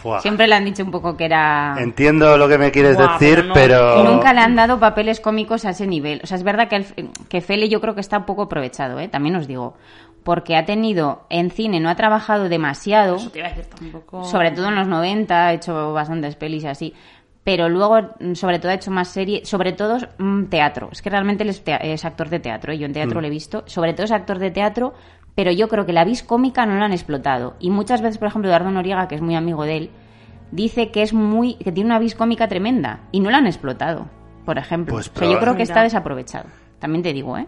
Fuá. 0.01 0.19
Siempre 0.21 0.47
le 0.47 0.55
han 0.55 0.65
dicho 0.65 0.83
un 0.83 0.91
poco 0.91 1.15
que 1.17 1.25
era... 1.25 1.75
Entiendo 1.79 2.37
lo 2.37 2.47
que 2.49 2.57
me 2.57 2.71
quieres 2.71 2.97
decir, 2.97 3.49
pero... 3.53 4.03
Nunca 4.03 4.33
le 4.33 4.41
han 4.41 4.55
dado 4.55 4.77
papeles 4.79 5.19
cómicos 5.21 5.63
a 5.65 5.69
ese 5.71 5.87
nivel. 5.87 6.19
O 6.23 6.27
sea, 6.27 6.37
es 6.37 6.43
verdad 6.43 6.67
que, 6.67 6.75
el- 6.77 7.09
que 7.29 7.41
Fele 7.41 7.69
yo 7.69 7.79
creo 7.81 7.95
que 7.95 8.01
está 8.01 8.17
un 8.19 8.25
poco 8.25 8.43
aprovechado, 8.43 8.99
¿eh? 8.99 9.07
También 9.07 9.35
os 9.37 9.47
digo. 9.47 9.75
Porque 10.23 10.55
ha 10.55 10.65
tenido, 10.65 11.25
en 11.29 11.51
cine 11.51 11.79
no 11.79 11.89
ha 11.89 11.95
trabajado 11.95 12.47
demasiado. 12.49 13.17
Eso 13.17 13.29
te 13.29 13.39
iba 13.39 13.47
a 13.47 13.51
decir 13.51 13.65
tampoco. 13.65 14.23
Sobre 14.23 14.51
todo 14.51 14.67
en 14.69 14.75
los 14.75 14.87
90, 14.87 15.47
ha 15.47 15.53
hecho 15.53 15.93
bastantes 15.93 16.35
pelis 16.35 16.63
y 16.63 16.67
así. 16.67 16.93
Pero 17.43 17.67
luego, 17.67 17.97
sobre 18.35 18.59
todo, 18.59 18.71
ha 18.71 18.75
hecho 18.75 18.89
más 18.89 19.09
serie, 19.09 19.45
sobre 19.45 19.73
todo 19.73 19.97
mm, 20.17 20.45
teatro. 20.45 20.87
Es 20.93 21.01
que 21.01 21.09
realmente 21.09 21.43
él 21.43 21.49
es, 21.49 22.05
actor 22.05 22.29
de 22.29 22.39
teatro. 22.39 22.71
¿eh? 22.71 22.77
Yo 22.77 22.85
en 22.85 22.93
teatro 22.93 23.19
Mm. 23.19 23.21
lo 23.21 23.27
he 23.27 23.29
visto. 23.29 23.63
Sobre 23.65 23.93
todo 23.93 24.05
es 24.05 24.11
actor 24.11 24.39
de 24.39 24.49
teatro, 24.49 24.93
pero 25.35 25.51
yo 25.51 25.67
creo 25.67 25.85
que 25.85 25.91
la 25.91 26.05
vis 26.05 26.23
cómica 26.23 26.65
no 26.65 26.75
la 26.77 26.85
han 26.85 26.93
explotado. 26.93 27.55
Y 27.59 27.69
muchas 27.69 28.01
veces, 28.01 28.17
por 28.17 28.29
ejemplo, 28.29 28.49
Eduardo 28.49 28.71
Noriega, 28.71 29.09
que 29.09 29.15
es 29.15 29.21
muy 29.21 29.35
amigo 29.35 29.65
de 29.65 29.75
él, 29.77 29.89
dice 30.51 30.89
que 30.91 31.01
es 31.01 31.13
muy, 31.13 31.55
que 31.55 31.73
tiene 31.73 31.89
una 31.89 31.99
vis 31.99 32.15
cómica 32.15 32.47
tremenda. 32.47 33.01
Y 33.11 33.19
no 33.19 33.29
la 33.29 33.39
han 33.39 33.47
explotado, 33.47 34.05
por 34.45 34.57
ejemplo. 34.57 34.93
Pues 34.93 35.11
o 35.13 35.19
sea, 35.19 35.29
yo 35.29 35.39
creo 35.39 35.57
que 35.57 35.63
está 35.63 35.83
desaprovechado. 35.83 36.45
También 36.79 37.03
te 37.03 37.11
digo, 37.11 37.37
¿eh? 37.37 37.47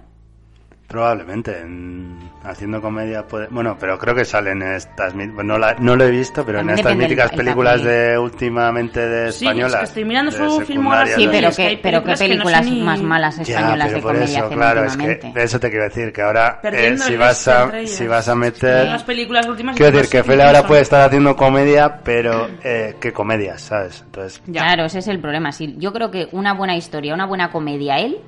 Probablemente, 0.88 1.60
en- 1.62 2.20
haciendo 2.44 2.80
comedia 2.80 3.26
puede... 3.26 3.48
Bueno, 3.48 3.76
pero 3.80 3.98
creo 3.98 4.14
que 4.14 4.24
salen 4.24 4.62
estas... 4.62 5.16
No, 5.16 5.58
la- 5.58 5.74
no 5.80 5.96
lo 5.96 6.04
he 6.04 6.12
visto, 6.12 6.46
pero 6.46 6.60
También 6.60 6.76
en 6.76 6.80
estas 6.80 6.92
del- 6.92 7.08
míticas 7.08 7.32
el 7.32 7.38
películas 7.38 7.84
de 7.84 8.18
últimamente 8.20 9.00
de 9.08 9.32
Sí, 9.32 9.38
es 9.38 9.42
españolas. 9.42 9.76
que 9.80 9.84
estoy 9.86 10.06
mirando 10.06 10.32
su 10.32 10.62
filmografía 10.62 11.16
Sí, 11.16 11.28
pero 11.32 11.50
que 11.52 11.80
pero 11.82 12.04
qué 12.04 12.14
películas 12.14 12.20
que 12.20 12.28
no 12.28 12.30
películas 12.30 12.66
sé 12.66 12.72
ni- 12.72 12.82
más 12.84 13.02
malas 13.02 13.36
Ya, 13.38 13.42
españolas 13.42 13.88
pero 13.88 13.98
de 13.98 14.02
por 14.04 14.12
comedia 14.14 14.26
eso, 14.38 14.46
hacen 14.46 14.58
claro, 14.58 14.84
es 14.86 14.98
que 14.98 15.32
de 15.34 15.44
eso 15.44 15.60
te 15.60 15.70
quiero 15.72 15.84
decir, 15.86 16.14
que 16.14 16.22
ahora, 16.22 16.60
eh, 16.64 16.98
si, 16.98 17.16
vas 17.18 17.48
a, 17.48 17.72
si 17.86 18.08
vas 18.08 18.30
a 18.30 18.36
meter... 18.36 18.86
Las 18.88 19.04
películas 19.04 19.48
últimas 19.48 19.76
Quiero 19.76 19.92
decir 19.98 20.10
que 20.12 20.24
Fele 20.24 20.44
ahora 20.44 20.60
son- 20.60 20.68
puede 20.68 20.82
estar 20.82 21.02
haciendo 21.02 21.36
comedia, 21.36 22.02
pero 22.04 22.48
eh, 22.64 22.96
¿qué 23.02 23.12
comedias, 23.12 23.60
sabes? 23.62 24.02
Entonces, 24.06 24.40
Claro, 24.52 24.86
ese 24.86 25.00
es 25.00 25.08
el 25.08 25.20
problema. 25.20 25.52
Si 25.52 25.76
yo 25.78 25.92
creo 25.92 26.12
que 26.12 26.30
una 26.32 26.54
buena 26.54 26.76
historia, 26.78 27.16
una 27.16 27.26
buena 27.26 27.50
comedia, 27.52 27.98
él, 27.98 28.20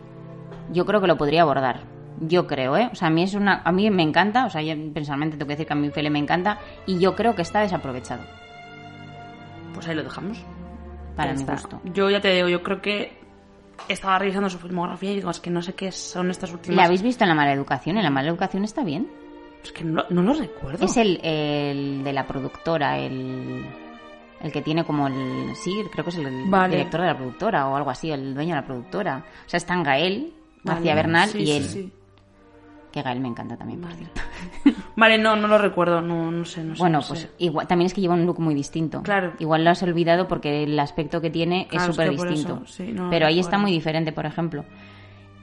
yo 0.71 0.85
creo 0.87 0.99
que 0.99 1.07
lo 1.07 1.17
podría 1.17 1.43
abordar. 1.43 1.81
Yo 2.19 2.47
creo, 2.47 2.75
¿eh? 2.77 2.89
O 2.91 2.95
sea, 2.95 3.09
a 3.09 3.11
mí 3.11 3.23
es 3.23 3.33
una, 3.35 3.61
a 3.63 3.71
mí 3.71 3.89
me 3.91 4.01
encanta, 4.03 4.45
o 4.45 4.49
sea, 4.49 4.61
yo 4.61 4.73
personalmente 4.93 5.37
tengo 5.37 5.47
que 5.47 5.53
decir 5.53 5.67
que 5.67 5.73
a 5.73 5.75
mí 5.75 5.89
Fele 5.91 6.09
me 6.09 6.19
encanta 6.19 6.59
y 6.85 6.97
yo 6.99 7.15
creo 7.15 7.35
que 7.35 7.43
está 7.43 7.59
desaprovechado 7.59 8.23
Pues 9.73 9.87
ahí 9.87 9.95
lo 9.95 10.03
dejamos. 10.03 10.39
para 11.15 11.33
mi 11.33 11.43
gusto. 11.43 11.79
Yo 11.93 12.09
ya 12.09 12.19
te 12.19 12.31
digo, 12.33 12.47
yo 12.47 12.63
creo 12.63 12.81
que 12.81 13.17
estaba 13.87 14.17
revisando 14.17 14.49
su 14.49 14.57
filmografía 14.57 15.11
y 15.11 15.15
digo, 15.15 15.29
es 15.29 15.39
que 15.39 15.51
no 15.51 15.61
sé 15.61 15.73
qué 15.75 15.91
son 15.91 16.31
estas 16.31 16.51
últimas. 16.51 16.75
¿La 16.77 16.85
habéis 16.85 17.03
visto 17.03 17.23
en 17.23 17.29
la 17.29 17.35
mala 17.35 17.53
educación? 17.53 17.97
En 17.97 18.03
la 18.03 18.09
mala 18.09 18.29
educación 18.29 18.63
está 18.63 18.83
bien. 18.83 19.07
Es 19.63 19.71
que 19.71 19.83
no, 19.83 20.03
no 20.09 20.21
lo 20.23 20.33
recuerdo. 20.33 20.83
Es 20.83 20.97
el, 20.97 21.19
el 21.23 22.03
de 22.03 22.13
la 22.13 22.25
productora, 22.25 22.97
el, 22.97 23.63
el 24.41 24.51
que 24.51 24.61
tiene 24.63 24.83
como 24.83 25.07
el... 25.07 25.55
Sí, 25.55 25.83
creo 25.91 26.03
que 26.03 26.09
es 26.11 26.17
el 26.17 26.45
Vale. 26.49 26.75
director 26.77 27.01
de 27.01 27.07
la 27.07 27.15
productora 27.17 27.67
o 27.67 27.75
algo 27.75 27.89
así, 27.91 28.09
el 28.11 28.33
dueño 28.33 28.55
de 28.55 28.61
la 28.61 28.65
productora. 28.65 29.23
O 29.45 29.49
sea, 29.49 29.57
están 29.57 29.83
Gael, 29.83 30.33
Vale. 30.63 30.75
García 30.75 30.95
Bernal 30.95 31.29
Sí, 31.29 31.39
y 31.39 31.45
sí, 31.45 31.51
él. 31.51 31.63
sí. 31.63 31.91
Que 32.97 33.03
Gael 33.03 33.19
me 33.19 33.27
encanta 33.27 33.55
también, 33.55 33.79
por 33.79 33.93
cierto. 33.93 34.21
Vale, 34.95 35.19
no, 35.19 35.35
no 35.35 35.47
lo 35.47 35.59
recuerdo, 35.59 36.01
no, 36.01 36.31
no 36.31 36.45
sé, 36.45 36.63
no 36.63 36.75
sé. 36.75 36.79
Bueno, 36.79 37.01
no 37.01 37.07
pues 37.07 37.19
sé. 37.19 37.29
igual, 37.37 37.67
también 37.67 37.85
es 37.85 37.93
que 37.93 38.01
lleva 38.01 38.15
un 38.15 38.25
look 38.25 38.39
muy 38.39 38.55
distinto. 38.55 39.03
Claro. 39.03 39.33
Igual 39.37 39.63
lo 39.63 39.69
has 39.69 39.83
olvidado 39.83 40.27
porque 40.27 40.63
el 40.63 40.79
aspecto 40.79 41.21
que 41.21 41.29
tiene 41.29 41.67
Claro, 41.69 41.91
es 41.91 41.95
súper 41.95 42.09
distinto. 42.09 42.63
sí, 42.65 42.91
no 42.91 43.11
Pero 43.11 43.27
ahí 43.27 43.39
está 43.39 43.59
muy 43.59 43.71
diferente, 43.71 44.11
por 44.11 44.25
ejemplo. 44.25 44.65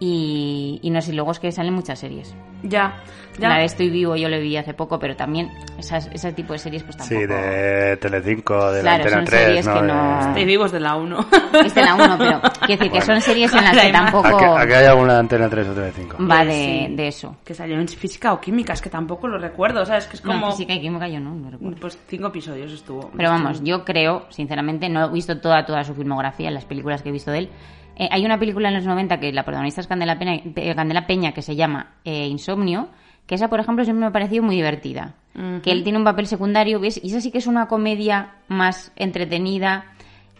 Y, 0.01 0.81
y 0.83 0.91
no 0.91 1.01
sé, 1.01 1.13
luego 1.13 1.31
es 1.31 1.39
que 1.39 1.53
salen 1.53 1.73
muchas 1.73 1.99
series. 2.01 2.35
Ya, 2.65 2.97
ya. 3.39 3.49
La 3.49 3.59
de 3.59 3.65
Estoy 3.67 3.91
Vivo 3.91 4.17
yo 4.17 4.29
lo 4.29 4.39
vi 4.41 4.57
hace 4.57 4.73
poco, 4.75 4.99
pero 4.99 5.15
también 5.17 5.51
esas, 5.79 6.09
ese 6.13 6.33
tipo 6.33 6.53
de 6.55 6.59
series 6.59 6.83
pues 6.83 6.97
tampoco... 6.97 7.21
sí, 7.21 7.27
de 7.27 7.97
Telecinco, 7.99 8.73
de 8.73 8.81
Claro, 8.81 9.05
la 9.05 9.11
son 9.11 9.19
Antena 9.21 9.25
3, 9.39 9.45
series 9.47 9.67
¿no? 9.67 9.75
que 9.75 9.81
De- 9.83 9.87
no- 9.87 10.21
Estoy 10.29 10.45
vivos 10.47 10.73
de 10.73 10.81
la 10.81 10.97
1. 10.97 11.27
Es 11.65 11.75
de 11.75 11.83
la 11.83 11.95
1, 11.95 12.15
pero 12.19 12.41
quiero 12.67 12.67
decir 12.67 12.79
que 12.79 12.89
Bueno. 12.89 13.05
son 13.07 13.21
series 13.21 13.53
en 13.55 13.65
las 13.65 13.77
que 13.83 13.93
tampoco 13.93 14.27
¿A 14.29 14.39
que, 14.39 14.45
a 14.47 14.67
que 14.67 14.75
hay 14.77 14.87
alguna 14.87 15.19
Antena 15.19 15.49
3 15.49 15.69
o 15.69 15.75
Telecinco? 15.75 16.17
va 16.27 16.45
de, 16.45 16.89
de 16.91 17.07
eso. 17.09 17.37
Que 17.45 17.55
salió 17.55 17.79
en 17.79 17.87
física 17.87 18.33
o 18.33 18.41
química, 18.41 18.73
es 18.73 18.81
que 18.83 18.91
tampoco 18.91 19.29
lo 19.29 19.39
recuerdo, 19.39 19.85
¿sabes? 19.85 20.07
Que 20.07 20.17
es 20.17 20.25
No, 20.25 20.33
como... 20.33 20.51
física 20.53 20.73
y 20.75 20.81
química 20.81 21.07
yo 21.09 21.21
no, 21.21 21.35
no 21.35 21.51
recuerdo. 21.51 21.77
Pues 21.81 21.99
cinco 22.09 22.29
episodios 22.29 22.73
estuvo. 22.73 23.11
Pero 23.17 23.29
vamos, 23.31 23.63
yo 23.63 23.85
creo, 23.85 24.25
sinceramente, 24.31 24.89
no 24.89 25.05
he 25.07 25.13
visto 25.13 25.39
toda 25.41 25.65
toda 25.67 25.85
su 25.85 25.95
filmografía, 25.95 26.51
las 26.51 26.65
películas 26.65 27.03
que 27.03 27.11
he 27.11 27.13
visto 27.13 27.31
de 27.31 27.39
él. 27.39 27.51
Eh, 27.97 28.09
hay 28.11 28.25
una 28.25 28.39
película 28.39 28.69
en 28.69 28.75
los 28.75 28.85
90 28.85 29.21
que 29.21 29.33
la 29.33 29.45
protagonista 29.45 29.81
es 29.81 29.87
Candela 29.87 30.19
Peña, 30.19 30.35
eh, 30.35 30.75
Candela 30.75 31.07
Peña 31.07 31.33
que 31.33 31.43
se 31.43 31.57
llama 31.57 31.95
eh, 32.05 32.27
Insomnio, 32.27 32.89
que 33.27 33.37
esa, 33.37 33.49
por 33.49 33.61
ejemplo, 33.61 33.85
siempre 33.85 34.01
me 34.01 34.07
ha 34.07 34.13
parecido 34.13 34.43
muy 34.43 34.57
divertida. 34.57 35.15
Que 35.63 35.73
él 35.73 35.83
tiene 35.83 35.99
un 35.99 36.05
papel 36.05 36.29
secundario, 36.29 36.79
¿ves? 36.79 37.01
Y 37.03 37.09
esa 37.09 37.21
sí 37.21 37.33
que 37.33 37.39
es 37.39 37.49
una 37.49 37.67
comedia 37.67 38.35
más 38.47 38.93
entretenida, 38.95 39.87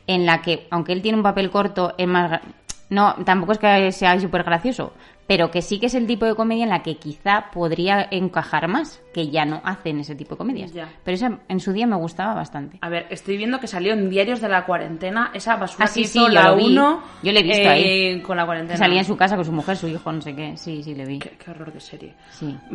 en 0.07 0.27
la 0.27 0.41
que, 0.43 0.69
aunque 0.71 0.93
él 0.93 1.03
tiene 1.03 1.19
un 1.19 1.25
papel 1.25 1.51
corto, 1.51 1.95
es 1.99 2.07
más... 2.07 2.41
No, 2.91 3.15
tampoco 3.25 3.53
es 3.53 3.59
que 3.59 3.91
sea 3.93 4.21
súper 4.21 4.43
gracioso, 4.45 4.93
pero 5.27 5.51
que 5.51 5.63
sí 5.63 5.81
que 5.81 5.87
es 5.87 5.95
el 5.95 6.07
tipo 6.07 6.27
de 6.27 6.35
comedia 6.35 6.65
en 6.65 6.71
la 6.71 6.83
que 6.83 6.97
quizá 6.99 7.47
podría 7.51 8.07
encajar 8.11 8.69
más, 8.69 9.01
que 9.15 9.29
ya 9.31 9.47
no 9.47 9.63
hacen 9.65 9.99
ese 10.01 10.15
tipo 10.15 10.35
de 10.35 10.37
comedias. 10.39 10.73
Ya. 10.73 10.89
Pero 11.03 11.15
esa 11.15 11.39
en 11.49 11.61
su 11.61 11.73
día 11.73 11.87
me 11.87 11.97
gustaba 11.97 12.35
bastante. 12.35 12.79
A 12.83 12.91
ver, 12.91 13.07
estoy 13.09 13.39
viendo 13.39 13.59
que 13.59 13.67
salió 13.67 13.95
en 13.95 14.11
Diarios 14.11 14.43
de 14.43 14.51
la 14.51 14.67
Cuarentena, 14.67 15.31
esa 15.33 15.57
basura 15.57 15.87
Ah, 15.87 15.89
sí, 15.89 16.03
que 16.03 16.07
hizo 16.09 16.29
la. 16.29 16.53
1 16.53 17.03
Yo 17.23 17.33
le 17.33 17.41
he 17.41 17.43
visto 17.43 17.63
eh, 17.63 17.69
ahí. 17.69 18.21
con 18.21 18.37
la 18.37 18.45
cuarentena. 18.45 18.77
salía 18.77 18.99
en 18.99 19.07
su 19.07 19.17
casa 19.17 19.35
con 19.37 19.47
su 19.47 19.53
mujer, 19.53 19.77
su 19.79 19.89
hijo, 19.89 20.13
no 20.13 20.21
sé 20.21 20.37
qué. 20.37 20.57
Sí, 20.59 20.83
sí, 20.83 20.95
le 20.95 21.07
vi. 21.07 21.19
Qué, 21.21 21.31
qué 21.43 21.51
horror 21.51 21.73
de 21.73 21.81
serie. 21.81 22.15
Sí. 22.31 22.55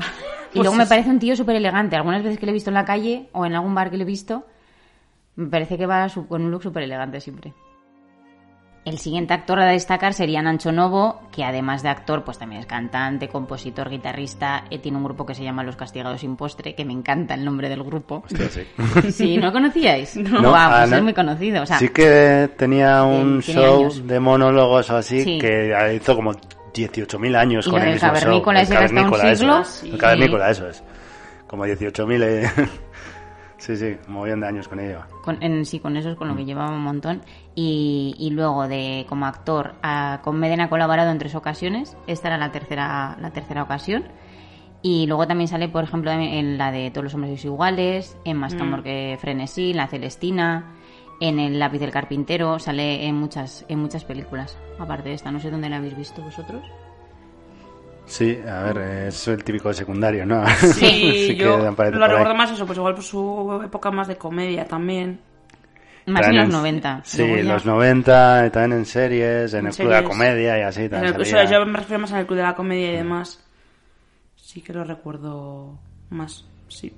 Y 0.51 0.53
Pues 0.55 0.63
luego 0.63 0.73
me 0.75 0.83
es- 0.83 0.89
parece 0.89 1.11
un 1.11 1.19
tío 1.19 1.35
súper 1.35 1.55
elegante. 1.55 1.95
Algunas 1.95 2.23
veces 2.23 2.39
que 2.39 2.47
le 2.47 2.51
he 2.51 2.53
visto 2.53 2.71
en 2.71 2.73
la 2.73 2.83
calle 2.83 3.29
o 3.33 3.45
en 3.45 3.53
algún 3.53 3.75
bar 3.75 3.91
que 3.91 3.97
le 3.97 4.03
he 4.03 4.07
visto, 4.07 4.47
me 5.35 5.47
parece 5.47 5.77
que 5.77 5.85
va 5.85 6.09
su- 6.09 6.27
con 6.27 6.41
un 6.43 6.49
look 6.49 6.63
súper 6.63 6.81
elegante 6.81 7.21
siempre. 7.21 7.53
El 8.85 8.97
siguiente 8.97 9.33
actor 9.33 9.59
a 9.59 9.65
destacar 9.65 10.13
sería 10.13 10.41
Nancho 10.41 10.71
Novo, 10.71 11.21
que 11.31 11.43
además 11.43 11.83
de 11.83 11.89
actor, 11.89 12.23
pues 12.23 12.39
también 12.39 12.61
es 12.61 12.65
cantante, 12.65 13.27
compositor, 13.27 13.89
guitarrista. 13.89 14.63
eh, 14.71 14.79
tiene 14.79 14.97
un 14.97 15.03
grupo 15.03 15.25
que 15.25 15.35
se 15.35 15.43
llama 15.43 15.63
Los 15.63 15.75
Castigados 15.75 16.21
sin 16.21 16.35
Postre, 16.37 16.73
que 16.75 16.85
me 16.85 16.93
encanta 16.93 17.33
el 17.35 17.45
nombre 17.45 17.69
del 17.69 17.83
grupo. 17.83 18.23
Hostia, 18.25 18.49
sí. 18.49 18.61
Sí, 19.11 19.37
¿no 19.37 19.47
lo 19.47 19.51
conocíais? 19.53 20.15
No. 20.17 20.39
Guau, 20.39 20.55
Ah, 20.55 20.77
pues 20.81 20.93
es 20.93 21.03
muy 21.03 21.13
conocido. 21.13 21.61
O 21.61 21.65
sea, 21.65 21.77
sí 21.77 21.89
que 21.89 22.49
tenía 22.57 23.03
un 23.03 23.41
tiene 23.41 23.61
show 23.61 23.79
años. 23.81 24.07
de 24.07 24.19
monólogos 24.19 24.89
o 24.89 24.95
así 24.97 25.23
Sí. 25.23 25.37
que 25.39 25.73
hizo 25.95 26.15
como 26.15 26.31
18.000 26.73 27.35
años 27.35 27.67
Y 27.67 27.69
con 27.69 27.81
el 27.81 27.93
mismo 27.93 28.07
show. 28.07 28.13
Cavernícola 28.19 28.59
El 28.59 28.63
ese 28.63 28.77
que 28.77 28.83
hasta 28.85 29.01
un 29.01 29.09
Cavernícola, 29.11 29.31
eso. 29.31 29.63
Sí. 29.65 29.89
El 29.91 29.97
Cavernícola, 29.97 30.49
eso 30.49 30.67
es. 30.69 30.83
Como 31.47 31.65
18.000. 31.65 32.23
eh. 32.23 32.49
sí, 33.59 33.77
sí, 33.77 33.95
un 34.07 34.13
montón 34.15 34.39
de 34.39 34.47
años 34.47 34.67
con 34.67 34.79
ello. 34.79 35.01
Con, 35.23 35.41
en, 35.43 35.63
sí, 35.65 35.79
con 35.79 35.95
eso 35.95 36.09
es 36.09 36.15
con 36.17 36.27
lo 36.27 36.35
que 36.35 36.45
llevaba 36.45 36.71
un 36.71 36.81
montón. 36.81 37.21
Y, 37.53 38.15
y 38.17 38.31
luego 38.31 38.67
de 38.67 39.05
como 39.07 39.25
actor, 39.27 39.75
a- 39.83 40.21
con 40.23 40.39
Meden 40.39 40.61
ha 40.61 40.69
colaborado 40.69 41.11
en 41.11 41.19
tres 41.19 41.35
ocasiones. 41.35 41.95
Esta 42.07 42.29
era 42.29 42.37
la 42.37 42.51
tercera, 42.51 43.15
la 43.21 43.29
tercera 43.31 43.61
ocasión. 43.63 44.05
Y 44.81 45.07
luego 45.07 45.27
también 45.27 45.49
sale, 45.49 45.67
por 45.67 45.83
ejemplo, 45.83 46.09
en, 46.09 46.57
la 46.57 46.71
de 46.71 46.89
Todos 46.89 47.03
los 47.03 47.13
hombres 47.13 47.31
sois 47.33 47.45
iguales, 47.45 48.17
en 48.25 48.37
Más 48.37 48.55
que 48.55 48.63
Mm. 48.63 48.67
amor 48.67 48.83
que 48.83 49.17
frenesí, 49.19 49.71
en 49.71 49.77
La 49.77 49.87
Celestina, 49.87 50.75
en 51.19 51.37
El 51.37 51.59
lápiz 51.59 51.79
del 51.79 51.91
carpintero. 51.91 52.59
Sale 52.59 53.05
en 53.05 53.15
muchas, 53.15 53.65
en 53.67 53.79
muchas 53.79 54.05
películas. 54.05 54.57
Aparte 54.79 55.09
de 55.09 55.15
esta, 55.15 55.31
no 55.31 55.39
sé 55.41 55.51
dónde 55.51 55.67
la 55.69 55.77
habéis 55.77 55.97
visto 55.97 56.21
vosotros. 56.21 56.63
Sí, 58.09 58.39
a 58.47 58.63
ver, 58.63 58.77
es 59.07 59.27
el 59.27 59.43
típico 59.43 59.71
secundario, 59.71 60.25
¿no? 60.25 60.43
Sí, 60.73 61.35
que 61.37 61.43
yo 61.43 61.57
lo 61.91 62.07
recuerdo 62.07 62.33
más 62.35 62.51
eso, 62.51 62.65
pues 62.65 62.77
igual 62.77 62.95
por 62.95 63.03
su 63.03 63.61
época 63.63 63.91
más 63.91 64.07
de 64.07 64.17
comedia 64.17 64.65
también. 64.65 65.19
Más 66.07 66.27
en 66.27 66.37
los 66.37 66.49
90. 66.49 67.01
Sí, 67.05 67.21
en 67.21 67.47
los 67.47 67.65
90, 67.67 68.47
y 68.47 68.49
también 68.49 68.79
en 68.79 68.85
series, 68.87 69.53
en, 69.53 69.59
En 69.59 69.67
el 69.67 69.75
Club 69.75 69.89
de 69.89 70.01
la. 70.01 70.03
Comedia 70.03 70.57
y 70.57 70.61
así. 70.63 70.85
En 70.85 70.93
el- 70.95 71.21
o 71.21 71.25
sea, 71.25 71.43
yo 71.45 71.63
me 71.67 71.77
refiero 71.77 71.99
más 72.01 72.11
al 72.11 72.25
Club 72.25 72.37
de 72.37 72.43
la 72.43 72.55
Comedia 72.55 72.91
y 72.93 72.97
demás. 72.97 73.45
Sí 74.35 74.61
que 74.61 74.73
lo 74.73 74.83
recuerdo 74.83 75.77
más, 76.09 76.45
sí. 76.67 76.91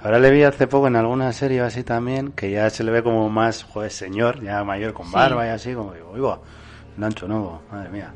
Ahora 0.00 0.18
le 0.18 0.30
vi 0.30 0.42
hace 0.42 0.66
poco 0.66 0.88
en 0.88 0.96
alguna 0.96 1.32
serie 1.32 1.62
así 1.62 1.82
también, 1.84 2.32
que 2.32 2.50
ya 2.50 2.68
se 2.68 2.84
le 2.84 2.92
ve 2.92 3.02
como 3.02 3.30
más, 3.30 3.64
joder, 3.64 3.90
señor, 3.90 4.42
ya 4.42 4.62
mayor, 4.62 4.92
con 4.92 5.06
Sí. 5.06 5.14
barba 5.14 5.46
y 5.46 5.48
así, 5.48 5.72
como 5.72 5.94
digo, 5.94 6.10
uy, 6.12 6.20
va, 6.20 6.38
Nancho 6.98 7.26
Novo, 7.26 7.62
madre 7.72 7.88
mía. 7.88 8.12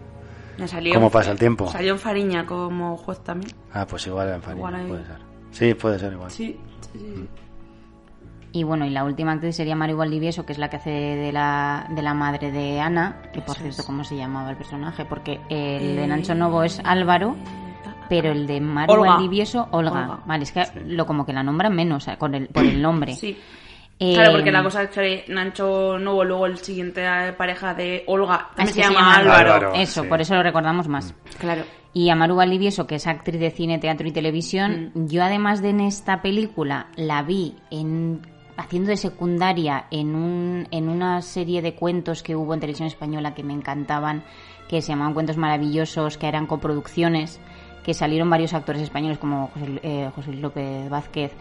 Me 0.60 0.68
salió 0.68 0.94
¿Cómo 0.94 1.10
pasa 1.10 1.32
el 1.32 1.38
tiempo? 1.38 1.66
Salió 1.70 1.92
en 1.92 1.98
Fariña 1.98 2.46
como 2.46 2.96
juez 2.96 3.20
también. 3.20 3.52
Ah, 3.72 3.86
pues 3.86 4.06
igual 4.06 4.28
en 4.28 4.42
Farina, 4.42 4.68
Igual 4.68 4.86
puede 4.88 5.04
ser. 5.06 5.18
Sí, 5.50 5.74
puede 5.74 5.98
ser 5.98 6.12
igual. 6.12 6.30
Sí, 6.30 6.58
sí, 6.92 6.98
sí. 6.98 7.28
Y 8.52 8.64
bueno, 8.64 8.84
y 8.84 8.90
la 8.90 9.04
última 9.04 9.32
actriz 9.32 9.54
sería 9.54 9.76
Mari 9.76 9.92
Valdivieso, 9.92 10.44
que 10.44 10.52
es 10.52 10.58
la 10.58 10.68
que 10.68 10.76
hace 10.76 10.90
de 10.90 11.32
la, 11.32 11.86
de 11.94 12.02
la 12.02 12.14
madre 12.14 12.50
de 12.50 12.80
Ana, 12.80 13.22
que 13.32 13.40
por 13.40 13.54
Eso 13.54 13.62
cierto, 13.62 13.80
es. 13.82 13.86
¿cómo 13.86 14.02
se 14.02 14.16
llamaba 14.16 14.50
el 14.50 14.56
personaje? 14.56 15.04
Porque 15.04 15.34
el 15.48 15.96
de 15.96 16.04
Eh, 16.04 16.06
Nancho 16.08 16.34
Novo 16.34 16.62
es 16.64 16.80
Álvaro 16.84 17.36
pero 18.08 18.32
el 18.32 18.48
de 18.48 18.60
Maru 18.60 18.92
Olga. 18.94 19.10
Valdivieso, 19.12 19.68
Olga. 19.70 20.02
Olga. 20.02 20.18
Vale, 20.26 20.42
es 20.42 20.50
que 20.50 20.64
lo 20.84 21.06
como 21.06 21.24
que 21.24 21.32
la 21.32 21.44
nombran 21.44 21.72
menos 21.76 22.08
con 22.18 22.34
el, 22.34 22.48
por 22.48 22.64
el 22.64 22.82
nombre. 22.82 23.14
Sí. 23.14 23.38
Eh, 24.02 24.14
Claro, 24.14 24.32
porque 24.32 24.50
la 24.50 24.62
cosa 24.62 24.84
es 24.84 24.90
que 24.90 25.24
Nacho 25.28 25.98
Novo, 25.98 26.24
luego 26.24 26.46
el 26.46 26.56
siguiente 26.56 27.02
eh, 27.04 27.34
pareja 27.34 27.74
de 27.74 28.02
Olga, 28.06 28.48
también 28.56 28.68
así 28.68 28.72
se 28.72 28.80
llama 28.80 29.14
Álvaro. 29.14 29.52
Álvaro. 29.52 29.74
Eso, 29.74 30.02
sí. 30.02 30.08
por 30.08 30.22
eso 30.22 30.34
lo 30.34 30.42
recordamos 30.42 30.88
más. 30.88 31.14
Claro. 31.38 31.64
Y 31.92 32.08
a 32.08 32.14
Maru 32.14 32.36
Valdivieso, 32.36 32.86
que 32.86 32.94
es 32.94 33.06
actriz 33.06 33.38
de 33.38 33.50
cine, 33.50 33.78
teatro 33.78 34.08
y 34.08 34.12
televisión, 34.12 34.92
yo 34.94 35.22
además 35.22 35.60
de 35.60 35.70
en 35.70 35.80
esta 35.80 36.22
película 36.22 36.86
la 36.96 37.22
vi 37.22 37.56
en 37.70 38.22
haciendo 38.56 38.90
de 38.90 38.96
secundaria 38.96 39.86
en 39.90 40.14
un 40.14 40.66
en 40.70 40.88
una 40.88 41.20
serie 41.20 41.60
de 41.62 41.74
cuentos 41.74 42.22
que 42.22 42.36
hubo 42.36 42.54
en 42.54 42.60
televisión 42.60 42.88
española 42.88 43.34
que 43.34 43.42
me 43.42 43.52
encantaban, 43.52 44.22
que 44.68 44.80
se 44.80 44.92
llamaban 44.92 45.12
Cuentos 45.12 45.36
Maravillosos, 45.36 46.16
que 46.16 46.26
eran 46.26 46.46
coproducciones, 46.46 47.38
que 47.82 47.92
salieron 47.92 48.30
varios 48.30 48.54
actores 48.54 48.80
españoles 48.82 49.18
como 49.18 49.48
José, 49.48 49.80
eh, 49.82 50.10
José 50.14 50.30
Luis 50.30 50.42
López 50.42 50.88
Vázquez 50.88 51.32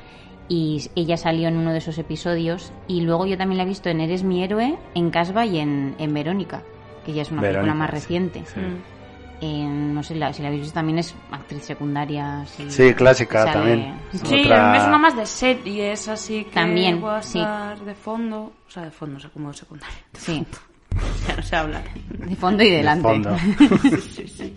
y 0.49 0.89
ella 0.95 1.15
salió 1.15 1.47
en 1.47 1.55
uno 1.57 1.71
de 1.71 1.77
esos 1.77 1.97
episodios 1.99 2.73
y 2.87 3.01
luego 3.01 3.25
yo 3.27 3.37
también 3.37 3.57
la 3.57 3.63
he 3.63 3.67
visto 3.67 3.87
en 3.89 4.01
Eres 4.01 4.23
mi 4.23 4.43
héroe, 4.43 4.77
en 4.95 5.09
Casba 5.11 5.45
y 5.45 5.59
en, 5.59 5.95
en 5.99 6.13
Verónica, 6.13 6.63
que 7.05 7.13
ya 7.13 7.21
es 7.21 7.31
una 7.31 7.41
película 7.41 7.61
Verónica, 7.73 7.79
más 7.79 7.89
sí, 7.89 7.95
reciente. 7.95 8.43
sí. 8.45 8.59
Mm. 8.59 8.99
En- 9.41 9.93
no 9.93 10.03
sé 10.03 10.15
la- 10.15 10.33
si 10.33 10.41
la 10.41 10.49
habéis 10.49 10.63
visto 10.63 10.73
también 10.73 10.99
es 10.99 11.15
actriz 11.31 11.63
secundaria 11.63 12.43
sí, 12.45 12.69
Sí, 12.69 12.93
clásica 12.93 13.45
sale- 13.45 13.53
también. 13.53 13.93
Sí, 14.11 14.41
Otra- 14.43 14.77
es 14.77 14.83
una 14.85 14.97
más 14.97 15.15
de 15.15 15.25
series, 15.25 16.07
así 16.09 16.43
que 16.43 16.49
También, 16.51 17.01
sí. 17.21 17.39
de 17.85 17.95
fondo. 17.95 18.51
O 18.67 18.69
sea, 18.71 18.83
de 18.83 18.91
fondo, 18.91 19.15
o 19.15 19.19
sea, 19.21 19.29
como 19.29 19.47
de 19.51 19.53
secundaria. 19.57 19.95
sí 20.17 20.45
Ya 21.27 21.35
no 21.37 21.41
sé 21.43 21.55
hablar. 21.55 21.83
de 22.09 22.35
fondo 22.35 22.63
y 22.63 22.69
delante 22.69 23.03
fondo. 23.07 23.37
sí, 24.13 24.27
sí. 24.27 24.53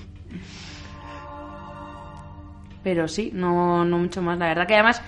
Pero 2.83 3.07
sí, 3.07 3.31
no, 3.33 3.85
no 3.85 3.99
mucho 3.99 4.23
más. 4.23 4.39
La 4.39 4.47
verdad 4.49 4.67
que 4.67 4.75
además 4.75 5.01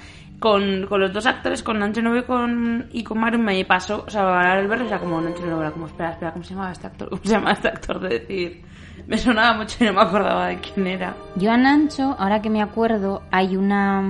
con, 0.45 0.85
con 0.89 1.01
los 1.01 1.11
dos 1.11 1.25
actores, 1.25 1.63
con 1.63 1.79
Nancho 1.79 2.03
Novo 2.03 2.19
y 2.19 2.23
con, 2.25 2.87
y 2.93 3.03
con 3.03 3.19
Mario, 3.19 3.39
me 3.39 3.65
pasó, 3.65 4.05
o 4.07 4.11
sea, 4.11 4.53
al 4.53 4.69
verlo 4.69 4.85
era 4.87 4.99
como 4.99 5.19
Nancho 5.19 5.47
Novo, 5.47 5.63
era 5.63 5.71
como, 5.71 5.87
espera, 5.87 6.11
espera, 6.11 6.33
¿cómo 6.35 6.45
se 6.45 6.51
llamaba 6.53 6.73
este 6.73 6.87
actor? 6.87 7.09
¿Cómo 7.11 7.23
se 7.25 7.31
llama 7.31 7.53
este 7.53 7.69
actor? 7.69 7.99
De 7.99 8.09
decir, 8.19 8.63
me 9.07 9.17
sonaba 9.17 9.57
mucho 9.57 9.83
y 9.83 9.87
no 9.87 9.95
me 9.95 10.03
acordaba 10.03 10.49
de 10.49 10.59
quién 10.61 10.87
era. 10.87 11.17
yo 11.37 11.51
a 11.51 11.57
Nancho 11.57 12.15
ahora 12.19 12.43
que 12.43 12.51
me 12.51 12.61
acuerdo 12.61 13.23
hay 13.31 13.57
una 13.57 14.03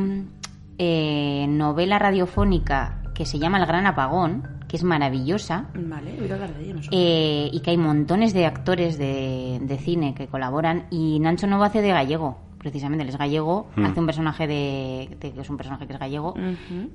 eh, 0.78 1.46
novela 1.48 2.00
radiofónica 2.00 3.00
que 3.14 3.26
se 3.26 3.38
llama 3.38 3.58
El 3.58 3.66
Gran 3.66 3.86
Apagón 3.86 4.48
que 4.66 4.76
es 4.76 4.82
maravillosa 4.82 5.66
Vale, 5.74 6.16
voy 6.18 6.28
a 6.30 6.34
hablar 6.34 6.52
de 6.54 6.64
ella, 6.64 6.74
no 6.74 6.82
sé. 6.82 6.88
eh, 6.90 7.48
y 7.52 7.60
que 7.60 7.70
hay 7.70 7.76
montones 7.76 8.34
de 8.34 8.44
actores 8.44 8.98
de, 8.98 9.60
de 9.62 9.78
cine 9.78 10.14
que 10.16 10.26
colaboran 10.26 10.86
y 10.90 11.20
Nancho 11.20 11.46
Novo 11.46 11.62
hace 11.62 11.80
de 11.80 11.90
gallego 11.90 12.40
precisamente 12.64 13.02
él 13.04 13.10
es 13.10 13.16
gallego 13.18 13.68
Mm. 13.76 13.84
hace 13.84 14.00
un 14.00 14.06
personaje 14.06 14.46
de, 14.48 15.16
de- 15.20 15.32
que 15.32 15.40
es 15.40 15.50
un 15.50 15.56
personaje 15.56 15.86
que 15.86 15.92
es 15.92 15.98
gallego 16.00 16.34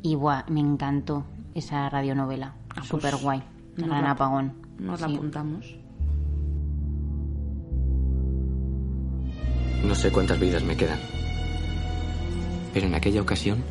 y 0.02 0.16
buah, 0.16 0.44
me 0.50 0.60
encantó 0.60 1.24
esa 1.56 1.88
radionovela 1.90 2.54
Ah, 2.70 2.74
pues, 2.78 2.88
súper 2.88 3.16
guay 3.18 3.42
El 3.78 3.82
nos 3.84 3.90
Gran 3.92 4.04
la- 4.04 4.12
Apagón 4.12 4.54
Nos 4.80 5.00
la 5.02 5.08
apuntamos. 5.08 5.76
No 9.86 9.96
sé 9.96 10.12
cuántas 10.12 10.40
vidas 10.40 10.64
me 10.64 10.76
quedan. 10.76 11.00
Pero 12.74 12.86
en 12.88 12.96
aquella 12.96 13.22
ocasión 13.22 13.64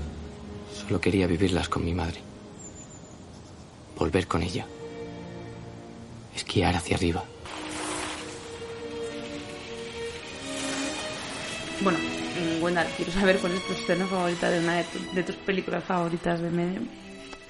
solo 0.72 1.01
quería 1.01 1.26
vivirlas 1.26 1.68
con 1.68 1.84
mi 1.84 1.94
madre. 1.94 2.20
Volver 3.99 4.26
con 4.26 4.42
ella. 4.42 4.66
Esquiar 6.34 6.74
hacia 6.76 6.96
arriba. 6.96 7.24
Bueno, 11.83 11.99
mm, 11.99 12.62
Wendell, 12.62 12.87
quiero 12.97 13.12
saber 13.12 13.39
cuál 13.39 13.53
es 13.55 13.66
tu 13.66 13.72
escena 13.72 14.07
favorita 14.07 14.51
de 14.51 14.59
una 14.61 14.74
de, 14.76 14.85
tu- 14.85 15.14
de 15.14 15.22
tus 15.22 15.37
películas 15.37 15.85
favoritas 15.85 16.41
de 16.41 16.51
medio. 16.51 16.81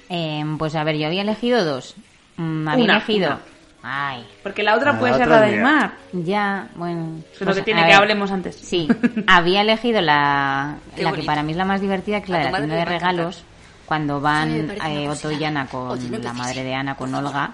Eh, 0.09 0.43
pues 0.57 0.75
a 0.75 0.83
ver, 0.83 0.97
yo 0.97 1.07
había 1.07 1.21
elegido 1.21 1.63
dos. 1.65 1.95
Mm, 2.37 2.67
había 2.67 2.83
Una, 2.83 2.93
elegido. 2.97 3.27
una. 3.27 3.39
Ay, 3.81 4.25
Porque 4.43 4.61
la 4.61 4.75
otra 4.75 4.91
La 4.93 4.99
puede 4.99 5.13
ser 5.13 5.21
otra 5.27 5.39
la 5.39 5.45
del 5.47 5.61
mar. 5.61 5.93
ya, 6.11 6.67
bueno. 6.75 7.21
Es 7.33 7.39
lo 7.39 7.45
pues, 7.45 7.57
que 7.57 7.63
tiene 7.63 7.81
que 7.81 7.87
ver, 7.87 7.95
hablemos 7.95 8.29
antes. 8.31 8.55
Sí, 8.57 8.87
había 9.27 9.61
elegido 9.61 10.01
la, 10.01 10.75
Qué 10.95 11.03
la 11.03 11.13
que 11.13 11.23
para 11.23 11.43
mí 11.43 11.51
es 11.53 11.57
la 11.57 11.63
más 11.65 11.79
divertida, 11.79 12.19
que 12.19 12.25
es 12.25 12.29
la 12.29 12.37
de 12.39 12.51
la 12.51 12.57
tienda 12.57 12.75
de 12.75 12.85
regalos, 12.85 13.43
cuando 13.85 14.19
van 14.19 14.69
eh, 14.85 15.07
Otto 15.07 15.31
y. 15.31 15.43
Ana 15.43 15.67
con 15.67 15.91
Oye, 15.91 16.09
no 16.09 16.17
la 16.19 16.33
madre 16.33 16.63
de 16.63 16.73
Ana, 16.75 16.95
con 16.95 17.15
Olga, 17.15 17.51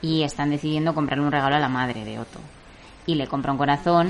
y 0.00 0.22
están 0.22 0.48
decidiendo 0.50 0.94
comprarle 0.94 1.24
un 1.24 1.32
regalo 1.32 1.56
a 1.56 1.60
la 1.60 1.68
madre 1.68 2.04
de 2.06 2.18
Otto. 2.18 2.40
Y 3.06 3.14
le 3.14 3.28
compra 3.28 3.52
un 3.52 3.58
corazón 3.58 4.08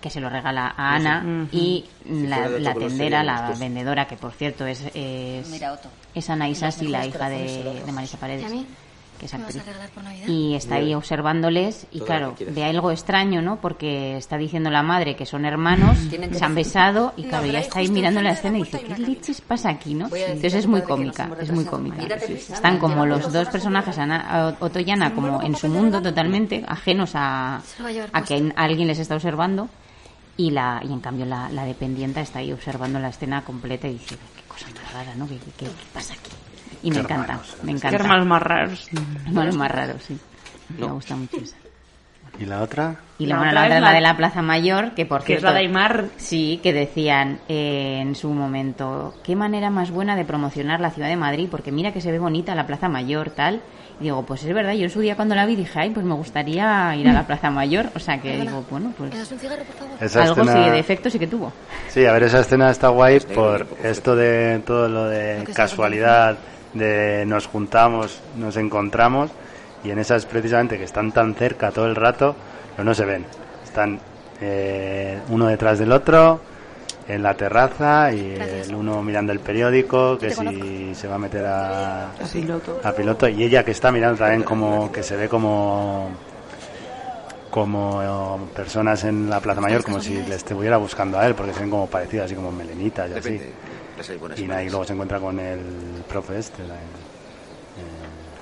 que 0.00 0.10
se 0.10 0.20
lo 0.20 0.28
regala 0.28 0.74
a 0.76 0.94
Ana 0.94 1.46
y 1.50 1.86
la, 2.06 2.48
la 2.48 2.74
tendera, 2.74 3.22
la 3.24 3.54
vendedora, 3.58 4.06
que 4.06 4.16
por 4.16 4.32
cierto 4.32 4.66
es, 4.66 4.84
es, 4.94 5.48
Mira, 5.48 5.72
Otto. 5.72 5.88
es 6.14 6.28
Ana 6.28 6.48
Isasi, 6.48 6.88
la 6.88 7.06
hija 7.06 7.28
de, 7.30 7.82
de 7.86 7.92
Marisa 7.92 8.16
¿Y 8.16 8.20
Paredes 8.20 8.44
a 8.44 8.48
mí? 8.50 8.66
Que 9.18 9.26
es 9.26 9.32
¿Me 9.34 9.38
vas 9.40 9.46
actriz. 9.48 9.62
a 9.62 9.66
regalar 9.66 9.90
por 9.90 10.04
Navidad? 10.04 10.28
Y 10.28 10.54
está 10.54 10.76
ahí 10.76 10.94
observándoles 10.94 11.86
y 11.90 11.98
Todo 11.98 12.06
claro, 12.06 12.34
ve 12.50 12.64
algo 12.64 12.90
extraño, 12.90 13.42
¿no? 13.42 13.60
Porque 13.60 14.16
está 14.16 14.36
diciendo 14.38 14.70
la 14.70 14.82
madre 14.82 15.16
que 15.16 15.26
son 15.26 15.44
hermanos, 15.44 15.98
que 16.10 16.34
se 16.34 16.44
han 16.44 16.54
besado 16.54 17.12
y 17.16 17.22
No, 17.22 17.28
claro, 17.28 17.46
ya 17.46 17.58
está 17.60 17.80
ahí 17.80 17.88
mirando 17.88 18.22
la 18.22 18.30
escena 18.32 18.58
y 18.58 18.62
dice, 18.62 18.80
¿qué 18.80 18.96
leches 18.98 19.40
pasa 19.40 19.70
aquí, 19.70 19.94
no? 19.94 20.06
Entonces 20.14 20.54
es 20.54 20.66
muy 20.66 20.82
cómica, 20.82 21.28
es 21.40 21.50
muy 21.50 21.64
cómica. 21.64 21.96
Están 22.04 22.78
como 22.78 23.04
los 23.06 23.32
dos 23.32 23.48
personajes, 23.48 23.98
Ana, 23.98 24.56
Otto 24.60 24.78
y 24.80 24.90
Ana, 24.90 25.14
como 25.14 25.42
en 25.42 25.54
su 25.56 25.68
mundo 25.68 26.00
totalmente 26.00 26.64
ajenos 26.66 27.12
a, 27.14 27.60
a 28.12 28.22
que 28.22 28.52
alguien 28.56 28.88
les 28.88 28.98
está 28.98 29.14
observando 29.16 29.68
y 30.36 30.50
la 30.52 30.80
y 30.88 30.92
en 30.92 31.00
cambio 31.00 31.26
la, 31.26 31.48
la 31.50 31.64
dependienta 31.64 32.20
está 32.20 32.38
ahí 32.38 32.52
observando 32.52 32.98
la 33.00 33.08
escena 33.08 33.42
completa 33.44 33.88
y 33.88 33.94
dice, 33.94 34.16
qué 34.36 34.42
cosa 34.46 34.66
más 34.72 34.92
rara, 34.92 35.14
¿no? 35.16 35.26
¿Qué, 35.26 35.36
qué- 35.38 35.64
qué 35.66 35.70
pasa 35.92 36.14
aquí? 36.14 36.30
Y 36.82 36.90
me 36.90 36.96
Qué 36.96 37.00
encanta, 37.02 37.22
hermanos. 37.32 37.56
me 37.62 37.70
Qué 37.72 37.76
encanta. 37.78 37.96
hermanos 37.96 38.26
más 38.26 38.42
raros. 38.42 38.88
Hermanos 39.26 39.56
más 39.56 39.70
raros, 39.70 40.02
sí. 40.06 40.18
Me 40.78 40.86
gusta 40.86 41.16
mucho 41.16 41.36
esa. 41.38 41.56
¿Y 42.38 42.44
la 42.44 42.62
otra? 42.62 42.94
Y 43.18 43.26
La 43.26 43.34
la, 43.34 43.36
bueno, 43.38 43.50
otra 43.50 43.60
la 43.62 43.66
es 43.66 43.70
otra 43.72 43.76
es 43.78 43.82
la- 43.82 43.92
de 43.94 44.00
la 44.00 44.16
Plaza 44.16 44.42
Mayor, 44.42 44.94
que 44.94 45.06
por 45.06 45.24
Que 45.24 45.32
es 45.34 45.40
cierto... 45.40 45.46
la 45.46 45.52
de 45.54 45.58
Aymar. 45.66 46.04
Sí, 46.18 46.60
que 46.62 46.72
decían 46.72 47.40
eh, 47.48 47.98
en 48.00 48.14
su 48.14 48.30
momento, 48.30 49.14
qué 49.24 49.34
manera 49.34 49.70
más 49.70 49.90
buena 49.90 50.14
de 50.14 50.24
promocionar 50.24 50.78
la 50.80 50.90
ciudad 50.90 51.08
de 51.08 51.16
Madrid, 51.16 51.48
porque 51.50 51.72
mira 51.72 51.92
que 51.92 52.00
se 52.00 52.12
ve 52.12 52.18
bonita 52.20 52.54
la 52.54 52.66
Plaza 52.66 52.88
Mayor, 52.88 53.30
tal. 53.30 53.60
Y 54.00 54.04
digo, 54.04 54.24
pues 54.24 54.44
es 54.44 54.54
verdad, 54.54 54.74
yo 54.74 54.84
en 54.84 54.90
su 54.90 55.00
día 55.00 55.16
cuando 55.16 55.34
la 55.34 55.46
vi 55.46 55.56
dije, 55.56 55.80
ay, 55.80 55.90
pues 55.90 56.06
me 56.06 56.14
gustaría 56.14 56.94
ir 56.94 57.08
a 57.08 57.12
la 57.12 57.26
Plaza 57.26 57.50
Mayor. 57.50 57.86
O 57.96 57.98
sea 57.98 58.20
que 58.20 58.38
digo, 58.40 58.64
bueno, 58.70 58.90
¿Me 58.90 58.94
pues 58.94 59.18
das 59.18 59.32
un 59.32 59.38
cigarro, 59.40 59.64
por 59.64 59.74
favor? 59.74 59.96
Esa 60.00 60.22
algo 60.22 60.42
escena- 60.42 60.64
sí 60.64 60.70
de 60.70 60.78
efecto 60.78 61.10
sí 61.10 61.18
que 61.18 61.26
tuvo. 61.26 61.52
Sí, 61.88 62.06
a 62.06 62.12
ver, 62.12 62.22
esa 62.22 62.38
escena 62.40 62.70
está 62.70 62.88
guay 62.90 63.18
por 63.18 63.66
esto 63.82 64.14
de 64.14 64.60
todo 64.64 64.88
lo 64.88 65.06
de 65.08 65.42
casualidad, 65.56 66.38
de 66.78 67.24
nos 67.26 67.46
juntamos, 67.46 68.20
nos 68.36 68.56
encontramos, 68.56 69.30
y 69.84 69.90
en 69.90 69.98
esas 69.98 70.24
precisamente 70.26 70.78
que 70.78 70.84
están 70.84 71.12
tan 71.12 71.34
cerca 71.34 71.70
todo 71.70 71.86
el 71.86 71.96
rato, 71.96 72.34
pero 72.76 72.84
no 72.84 72.94
se 72.94 73.04
ven. 73.04 73.24
Están 73.64 73.98
eh, 74.40 75.18
uno 75.28 75.46
detrás 75.46 75.78
del 75.78 75.92
otro, 75.92 76.40
en 77.08 77.22
la 77.22 77.34
terraza, 77.34 78.12
y 78.12 78.34
Gracias. 78.34 78.68
el 78.68 78.74
uno 78.74 79.02
mirando 79.02 79.32
el 79.32 79.40
periódico, 79.40 80.18
que 80.18 80.30
si 80.30 80.36
conozco. 80.36 80.94
se 80.94 81.08
va 81.08 81.14
a 81.14 81.18
meter 81.18 81.46
a, 81.46 82.04
A 82.10 82.26
piloto. 82.32 82.80
a 82.84 82.92
piloto, 82.92 83.28
y 83.28 83.42
ella 83.44 83.64
que 83.64 83.70
está 83.72 83.90
mirando 83.90 84.18
también 84.18 84.42
como, 84.42 84.92
que 84.92 85.02
se 85.02 85.16
ve 85.16 85.28
como 85.28 86.10
como 87.50 88.02
eh, 88.02 88.54
personas 88.54 89.04
en 89.04 89.30
la 89.30 89.40
Plaza 89.40 89.60
Mayor, 89.60 89.82
como 89.82 90.00
si 90.00 90.22
le 90.22 90.34
estuviera 90.34 90.76
buscando 90.76 91.18
a 91.18 91.26
él, 91.26 91.34
porque 91.34 91.54
se 91.54 91.60
ven 91.60 91.70
como 91.70 91.86
parecidos, 91.86 92.26
así 92.26 92.34
como 92.34 92.52
melenitas 92.52 93.08
y 93.10 93.12
así. 93.14 93.30
Depende. 93.32 93.52
Las 93.98 94.08
hay 94.10 94.16
buenas 94.16 94.38
Y 94.38 94.42
y 94.42 94.44
y 94.44 94.68
luego 94.70 94.84
se 94.84 94.92
encuentra 94.94 95.18
con 95.20 95.38
el 95.40 95.60
profe 96.08 96.38
este, 96.38 96.62
la- 96.66 96.76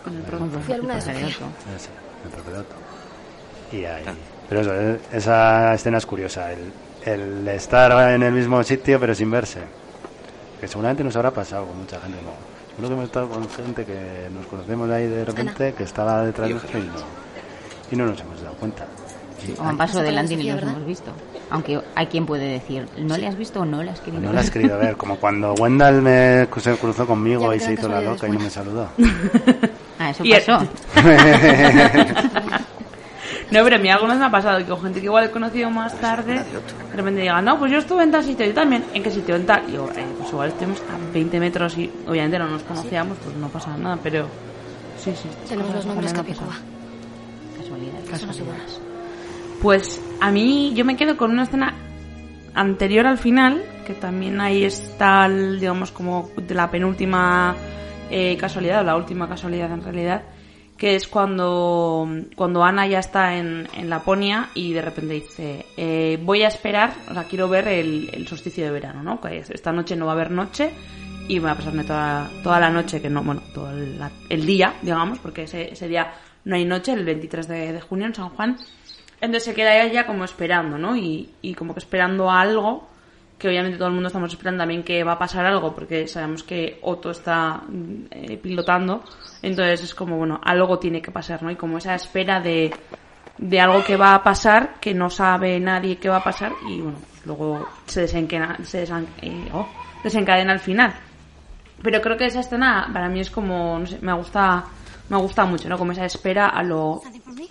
Con 0.05 0.13
el 0.15 0.21
el- 0.21 0.25
profe. 0.27 0.45
De 0.45 1.01
Sofía. 1.01 1.27
Otto. 1.27 1.47
ese, 1.77 1.89
el 2.25 2.31
profe 2.31 2.51
de 2.53 2.59
Otto. 2.59 2.75
Y 3.73 3.85
ahí. 3.85 4.05
Pero 4.49 4.61
eso, 4.61 4.75
eh, 4.75 5.01
esa 5.13 5.75
escena 5.75 5.99
es 5.99 6.07
curiosa, 6.07 6.53
el, 6.53 6.73
el 7.05 7.49
estar 7.49 8.13
en 8.13 8.23
el 8.23 8.33
mismo 8.33 8.63
sitio 8.63 9.01
pero 9.01 9.15
sin 9.15 9.31
verse. 9.31 9.61
Que 10.61 10.69
seguramente 10.69 11.03
nos 11.05 11.17
habrá 11.17 11.31
pasado 11.33 11.67
con 11.67 11.79
mucha 11.79 12.01
gente, 12.01 12.19
¿no? 12.23 12.31
Seguro 12.71 12.89
que 12.89 12.95
hemos 12.95 13.05
estado 13.07 13.29
con 13.29 13.49
gente 13.51 13.85
que 13.85 14.29
nos 14.33 14.47
conocemos 14.47 14.89
ahí 14.91 15.07
de 15.07 15.25
repente, 15.25 15.73
que 15.75 15.83
estaba 15.85 16.23
detrás 16.25 16.49
de 16.49 16.55
nosotros 16.55 16.83
y 16.83 16.87
no, 16.87 16.95
y 17.91 17.97
no 17.97 18.07
nos 18.07 18.21
hemos 18.21 18.41
dado 18.43 18.55
cuenta. 18.57 18.87
Y, 19.49 19.55
O 19.59 19.65
han 19.65 19.77
pasado 19.77 20.03
delante 20.03 20.35
y 20.35 20.37
ni 20.37 20.51
los 20.51 20.63
hemos 20.63 20.87
visto. 20.87 21.13
Aunque 21.51 21.81
hay 21.95 22.07
quien 22.07 22.27
puede 22.27 22.49
decir, 22.49 22.87
¿no 22.99 23.17
le 23.17 23.27
has 23.27 23.37
visto 23.37 23.61
o 23.61 23.65
no 23.65 23.83
le 23.83 23.91
has 23.91 24.01
querido 24.01 24.23
no 24.23 24.33
la 24.33 24.41
has 24.41 24.51
querido 24.51 24.79
ver, 24.79 24.97
como 24.99 25.17
cuando 25.17 25.55
Wendell 25.55 26.03
me, 26.03 26.49
se 26.59 26.77
cruzó 26.77 27.07
conmigo 27.07 27.53
y 27.55 27.61
se 27.61 27.75
hizo 27.75 27.89
la 27.89 28.01
loca 28.01 28.27
y 28.27 28.33
no 28.33 28.41
me 28.41 28.51
casualidades 28.51 28.51
saludó. 28.51 28.89
Ah, 29.99 30.11
eso 30.11 30.23
pasó. 30.23 30.59
No, 33.51 33.63
pero 33.63 33.77
a 33.77 33.79
mí 33.79 33.89
vez 33.89 34.19
me 34.19 34.25
ha 34.25 34.31
pasado 34.31 34.59
que 34.59 34.65
con 34.65 34.83
gente 34.83 34.99
que 34.99 35.07
igual 35.07 35.25
he 35.25 35.31
conocido 35.31 35.71
más 35.71 35.95
tarde, 36.01 36.35
de 36.35 36.97
repente 36.97 37.21
digan, 37.21 37.45
no, 37.45 37.59
pues 37.59 37.71
yo 37.71 37.79
estuve 37.79 38.03
en 38.03 38.11
tal 38.11 38.25
sitio, 38.25 38.45
yo 38.45 38.55
también, 38.55 38.85
¿en 38.93 39.03
qué 39.03 39.11
sitio? 39.11 39.37
En 39.37 39.47
tal. 39.47 39.63
Y 39.69 39.73
digo, 39.73 39.89
eh, 39.97 40.05
pues 40.19 40.31
igual 40.31 40.49
estuvimos 40.49 40.81
a 40.81 41.13
20 41.13 41.41
metros 41.41 41.79
y 41.79 41.91
obviamente 42.09 42.39
no 42.41 42.49
nos 42.49 42.63
conocíamos, 42.65 43.17
pues 43.23 43.37
no 43.37 43.49
pasa 43.49 43.77
nada, 43.77 43.99
pero 44.03 44.27
sí, 44.99 45.13
sí. 45.15 45.29
Tenemos 45.49 45.75
los 45.75 45.87
nombres 45.87 46.13
Capicúa. 46.13 46.57
Casualidad. 47.57 48.01
Iguales. 48.37 48.81
Pues 49.63 50.03
a 50.21 50.31
mí 50.31 50.73
yo 50.75 50.85
me 50.85 50.97
quedo 50.97 51.17
con 51.17 51.31
una 51.31 51.45
escena 51.45 51.75
anterior 52.55 53.07
al 53.07 53.19
final, 53.19 53.63
que 53.87 53.95
también 53.95 54.41
ahí 54.41 54.65
está, 54.65 55.29
digamos, 55.29 55.93
como 55.93 56.31
de 56.37 56.55
la 56.55 56.71
penúltima 56.71 57.55
eh, 58.11 58.37
casualidad, 58.39 58.81
o 58.81 58.85
la 58.85 58.97
última 58.97 59.29
casualidad 59.29 59.71
en 59.73 59.83
realidad, 59.83 60.23
que 60.77 60.95
es 60.95 61.09
cuando, 61.09 62.09
cuando 62.35 62.63
Ana 62.63 62.87
ya 62.87 62.99
está 62.99 63.37
en, 63.37 63.69
en 63.75 63.89
Laponia 63.89 64.51
y 64.55 64.73
de 64.73 64.83
repente 64.83 65.15
dice, 65.15 65.67
eh, 65.77 66.19
voy 66.23 66.43
a 66.43 66.49
esperar, 66.49 66.95
o 67.11 67.15
sea, 67.15 67.25
quiero 67.25 67.49
ver 67.49 67.69
el, 67.69 68.11
el 68.13 68.27
solsticio 68.27 68.65
de 68.65 68.71
verano, 68.71 69.03
¿no? 69.03 69.21
Que 69.21 69.39
esta 69.39 69.73
noche 69.73 69.97
no 69.97 70.07
va 70.07 70.13
a 70.13 70.15
haber 70.15 70.31
noche 70.31 70.71
y 71.29 71.39
voy 71.39 71.51
a 71.51 71.55
pasarme 71.55 71.85
toda, 71.85 72.31
toda 72.43 72.61
la 72.61 72.71
noche, 72.71 73.01
que 73.01 73.11
no, 73.11 73.23
bueno, 73.23 73.43
todo 73.55 73.71
el, 73.71 73.99
el 74.29 74.47
día, 74.47 74.75
digamos, 74.83 75.19
porque 75.19 75.45
ese, 75.45 75.73
ese 75.73 75.89
día 75.89 76.13
no 76.45 76.57
hay 76.57 76.65
noche, 76.65 76.93
el 76.93 77.05
23 77.05 77.49
de, 77.49 77.73
de 77.73 77.81
junio 77.81 78.07
en 78.07 78.15
San 78.15 78.29
Juan. 78.31 78.57
Entonces 79.21 79.45
se 79.45 79.55
queda 79.55 79.83
ella 79.83 80.07
como 80.07 80.25
esperando, 80.25 80.79
¿no? 80.79 80.97
Y, 80.97 81.55
como 81.57 81.73
que 81.73 81.81
esperando 81.81 82.31
algo, 82.31 82.89
que 83.39 83.49
obviamente 83.49 83.79
todo 83.79 83.89
el 83.89 83.95
mundo 83.95 84.09
estamos 84.09 84.31
esperando 84.31 84.63
también 84.63 84.83
que 84.83 85.05
va 85.05 85.13
a 85.13 85.19
pasar 85.19 85.47
algo, 85.47 85.75
porque 85.75 86.07
sabemos 86.07 86.43
que 86.43 86.79
Otto 86.83 87.11
está 87.11 87.63
mm, 87.67 88.07
eh, 88.11 88.37
pilotando. 88.37 89.03
Entonces 89.43 89.85
es 89.85 89.95
como, 89.95 90.17
bueno, 90.17 90.41
algo 90.43 90.79
tiene 90.79 91.01
que 91.01 91.11
pasar, 91.11 91.43
¿no? 91.43 91.51
Y 91.51 91.57
como 91.57 91.79
esa 91.79 91.95
espera 91.95 92.41
de, 92.41 92.75
de 93.39 93.61
algo 93.61 93.83
que 93.85 93.97
va 93.97 94.15
a 94.15 94.23
pasar, 94.23 94.75
que 94.81 94.95
no 94.95 95.11
sabe 95.11 95.59
nadie 95.61 95.97
qué 95.97 96.09
va 96.09 96.19
a 96.19 96.25
pasar, 96.25 96.53
y 96.69 96.81
bueno, 96.81 96.99
luego 97.25 97.69
se 97.87 98.03
desencadena, 98.03 98.59
se 98.65 98.85
eh, 98.85 99.49
oh, 99.53 99.69
desencadena 100.03 100.53
al 100.53 100.61
final. 100.61 100.95
Pero 101.83 102.01
creo 102.01 102.17
que 102.17 102.27
esa 102.27 102.41
escena 102.41 102.89
para 102.93 103.09
mí 103.09 103.21
es 103.21 103.31
como, 103.31 103.79
no 103.79 103.87
sé, 103.87 103.99
me 104.01 104.13
gusta, 104.15 104.65
me 105.09 105.17
gusta 105.19 105.45
mucho, 105.45 105.69
¿no? 105.69 105.79
Como 105.79 105.93
esa 105.93 106.05
espera 106.05 106.49
a 106.49 106.63
lo, 106.63 107.01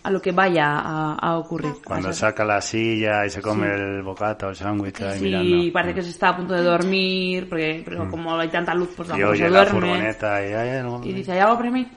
a 0.04 0.12
lo 0.12 0.22
que 0.22 0.32
vaya 0.32 0.66
a, 0.80 1.14
a 1.16 1.38
ocurrir. 1.38 1.74
Cuando 1.86 2.12
saca 2.14 2.44
la 2.44 2.62
silla 2.62 3.26
y 3.26 3.30
se 3.30 3.42
come 3.42 3.68
Sí. 3.68 3.74
el 3.82 4.02
bocata 4.04 4.48
o 4.48 4.50
el 4.50 4.56
sándwich 4.56 5.02
ahí 5.02 5.20
Sí, 5.20 5.24
mirando. 5.26 5.74
parece 5.74 5.94
que 5.96 6.02
se 6.02 6.10
está 6.10 6.30
a 6.30 6.38
punto 6.38 6.54
de 6.54 6.62
dormir, 6.64 7.48
porque 7.50 7.82
pero 7.86 8.06
Mm. 8.06 8.12
como 8.12 8.36
hay 8.38 8.50
tanta 8.50 8.74
luz, 8.74 8.90
pues 8.96 9.08
Y 9.08 9.12
tampoco 9.12 9.32
oye 9.32 9.44
se 9.46 9.50
la 9.50 9.60
duerme. 9.62 9.80
furgoneta 9.80 10.42
y 10.48 10.54
hay 10.54 10.70
algo. 10.80 11.02
Y 11.04 11.14
dice, 11.14 11.32
¿hay 11.32 11.40
algo 11.40 11.58
para 11.58 11.72
mí? 11.72 11.88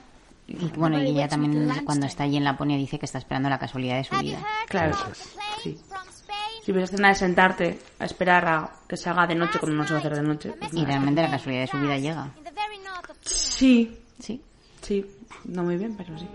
Y 0.47 0.65
bueno, 0.77 0.99
y 0.99 1.07
ella 1.09 1.27
también 1.27 1.69
cuando 1.85 2.07
está 2.07 2.23
allí 2.23 2.37
en 2.37 2.43
Laponia 2.43 2.75
dice 2.77 2.97
que 2.97 3.05
está 3.05 3.19
esperando 3.19 3.49
la 3.49 3.59
casualidad 3.59 3.97
de 3.97 4.03
su 4.05 4.17
vida. 4.17 4.39
Claro, 4.67 4.95
sí. 5.61 5.77
Sí, 6.63 6.73
pero 6.73 6.79
esa 6.83 6.93
escena 6.95 7.09
de 7.09 7.15
sentarte 7.15 7.79
a 7.99 8.05
esperar 8.05 8.47
a 8.47 8.69
que 8.87 8.97
se 8.97 9.09
haga 9.09 9.27
de 9.27 9.35
noche 9.35 9.59
cuando 9.59 9.77
no 9.77 9.85
se 9.87 9.93
va 9.93 9.97
a 9.97 9.99
hacer 9.99 10.15
de 10.15 10.21
noche. 10.23 10.53
pues 10.59 10.73
Y 10.73 10.85
realmente 10.85 11.21
la 11.21 11.29
casualidad 11.31 11.61
de 11.63 11.67
su 11.67 11.79
vida 11.79 11.97
llega. 11.97 12.27
Sí. 13.21 13.97
Sí. 14.19 14.41
Sí, 14.81 15.05
no 15.45 15.63
muy 15.63 15.77
bien, 15.77 15.95
pero 15.97 16.17
sí. 16.17 16.27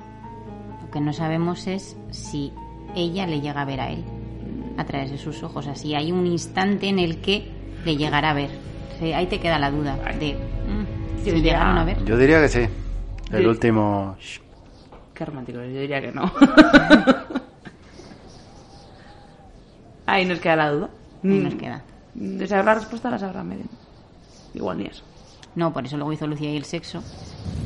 Lo 0.83 0.91
que 0.91 1.01
no 1.01 1.13
sabemos 1.13 1.67
es 1.67 1.97
si 2.11 2.53
ella 2.95 3.27
le 3.27 3.41
llega 3.41 3.63
a 3.63 3.65
ver 3.65 3.81
a 3.81 3.91
él 3.91 4.05
a 4.77 4.85
través 4.85 5.11
de 5.11 5.19
sus 5.19 5.43
ojos. 5.43 5.67
Así 5.67 5.95
hay 5.95 6.13
un 6.13 6.27
instante 6.27 6.89
en 6.89 6.99
el 6.99 7.21
que 7.21 7.51
le 7.85 7.97
llegará 7.97 8.31
a 8.31 8.35
ver. 8.35 8.51
Ahí 9.15 9.27
te 9.27 9.41
queda 9.41 9.59
la 9.59 9.71
duda 9.71 9.97
de 10.19 10.35
mm, 10.35 11.25
si 11.25 11.31
llegaron 11.43 11.77
a 11.79 11.85
ver. 11.85 12.05
Yo 12.05 12.17
diría 12.17 12.41
que 12.41 12.49
sí. 12.49 12.67
El 13.31 13.47
último. 13.47 14.17
Qué 15.13 15.25
romántico, 15.25 15.59
yo 15.59 15.81
diría 15.81 16.01
que 16.01 16.13
no. 16.13 16.33
Ahí 20.07 20.25
nos 20.27 20.39
queda 20.39 20.57
la 20.57 20.71
duda. 20.71 20.91
Ahí 21.25 21.39
nos 21.39 21.55
queda. 21.55 21.83
De 22.15 22.47
saber 22.47 22.65
la 22.65 22.75
respuesta 22.75 23.11
la 23.11 23.19
sabrá 23.19 23.43
Meden. 23.43 23.69
Igual 24.55 24.79
ni 24.79 24.87
eso. 24.87 25.03
No, 25.55 25.73
por 25.73 25.87
eso 25.87 25.97
luego 25.97 26.13
hizo 26.13 26.27
Lucía 26.27 26.53
y 26.53 26.57
el 26.57 26.65
sexo. 26.65 27.03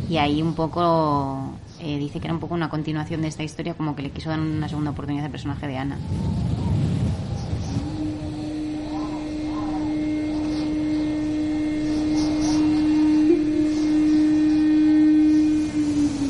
Y 0.09 0.19
ahí 0.19 0.43
un 0.43 0.55
poco 0.55 1.59
eh, 1.81 1.99
dice 1.99 2.21
que 2.21 2.27
era 2.27 2.35
un 2.35 2.41
poco 2.41 2.55
una 2.55 2.69
continuación 2.69 3.23
de 3.23 3.29
esta 3.29 3.43
historia, 3.43 3.75
como 3.75 3.95
que 3.95 4.03
le 4.03 4.11
quiso 4.11 4.31
dar 4.31 4.41
una 4.41 4.69
segunda 4.69 4.91
oportunidad 4.91 5.25
al 5.27 5.31
personaje 5.31 5.67
de 5.67 5.79
Ana. 5.79 5.99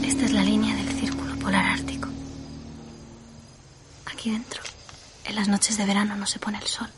Esta 0.04 0.24
es 0.24 0.32
la 0.32 0.42
línea 0.42 0.74
del 0.76 0.88
círculo 0.88 1.36
polar 1.36 1.64
ártico. 1.64 2.08
Aquí 4.06 4.30
dentro, 4.30 4.62
en 5.24 5.34
las 5.34 5.48
noches 5.48 5.76
de 5.76 5.86
verano 5.86 6.16
no 6.16 6.26
se 6.26 6.38
pone 6.38 6.58
el 6.58 6.66
sol. 6.66 6.88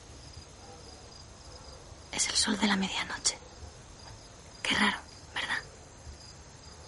Es 2.12 2.28
el 2.28 2.34
sol 2.34 2.58
de 2.58 2.66
la 2.66 2.76
medianoche. 2.76 3.38
Qué 4.70 4.76
raro, 4.76 4.98
¿verdad? 5.34 5.56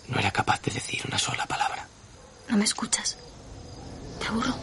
No 0.06 0.16
era 0.20 0.30
capaz 0.30 0.62
de 0.62 0.70
decir 0.70 1.00
una 1.08 1.18
sola 1.18 1.44
palabra. 1.46 1.84
¿No 2.48 2.56
me 2.56 2.62
escuchas? 2.62 3.18
¿Te 4.20 4.28
aburro? 4.28 4.54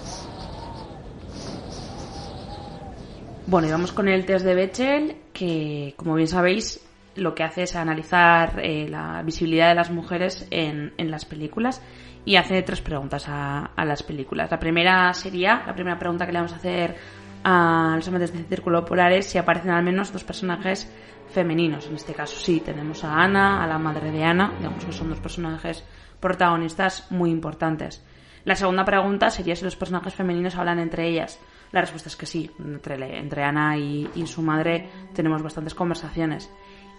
Bueno, 3.46 3.68
y 3.68 3.72
vamos 3.72 3.92
con 3.92 4.08
el 4.08 4.26
test 4.26 4.46
de 4.46 4.56
Bechdel, 4.56 5.18
que 5.34 5.96
como 5.98 6.16
bien 6.16 6.30
sabéis, 6.30 6.80
lo 7.16 7.36
que 7.36 7.44
hace 7.44 7.64
es 7.64 7.76
analizar 7.76 8.62
eh, 8.64 8.88
la 8.88 9.22
visibilidad 9.22 9.68
de 9.68 9.76
las 9.76 9.92
mujeres 9.92 10.48
en, 10.50 10.94
en 10.98 11.12
las 11.12 11.26
películas 11.26 11.82
y 12.24 12.38
hace 12.38 12.62
tres 12.62 12.80
preguntas 12.80 13.26
a, 13.28 13.66
a 13.76 13.84
las 13.84 14.02
películas. 14.02 14.50
La 14.50 14.60
primera 14.60 15.14
sería, 15.14 15.64
la 15.68 15.74
primera 15.74 16.00
pregunta 16.00 16.26
que 16.26 16.32
le 16.32 16.38
vamos 16.40 16.54
a 16.54 16.58
hacer 16.58 16.96
a 17.44 17.94
los 17.96 18.08
amantes 18.08 18.34
de 18.34 18.44
Círculo 18.44 18.86
Polar 18.86 19.12
es 19.14 19.28
si 19.28 19.38
aparecen 19.38 19.72
al 19.72 19.84
menos 19.84 20.12
dos 20.12 20.24
personajes 20.24 20.92
femeninos. 21.34 21.88
En 21.88 21.96
este 21.96 22.14
caso 22.14 22.40
sí, 22.40 22.60
tenemos 22.60 23.04
a 23.04 23.14
Ana, 23.14 23.64
a 23.64 23.68
la 23.68 23.78
madre 23.78 24.12
de 24.12 24.24
Ana, 24.24 24.54
digamos 24.58 24.86
que 24.86 24.92
son 24.92 25.10
dos 25.10 25.20
personajes 25.20 25.84
protagonistas 26.20 27.12
muy 27.12 27.30
importantes. 27.32 28.04
La 28.46 28.56
segunda 28.56 28.86
pregunta 28.86 29.30
sería 29.30 29.56
si 29.56 29.64
los 29.64 29.76
personajes 29.76 30.14
femeninos 30.14 30.56
hablan 30.56 30.80
entre 30.80 31.08
ellas. 31.08 31.40
La 31.72 31.82
respuesta 31.82 32.10
es 32.10 32.16
que 32.16 32.26
sí, 32.26 32.50
entre, 32.60 33.20
entre 33.20 33.44
Ana 33.44 33.78
y, 33.78 34.10
y 34.16 34.26
su 34.28 34.42
madre 34.42 34.90
tenemos 35.14 35.44
bastantes 35.44 35.76
conversaciones. 35.76 36.50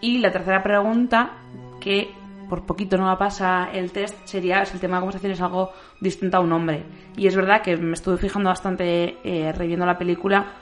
Y 0.00 0.18
la 0.18 0.30
tercera 0.30 0.62
pregunta, 0.62 1.32
que 1.80 2.14
por 2.50 2.66
poquito 2.66 2.98
no 2.98 3.06
la 3.06 3.16
pasa 3.16 3.70
el 3.72 3.92
test, 3.92 4.26
sería 4.26 4.66
si 4.66 4.74
el 4.74 4.80
tema 4.80 4.96
de 4.96 5.00
conversación 5.00 5.32
es 5.32 5.40
algo 5.40 5.72
distinto 6.00 6.36
a 6.36 6.40
un 6.40 6.52
hombre. 6.52 6.84
Y 7.16 7.26
es 7.26 7.36
verdad 7.36 7.62
que 7.62 7.76
me 7.76 7.94
estuve 7.94 8.18
fijando 8.18 8.50
bastante, 8.50 9.18
eh, 9.24 9.52
reviendo 9.52 9.86
la 9.86 9.96
película, 9.96 10.52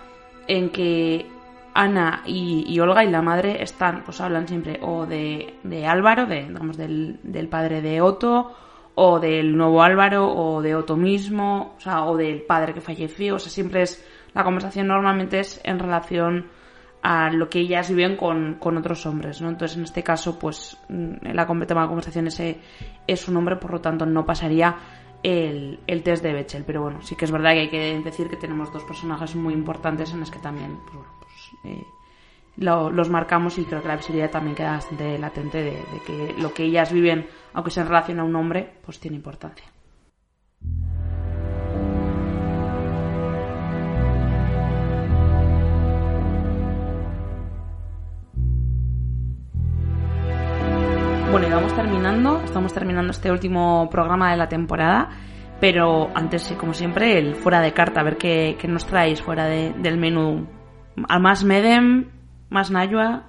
en 0.46 0.70
que 0.70 1.26
Ana 1.74 2.22
y, 2.26 2.78
Olga 2.78 3.04
y 3.04 3.10
la 3.10 3.22
madre 3.22 3.62
están, 3.62 4.04
pues 4.04 4.20
hablan 4.20 4.46
siempre 4.46 4.78
o 4.82 5.06
de, 5.06 5.54
de 5.62 5.86
Álvaro, 5.86 6.26
de, 6.26 6.44
digamos, 6.44 6.76
del, 6.76 7.18
del 7.22 7.48
padre 7.48 7.80
de 7.80 8.00
Otto, 8.00 8.54
o 8.94 9.18
del 9.18 9.56
nuevo 9.56 9.82
Álvaro, 9.82 10.30
o 10.30 10.60
de 10.60 10.74
Otto 10.74 10.96
mismo, 10.96 11.74
o 11.76 11.80
sea, 11.80 12.04
o 12.04 12.16
del 12.16 12.42
padre 12.42 12.74
que 12.74 12.80
falleció, 12.80 13.36
o 13.36 13.38
sea, 13.38 13.50
siempre 13.50 13.82
es, 13.82 14.04
la 14.34 14.44
conversación 14.44 14.88
normalmente 14.88 15.40
es 15.40 15.60
en 15.64 15.78
relación 15.78 16.46
a 17.02 17.30
lo 17.30 17.48
que 17.48 17.60
ellas 17.60 17.88
viven 17.90 18.16
con, 18.16 18.54
con 18.54 18.76
otros 18.76 19.06
hombres, 19.06 19.40
¿no? 19.40 19.48
Entonces, 19.48 19.76
en 19.76 19.84
este 19.84 20.02
caso, 20.02 20.38
pues, 20.38 20.76
mm, 20.88 21.26
la 21.32 21.46
tema 21.46 21.82
de 21.82 21.88
conversación 21.88 22.26
ese 22.26 22.58
es 23.06 23.28
un 23.28 23.36
hombre, 23.36 23.56
por 23.56 23.72
lo 23.72 23.80
tanto, 23.80 24.04
no 24.06 24.26
pasaría 24.26 24.76
el, 25.22 25.80
el 25.86 26.02
test 26.02 26.22
de 26.22 26.32
Bechdel. 26.32 26.64
Pero 26.64 26.82
bueno, 26.82 27.00
sí 27.02 27.14
que 27.16 27.24
es 27.24 27.30
verdad 27.30 27.52
que 27.52 27.60
hay 27.60 27.68
que 27.70 28.00
decir 28.04 28.28
que 28.28 28.36
tenemos 28.36 28.72
dos 28.72 28.82
personajes 28.84 29.34
muy 29.36 29.54
importantes 29.54 30.12
en 30.12 30.20
los 30.20 30.30
que 30.30 30.38
también, 30.40 30.76
pues, 30.84 30.94
bueno, 30.96 31.12
pues, 31.20 31.50
eh, 31.76 31.84
lo- 32.56 32.90
los 32.90 33.08
marcamos 33.08 33.56
y 33.58 33.64
creo 33.64 33.80
que 33.82 33.88
la 33.88 33.96
visibilidad 33.96 34.30
también 34.30 34.56
queda 34.56 34.72
bastante 34.72 35.16
latente 35.18 35.58
de, 35.58 35.70
de 35.72 36.00
que 36.06 36.34
lo 36.40 36.52
que 36.52 36.64
ellas 36.64 36.92
viven, 36.92 37.26
aunque 37.54 37.70
sea 37.70 37.84
en 37.84 37.88
relación 37.90 38.18
a 38.20 38.24
un 38.24 38.34
hombre, 38.34 38.72
pues 38.84 38.98
tiene 38.98 39.16
importancia. 39.16 39.64
Bueno, 51.30 51.46
y 51.46 51.50
vamos 51.50 51.74
terminando, 51.74 52.40
estamos 52.42 52.72
terminando 52.72 53.10
este 53.10 53.30
último 53.30 53.88
programa 53.90 54.30
de 54.30 54.36
la 54.38 54.48
temporada, 54.48 55.10
pero 55.60 56.08
antes, 56.14 56.52
como 56.58 56.72
siempre, 56.72 57.18
el 57.18 57.34
fuera 57.34 57.60
de 57.60 57.72
carta, 57.72 58.00
a 58.00 58.04
ver 58.04 58.16
qué, 58.16 58.56
qué 58.58 58.66
nos 58.66 58.86
traéis 58.86 59.20
fuera 59.20 59.44
de- 59.46 59.72
del 59.74 59.98
menú. 59.98 60.46
¿Al 61.08 61.20
más 61.20 61.44
Medem? 61.44 62.06
¿Más 62.48 62.70
Nayua? 62.70 63.24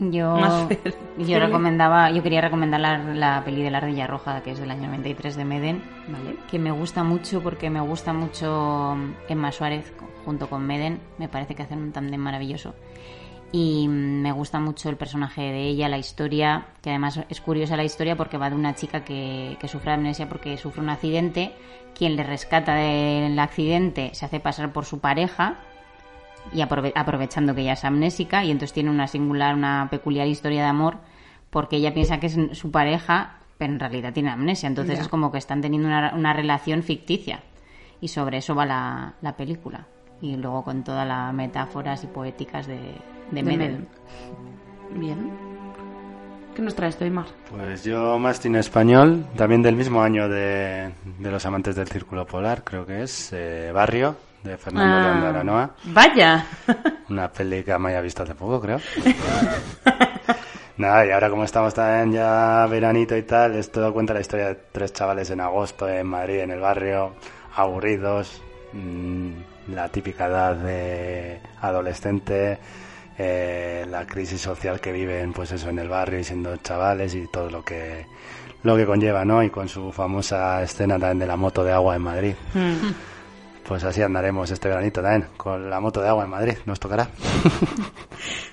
Yo, 0.00 0.36
yo 1.18 1.38
recomendaba, 1.38 2.10
yo 2.10 2.22
quería 2.22 2.40
recomendar 2.40 2.80
la, 2.80 2.98
la 2.98 3.44
peli 3.44 3.62
de 3.62 3.70
la 3.70 3.78
Ardilla 3.78 4.06
Roja, 4.06 4.42
que 4.42 4.50
es 4.52 4.58
del 4.60 4.70
año 4.70 4.88
93 4.88 5.36
de 5.36 5.44
Meden, 5.44 5.82
Vale. 6.08 6.36
que 6.50 6.58
me 6.58 6.70
gusta 6.72 7.04
mucho 7.04 7.40
porque 7.42 7.70
me 7.70 7.80
gusta 7.80 8.12
mucho 8.12 8.96
Emma 9.28 9.50
Suárez 9.52 9.92
junto 10.24 10.48
con 10.48 10.66
Meden, 10.66 11.00
me 11.18 11.28
parece 11.28 11.54
que 11.54 11.62
hacen 11.62 11.78
un 11.78 11.92
tándem 11.92 12.20
maravilloso. 12.20 12.74
Y 13.50 13.88
me 13.88 14.30
gusta 14.32 14.60
mucho 14.60 14.90
el 14.90 14.96
personaje 14.96 15.40
de 15.40 15.68
ella, 15.68 15.88
la 15.88 15.96
historia, 15.96 16.66
que 16.82 16.90
además 16.90 17.20
es 17.30 17.40
curiosa 17.40 17.76
la 17.76 17.84
historia 17.84 18.14
porque 18.14 18.36
va 18.36 18.50
de 18.50 18.56
una 18.56 18.74
chica 18.74 19.04
que, 19.04 19.56
que 19.58 19.68
sufre 19.68 19.92
amnesia 19.92 20.28
porque 20.28 20.58
sufre 20.58 20.82
un 20.82 20.90
accidente, 20.90 21.52
quien 21.96 22.14
le 22.16 22.24
rescata 22.24 22.74
del 22.74 23.38
accidente 23.38 24.10
se 24.12 24.26
hace 24.26 24.38
pasar 24.38 24.70
por 24.72 24.84
su 24.84 24.98
pareja 25.00 25.56
y 26.52 26.58
aprove- 26.58 26.92
aprovechando 26.94 27.54
que 27.54 27.62
ella 27.62 27.72
es 27.72 27.84
amnésica 27.86 28.44
y 28.44 28.50
entonces 28.50 28.74
tiene 28.74 28.90
una 28.90 29.06
singular, 29.06 29.54
una 29.54 29.88
peculiar 29.90 30.26
historia 30.28 30.62
de 30.62 30.68
amor 30.68 30.98
porque 31.48 31.76
ella 31.76 31.94
piensa 31.94 32.20
que 32.20 32.26
es 32.26 32.36
su 32.52 32.70
pareja, 32.70 33.38
pero 33.56 33.72
en 33.72 33.80
realidad 33.80 34.12
tiene 34.12 34.28
amnesia, 34.28 34.66
entonces 34.66 34.96
es 35.02 35.08
como 35.08 35.32
que 35.32 35.38
están 35.38 35.62
teniendo 35.62 35.88
una, 35.88 36.12
una 36.14 36.34
relación 36.34 36.82
ficticia 36.82 37.40
y 38.02 38.08
sobre 38.08 38.36
eso 38.38 38.54
va 38.54 38.66
la, 38.66 39.14
la 39.22 39.36
película. 39.36 39.86
y 40.20 40.36
luego 40.36 40.62
con 40.64 40.84
todas 40.84 41.08
las 41.08 41.32
metáforas 41.32 42.04
y 42.04 42.08
poéticas 42.08 42.66
de, 42.66 42.78
de, 43.30 43.36
De 43.36 43.42
Medem. 43.42 43.58
Medem. 43.58 43.86
Bien. 45.00 45.30
¿Qué 46.54 46.62
nos 46.62 46.74
traes, 46.74 46.96
Toymar? 46.96 47.26
Pues 47.50 47.84
yo 47.84 48.18
más 48.18 48.40
cine 48.40 48.58
español, 48.58 49.26
también 49.36 49.62
del 49.62 49.76
mismo 49.76 50.02
año 50.02 50.28
de, 50.28 50.90
de 51.18 51.30
Los 51.30 51.46
Amantes 51.46 51.76
del 51.76 51.86
Círculo 51.86 52.26
Polar, 52.26 52.64
creo 52.64 52.84
que 52.84 53.02
es, 53.02 53.32
eh, 53.32 53.70
Barrio, 53.72 54.16
de 54.42 54.56
Fernando 54.56 54.92
Ah, 54.96 55.02
León 55.02 55.20
de 55.20 55.26
Aranoa. 55.28 55.70
Vaya. 55.84 56.46
Una 57.10 57.30
peli 57.30 57.62
que 57.62 57.78
me 57.78 57.90
haya 57.90 58.00
visto 58.00 58.24
hace 58.24 58.34
poco, 58.34 58.60
creo. 58.60 58.80
Nada, 60.78 61.06
y 61.06 61.10
ahora 61.10 61.28
como 61.30 61.44
estamos 61.44 61.74
también 61.74 62.12
ya 62.12 62.66
veranito 62.68 63.16
y 63.16 63.22
tal, 63.22 63.54
esto 63.56 63.92
cuenta 63.92 64.14
la 64.14 64.20
historia 64.20 64.48
de 64.48 64.54
tres 64.72 64.92
chavales 64.92 65.28
en 65.30 65.40
agosto 65.40 65.88
en 65.88 66.06
Madrid, 66.06 66.38
en 66.40 66.52
el 66.52 66.60
barrio, 66.60 67.14
aburridos, 67.56 68.40
mm, 68.72 69.30
la 69.74 69.88
típica 69.88 70.26
edad 70.26 70.54
de 70.54 71.40
adolescente, 71.60 72.58
eh, 73.18 73.84
la 73.90 74.06
crisis 74.06 74.40
social 74.40 74.80
que 74.80 74.92
viven, 74.92 75.32
pues 75.32 75.50
eso, 75.52 75.68
en 75.68 75.78
el 75.78 75.88
barrio 75.88 76.20
y 76.20 76.24
siendo 76.24 76.56
chavales 76.58 77.14
y 77.14 77.26
todo 77.28 77.50
lo 77.50 77.62
que 77.64 78.06
lo 78.64 78.76
que 78.76 78.86
conlleva, 78.86 79.24
¿no? 79.24 79.42
Y 79.42 79.50
con 79.50 79.68
su 79.68 79.92
famosa 79.92 80.62
escena 80.62 80.98
también 80.98 81.20
de 81.20 81.26
la 81.26 81.36
moto 81.36 81.62
de 81.62 81.72
agua 81.72 81.94
en 81.96 82.02
Madrid. 82.02 82.34
Mm. 82.54 82.92
Pues 83.66 83.84
así 83.84 84.02
andaremos 84.02 84.50
este 84.50 84.68
veranito 84.68 85.02
también, 85.02 85.26
con 85.36 85.68
la 85.68 85.78
moto 85.78 86.00
de 86.00 86.08
agua 86.08 86.24
en 86.24 86.30
Madrid, 86.30 86.54
nos 86.66 86.80
tocará. 86.80 87.08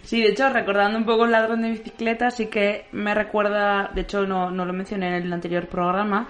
Sí, 0.03 0.21
de 0.21 0.29
hecho, 0.29 0.47
recordando 0.49 0.99
un 0.99 1.05
poco 1.05 1.25
el 1.25 1.31
ladrón 1.31 1.63
de 1.63 1.69
bicicleta, 1.71 2.29
sí 2.29 2.45
que 2.45 2.85
me 2.91 3.15
recuerda, 3.15 3.89
de 3.95 4.01
hecho 4.01 4.27
no, 4.27 4.51
no 4.51 4.63
lo 4.63 4.71
mencioné 4.71 5.07
en 5.17 5.23
el 5.23 5.33
anterior 5.33 5.67
programa, 5.67 6.27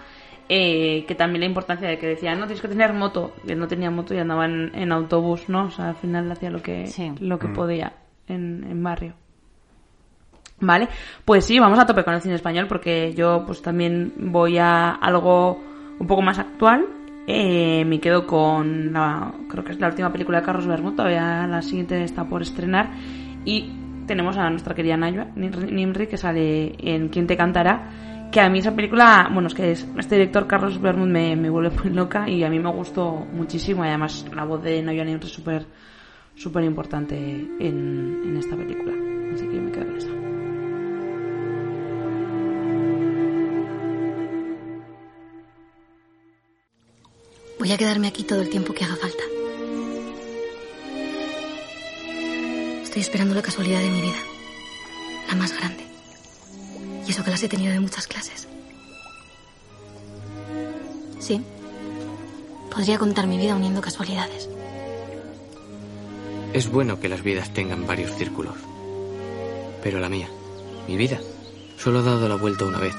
eh, 0.48 1.04
que 1.06 1.14
también 1.16 1.42
la 1.42 1.48
importancia 1.48 1.86
de 1.90 1.98
que 1.98 2.08
decía, 2.08 2.34
no, 2.36 2.46
tienes 2.46 2.62
que 2.62 2.70
tener 2.70 2.94
moto. 2.94 3.34
Y 3.46 3.52
él 3.52 3.60
no 3.60 3.68
tenía 3.68 3.92
moto 3.92 4.14
y 4.14 4.20
andaba 4.20 4.46
en, 4.46 4.72
en 4.76 4.94
autobús, 4.94 5.50
¿no? 5.50 5.66
O 5.66 5.72
sea, 5.72 5.90
al 5.90 5.96
final 5.98 6.32
hacía 6.32 6.50
lo 6.52 6.62
que, 6.62 6.90
lo 7.20 7.38
que 7.38 7.48
Mm. 7.48 7.54
podía 7.54 7.94
en, 8.28 8.64
en 8.70 8.84
barrio. 8.84 9.14
Vale, 10.60 10.88
pues 11.26 11.46
sí, 11.46 11.60
vamos 11.60 11.78
a 11.80 11.86
tope 11.86 12.04
con 12.04 12.14
el 12.14 12.22
cine 12.22 12.36
español 12.36 12.68
porque 12.68 13.14
yo 13.14 13.44
pues 13.46 13.62
también 13.62 14.14
voy 14.18 14.58
a 14.58 14.92
algo 14.92 15.62
un 16.00 16.08
poco 16.08 16.22
más 16.22 16.40
actual. 16.40 16.86
Eh, 17.28 17.84
me 17.86 18.00
quedo 18.00 18.26
con 18.28 18.94
la, 18.94 19.34
creo 19.50 19.64
que 19.64 19.72
es 19.74 19.80
la 19.80 19.88
última 19.88 20.12
película 20.12 20.40
de 20.40 20.46
Carlos 20.46 20.68
Bermud, 20.68 20.94
todavía 20.94 21.46
la 21.48 21.62
siguiente 21.62 22.04
está 22.04 22.24
por 22.24 22.42
estrenar. 22.42 22.92
Y 23.44 23.70
tenemos 24.08 24.38
a 24.38 24.50
nuestra 24.50 24.74
querida 24.76 24.96
Nayua 24.96 25.28
Nimri- 25.36 26.08
que 26.08 26.18
sale 26.18 26.76
en 26.80 27.10
Quién 27.10 27.28
te 27.28 27.36
cantará. 27.36 28.30
Que 28.32 28.40
a 28.42 28.50
mí 28.50 28.60
esa 28.60 28.76
película, 28.76 29.30
bueno, 29.34 29.48
es 29.48 29.54
que 29.54 29.72
es- 29.72 29.88
este 29.98 30.16
director 30.16 30.48
Carlos 30.48 30.80
Bermud 30.80 31.08
me, 31.08 31.36
me 31.36 31.50
vuelve 31.50 31.72
muy 31.84 31.90
loca 31.94 32.30
y 32.30 32.44
a 32.44 32.50
mí 32.50 32.60
me 32.60 32.72
gustó 32.72 33.12
muchísimo. 33.34 33.84
Además 33.84 34.26
la 34.34 34.46
voz 34.46 34.64
de 34.64 34.82
Nayua 34.82 35.04
Nimri 35.04 35.26
es 35.26 35.34
súper 35.34 35.66
súper 36.36 36.64
importante 36.64 37.16
en, 37.18 38.22
en 38.26 38.38
esta 38.38 38.56
película. 38.56 38.94
Así 39.34 39.48
que 39.48 39.60
me 39.60 39.72
quedo 39.72 39.86
con 39.86 39.98
esa. 39.98 40.10
Voy 47.60 47.72
a 47.72 47.78
quedarme 47.78 48.08
aquí 48.08 48.24
todo 48.24 48.42
el 48.42 48.50
tiempo 48.50 48.74
que 48.74 48.84
haga 48.84 48.96
falta. 48.96 49.24
Estoy 52.84 53.02
esperando 53.02 53.34
la 53.34 53.42
casualidad 53.42 53.80
de 53.80 53.90
mi 53.90 54.02
vida. 54.02 54.20
La 55.28 55.36
más 55.36 55.52
grande. 55.58 55.84
Y 57.08 57.12
eso 57.12 57.24
que 57.24 57.32
las 57.32 57.44
he 57.44 57.50
tenido 57.50 57.74
de 57.74 57.80
muchas 57.80 58.08
clases. 58.08 58.48
Sí. 61.20 61.42
Podría 62.72 63.00
contar 63.00 63.26
mi 63.26 63.38
vida 63.38 63.56
uniendo 63.56 63.82
casualidades. 63.82 64.50
Es 66.56 66.72
bueno 66.72 67.02
que 67.02 67.10
las 67.10 67.22
vidas 67.22 67.50
tengan 67.50 67.86
varios 67.86 68.16
círculos. 68.16 68.56
Pero 69.84 70.00
la 70.00 70.08
mía, 70.08 70.30
mi 70.88 70.96
vida, 70.96 71.20
solo 71.78 72.00
ha 72.00 72.04
dado 72.04 72.30
la 72.30 72.36
vuelta 72.36 72.64
una 72.64 72.80
vez, 72.80 72.96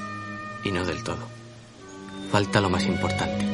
y 0.63 0.71
no 0.71 0.85
del 0.85 1.03
todo. 1.03 1.27
Falta 2.31 2.61
lo 2.61 2.69
más 2.69 2.83
importante. 2.83 3.47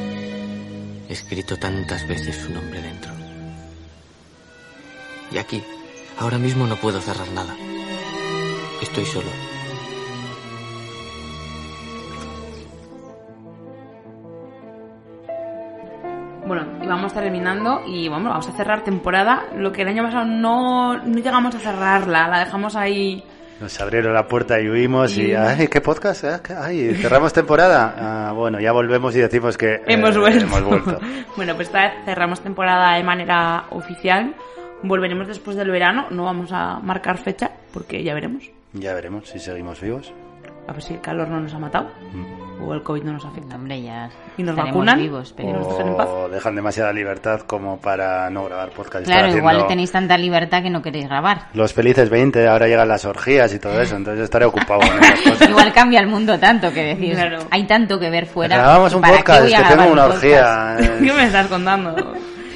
He 1.08 1.12
escrito 1.14 1.56
tantas 1.56 2.06
veces 2.06 2.36
su 2.36 2.52
nombre 2.52 2.82
dentro. 2.82 3.12
Y 5.32 5.38
aquí, 5.38 5.64
ahora 6.18 6.36
mismo 6.36 6.66
no 6.66 6.76
puedo 6.76 7.00
cerrar 7.00 7.30
nada. 7.30 7.56
Estoy 8.82 9.06
solo. 9.06 9.53
Bueno, 16.46 16.66
y 16.82 16.86
vamos 16.86 17.12
terminando 17.14 17.82
y 17.86 18.08
bueno, 18.08 18.28
vamos 18.30 18.48
a 18.48 18.52
cerrar 18.52 18.84
temporada. 18.84 19.44
Lo 19.56 19.72
que 19.72 19.82
el 19.82 19.88
año 19.88 20.02
pasado 20.02 20.24
no, 20.26 20.98
no 20.98 21.14
llegamos 21.18 21.54
a 21.54 21.58
cerrarla, 21.58 22.28
la 22.28 22.40
dejamos 22.40 22.76
ahí. 22.76 23.24
Nos 23.60 23.80
abrieron 23.80 24.12
la 24.12 24.26
puerta 24.26 24.60
y 24.60 24.68
huimos 24.68 25.16
y, 25.16 25.28
Y- 25.30 25.34
ay, 25.34 25.68
¿qué 25.68 25.80
podcast? 25.80 26.24
eh? 26.24 26.40
¿Qué- 26.42 26.52
Ay, 26.54 26.94
cerramos 26.96 27.32
temporada. 27.32 27.94
Ah, 28.28 28.32
bueno, 28.32 28.60
ya 28.60 28.72
volvemos 28.72 29.14
y 29.16 29.20
decimos 29.20 29.56
que 29.56 29.74
eh, 29.76 29.82
Hemos 29.86 30.18
vuelto. 30.18 30.44
hemos 30.44 30.62
vuelto. 30.62 30.98
bueno, 31.36 31.54
pues 31.54 31.68
esta 31.68 31.82
vez 31.84 31.92
cerramos 32.04 32.40
temporada 32.40 32.94
de 32.96 33.04
manera 33.04 33.64
oficial. 33.70 34.34
Volveremos 34.82 35.26
después 35.28 35.56
del 35.56 35.70
verano. 35.70 36.08
No 36.10 36.24
vamos 36.24 36.50
a 36.52 36.78
marcar 36.80 37.16
fecha 37.16 37.52
porque 37.72 38.02
ya 38.02 38.12
veremos. 38.12 38.50
Ya 38.74 38.92
veremos 38.92 39.28
si 39.28 39.38
seguimos 39.38 39.80
vivos. 39.80 40.12
A 40.68 40.72
ver 40.72 40.82
si 40.82 40.94
el 40.94 41.00
calor 41.00 41.28
no 41.28 41.40
nos 41.40 41.54
ha 41.54 41.58
matado 41.58 41.90
o 42.64 42.74
el 42.74 42.82
COVID 42.82 43.02
no 43.02 43.12
nos 43.12 43.24
afecta. 43.24 43.56
Hombre, 43.56 43.80
ya 43.82 44.10
Y 44.36 44.42
nos 44.42 44.56
vacunan 44.56 44.98
vivos, 44.98 45.32
pero- 45.36 45.48
y 45.50 45.52
nos 45.52 45.68
dejan 45.68 45.88
en 45.88 45.96
paz. 45.96 46.08
O 46.08 46.28
dejan 46.28 46.54
demasiada 46.56 46.92
libertad 46.92 47.40
como 47.40 47.78
para 47.78 48.28
no 48.30 48.44
grabar 48.44 48.70
podcast. 48.70 49.04
Claro, 49.04 49.26
Estar 49.26 49.38
igual 49.38 49.66
tenéis 49.66 49.92
tanta 49.92 50.16
libertad 50.18 50.62
que 50.62 50.70
no 50.70 50.82
queréis 50.82 51.06
grabar. 51.08 51.48
Los 51.54 51.72
felices 51.72 52.08
20, 52.10 52.46
ahora 52.48 52.66
llegan 52.66 52.88
las 52.88 53.04
orgías 53.04 53.52
y 53.54 53.58
todo 53.58 53.80
eso, 53.80 53.96
entonces 53.96 54.24
estaré 54.24 54.44
ocupado 54.46 54.82
en 54.82 55.02
esas 55.04 55.20
cosas. 55.30 55.48
Igual 55.48 55.72
cambia 55.72 56.00
el 56.00 56.06
mundo 56.06 56.38
tanto 56.38 56.72
que 56.72 56.82
decís, 56.94 57.14
Claro. 57.14 57.38
hay 57.50 57.66
tanto 57.66 58.00
que 58.00 58.10
ver 58.10 58.26
fuera. 58.26 58.56
Grabamos 58.56 58.94
un 58.94 59.00
¿para 59.02 59.12
qué 59.12 59.18
podcast, 59.18 59.46
que 59.46 59.62
tengo 59.74 59.84
un 59.86 59.92
una 59.92 60.06
podcast? 60.06 60.24
orgía. 60.24 60.76
¿Qué 60.98 61.12
me 61.12 61.24
estás 61.24 61.46
contando? 61.48 61.94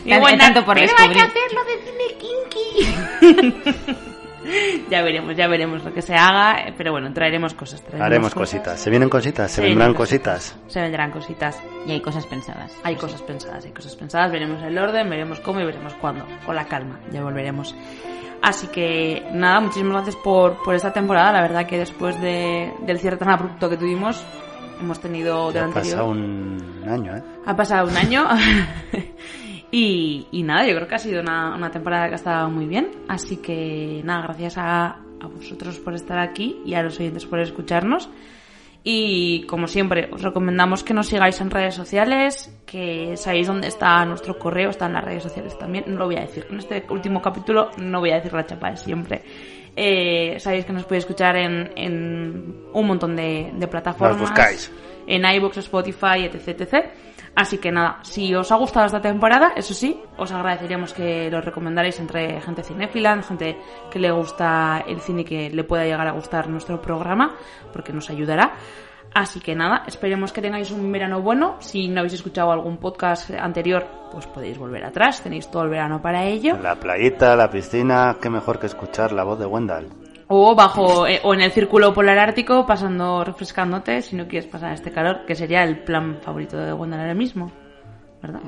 Hay 0.05 0.15
Igual 0.15 0.39
tanto 0.39 0.65
por 0.65 0.75
pero 0.75 0.87
descubrir. 0.87 1.19
hay 1.19 1.31
que 1.33 1.39
hacerlo 1.39 1.61
de 1.65 1.79
cine 1.85 3.45
kinky. 3.51 3.95
ya 4.91 5.03
veremos, 5.03 5.37
ya 5.37 5.49
veremos 5.49 5.85
lo 5.85 5.93
que 5.93 6.03
se 6.03 6.15
haga, 6.15 6.61
eh, 6.61 6.75
pero 6.77 6.93
bueno, 6.93 7.13
traeremos 7.13 7.55
cosas. 7.55 7.81
traeremos 7.83 8.07
Haremos 8.07 8.35
cosas. 8.35 8.61
cositas. 8.61 8.81
¿Se 8.81 8.91
vienen 8.91 9.09
cositas? 9.09 9.51
¿Se 9.51 9.57
Se 9.57 9.63
vendrán 9.63 9.89
vienen 9.89 9.97
cositas? 9.97 10.57
Se 10.67 10.81
vendrán 10.81 11.11
cositas. 11.11 11.63
Y 11.87 11.93
hay 11.93 12.01
cosas 12.01 12.27
pensadas. 12.27 12.73
Hay 12.83 12.97
cosas 12.97 13.23
pensadas, 13.23 13.65
hay 13.65 13.73
cosas 13.73 13.97
pensadas. 13.97 14.33
Veremos 14.33 14.63
el 14.63 14.77
orden, 14.79 15.09
veremos 15.09 15.41
cómo 15.41 15.61
y 15.61 15.65
veremos 15.65 15.95
cuándo. 15.95 16.25
Con 16.45 16.57
la 16.57 16.67
calma, 16.67 17.01
ya 17.11 17.23
volveremos. 17.23 17.75
Así 18.41 18.69
que 18.69 19.27
nada, 19.33 19.61
muchísimas 19.61 19.95
gracias 19.95 20.17
por, 20.17 20.63
por 20.63 20.75
esta 20.75 20.93
temporada. 20.93 21.33
La 21.33 21.43
verdad 21.43 21.67
que 21.67 21.79
después 21.79 22.21
de, 22.21 22.73
del 22.83 22.99
cierre 23.01 23.17
tan 23.17 23.31
abrupto 23.31 23.69
que 23.69 23.77
tuvimos, 23.77 24.25
hemos 24.81 25.01
tenido 25.01 25.49
ha 25.49 25.53
pasado 25.53 25.65
anterior. 25.65 26.05
un 26.05 26.85
año, 26.89 27.17
¿eh? 27.17 27.23
Ha 27.47 27.57
pasado 27.57 27.89
un 27.89 27.97
año. 27.97 28.29
y, 29.71 30.27
y 30.33 30.43
nada, 30.43 30.67
yo 30.67 30.75
creo 30.75 30.89
que 30.89 30.95
ha 30.95 30.99
sido 30.99 31.21
una, 31.21 31.55
una 31.55 31.71
temporada 31.71 32.09
que 32.09 32.15
ha 32.15 32.17
estado 32.17 32.49
muy 32.51 32.67
bien. 32.67 32.91
Así 33.09 33.37
que 33.39 34.01
nada, 34.05 34.23
gracias 34.23 34.59
a, 34.59 34.87
a 35.21 35.27
vosotros 35.27 35.79
por 35.79 35.95
estar 35.95 36.19
aquí 36.19 36.61
y 36.65 36.75
a 36.75 36.83
los 36.83 36.99
oyentes 36.99 37.27
por 37.27 37.41
escucharnos. 37.41 38.09
Y 38.85 39.43
como 39.43 39.67
siempre, 39.67 40.09
os 40.13 40.23
recomendamos 40.23 40.83
que 40.83 40.95
nos 40.95 41.09
sigáis 41.09 41.41
en 41.41 41.51
redes 41.51 41.75
sociales, 41.75 42.57
que 42.65 43.17
sabéis 43.17 43.49
dónde 43.49 43.69
está 43.69 44.03
nuestro 44.07 44.39
correo, 44.39 44.71
está 44.71 44.87
en 44.87 44.95
las 44.95 45.05
redes 45.05 45.23
sociales 45.25 45.59
también. 45.59 45.85
No 45.89 45.99
lo 45.99 46.07
voy 46.07 46.17
a 46.17 46.21
decir. 46.21 46.47
En 46.49 46.59
este 46.59 46.87
último 46.89 47.21
capítulo 47.21 47.71
no 47.77 48.01
voy 48.01 48.13
a 48.13 48.15
decir 48.15 48.33
la 48.33 48.47
chapa 48.47 48.71
de 48.71 48.77
siempre. 48.77 49.23
Eh, 49.77 50.37
sabéis 50.39 50.65
que 50.65 50.73
nos 50.73 50.85
podéis 50.85 51.05
escuchar 51.05 51.37
en, 51.37 51.71
en 51.77 52.63
un 52.73 52.87
montón 52.87 53.15
de, 53.15 53.53
de 53.55 53.69
plataformas. 53.69 54.19
Nos 54.19 54.31
buscáis. 54.31 54.73
En 55.07 55.25
iBooks, 55.25 55.59
Spotify, 55.59 56.25
etc, 56.25 56.49
etc. 56.49 56.87
Así 57.35 57.59
que 57.59 57.71
nada, 57.71 57.99
si 58.03 58.35
os 58.35 58.51
ha 58.51 58.57
gustado 58.57 58.87
esta 58.87 59.01
temporada, 59.01 59.53
eso 59.57 59.75
sí, 59.75 60.01
os 60.17 60.33
agradeceríamos 60.33 60.93
que 60.93 61.31
lo 61.31 61.41
recomendarais 61.41 61.99
entre 62.01 62.41
gente 62.41 62.63
cinéfila, 62.63 63.23
gente 63.23 63.57
que 63.91 63.99
le 63.99 64.11
gusta 64.11 64.85
el 64.87 65.01
cine 65.01 65.23
y 65.23 65.25
que 65.25 65.51
le 65.51 65.65
pueda 65.65 65.85
llegar 65.85 66.07
a 66.07 66.13
gustar 66.13 66.49
nuestro 66.49 66.81
programa, 66.81 67.35
porque 67.73 67.93
nos 67.93 68.11
ayudará. 68.11 68.55
Así 69.15 69.41
que 69.41 69.55
nada, 69.55 69.85
esperemos 69.87 70.33
que 70.33 70.43
tengáis 70.43 70.71
un 70.71 70.93
verano 70.93 71.23
bueno. 71.23 71.57
Si 71.61 71.89
no 71.89 72.01
habéis 72.01 72.15
escuchado 72.15 72.53
algún 72.53 72.77
podcast 72.77 73.31
anterior, 73.31 73.87
pues 74.13 74.27
podéis 74.27 74.59
volver 74.59 74.85
atrás, 74.85 75.23
tenéis 75.23 75.51
todo 75.51 75.63
el 75.63 75.71
verano 75.71 76.03
para 76.03 76.25
ello. 76.25 76.59
La 76.63 76.75
playita, 76.75 77.35
la 77.35 77.51
piscina, 77.51 78.17
qué 78.21 78.29
mejor 78.29 78.59
que 78.59 78.67
escuchar 78.67 79.13
la 79.13 79.25
voz 79.25 79.39
de 79.39 79.47
Wendell. 79.47 80.08
O 80.29 80.55
bajo 80.55 81.07
eh, 81.07 81.21
o 81.25 81.33
en 81.33 81.41
el 81.41 81.53
círculo 81.53 81.95
polar 81.95 82.19
ártico, 82.19 82.67
pasando 82.67 83.25
refrescándote, 83.25 84.03
si 84.03 84.15
no 84.15 84.29
quieres 84.29 84.49
pasar 84.49 84.73
este 84.73 84.93
calor, 84.93 85.25
que 85.27 85.35
sería 85.35 85.65
el 85.65 85.79
plan 85.79 86.19
favorito 86.21 86.59
de 86.59 86.73
Wendell 86.73 87.01
ahora 87.01 87.15
mismo, 87.15 87.51
¿verdad? 88.23 88.41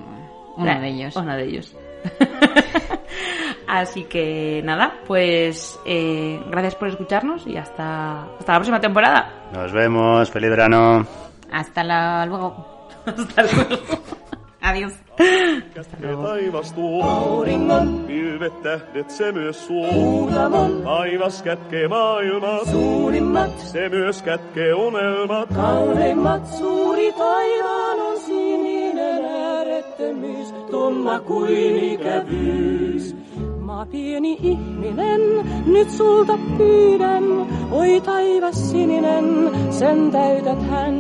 Uno 0.57 0.81
de 0.81 0.89
ellos. 0.89 1.17
Uno 1.17 1.37
de 1.37 1.45
ellos. 1.45 1.77
Así 3.67 4.05
que 4.05 4.61
nada, 4.65 4.95
pues 5.07 5.79
eh, 5.87 6.43
gracias 6.51 6.75
por 6.75 6.89
escucharnos 6.89 7.47
y 7.47 7.57
hasta, 7.57 8.25
hasta 8.25 8.53
la 8.53 8.59
próxima 8.59 8.81
temporada. 8.81 9.49
Nos 9.53 9.73
vemos, 9.73 10.31
feliz 10.31 10.51
verano. 10.51 11.07
Hasta 11.53 11.85
la... 11.85 12.27
luego. 12.27 12.89
Hasta 13.07 13.43
luego. 13.43 14.17
Adiós. 14.63 14.93
Adiós. 15.19 16.19
taivas 16.23 16.73
tuo. 16.73 17.03
Auringon. 17.05 18.05
Pilvet 18.07 18.63
tähdet 18.63 19.11
se 19.11 19.33
myös 19.33 19.67
suo. 19.67 19.89
Kuutamon. 19.89 20.83
Taivas 20.85 21.43
kätkee 21.43 21.89
maailmat. 21.89 22.71
Suurimmat. 22.71 23.59
Se 23.59 23.89
myös 23.89 24.23
kätkee 24.23 24.75
unelmat. 24.75 25.49
Kauneimmat. 25.55 26.47
Suuri 26.47 27.13
taivaan 27.13 28.01
on 28.01 28.21
sininen 28.21 29.25
äärettömyys. 29.25 30.53
Tumma 30.71 31.21
kuin 31.21 31.77
ikävyys. 31.77 33.17
Mä 33.61 33.87
pieni 33.87 34.39
ihminen, 34.43 35.21
nyt 35.67 35.91
sulta 35.91 36.39
pyydän. 36.59 37.25
Oi 37.71 38.01
taivas 38.01 38.71
sininen, 38.71 39.51
sen 39.71 40.11
täytät 40.11 40.63
hän. 40.71 40.95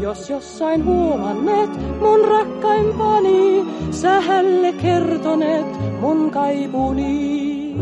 Jos 0.00 0.30
jossain 0.30 0.84
huomannet 0.84 1.70
mun 2.00 2.28
rakkaimpani, 2.28 3.64
sä 3.90 4.20
hälle 4.20 4.72
kertonet 4.72 6.00
mun 6.00 6.30
kaipuni. 6.30 7.74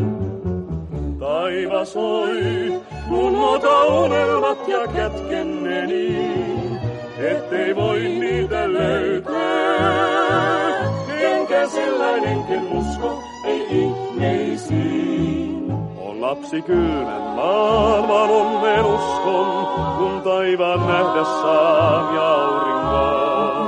Taivas 1.18 1.96
oi, 1.96 2.72
mun 3.06 3.36
ota 3.36 3.84
unelmat 3.84 4.68
ja 4.68 4.86
kätkenneni, 4.86 6.16
ettei 7.18 7.76
voi 7.76 8.00
niitä 8.00 8.72
löytää. 8.72 10.18
Enkä 11.20 11.66
sellainenkin 11.66 12.72
usko, 12.72 13.22
ei 13.44 13.62
ihmeisiin. 13.62 13.88
Lapsi 16.39 16.62
kylmän 16.62 17.22
maailman 17.22 18.30
onnen 18.30 18.84
uskon, 18.84 19.66
kun 19.99 20.20
taivaan 20.22 20.86
nähdä 20.86 21.24
saan 21.24 22.14
ja 22.14 22.34
auringon. 22.34 23.67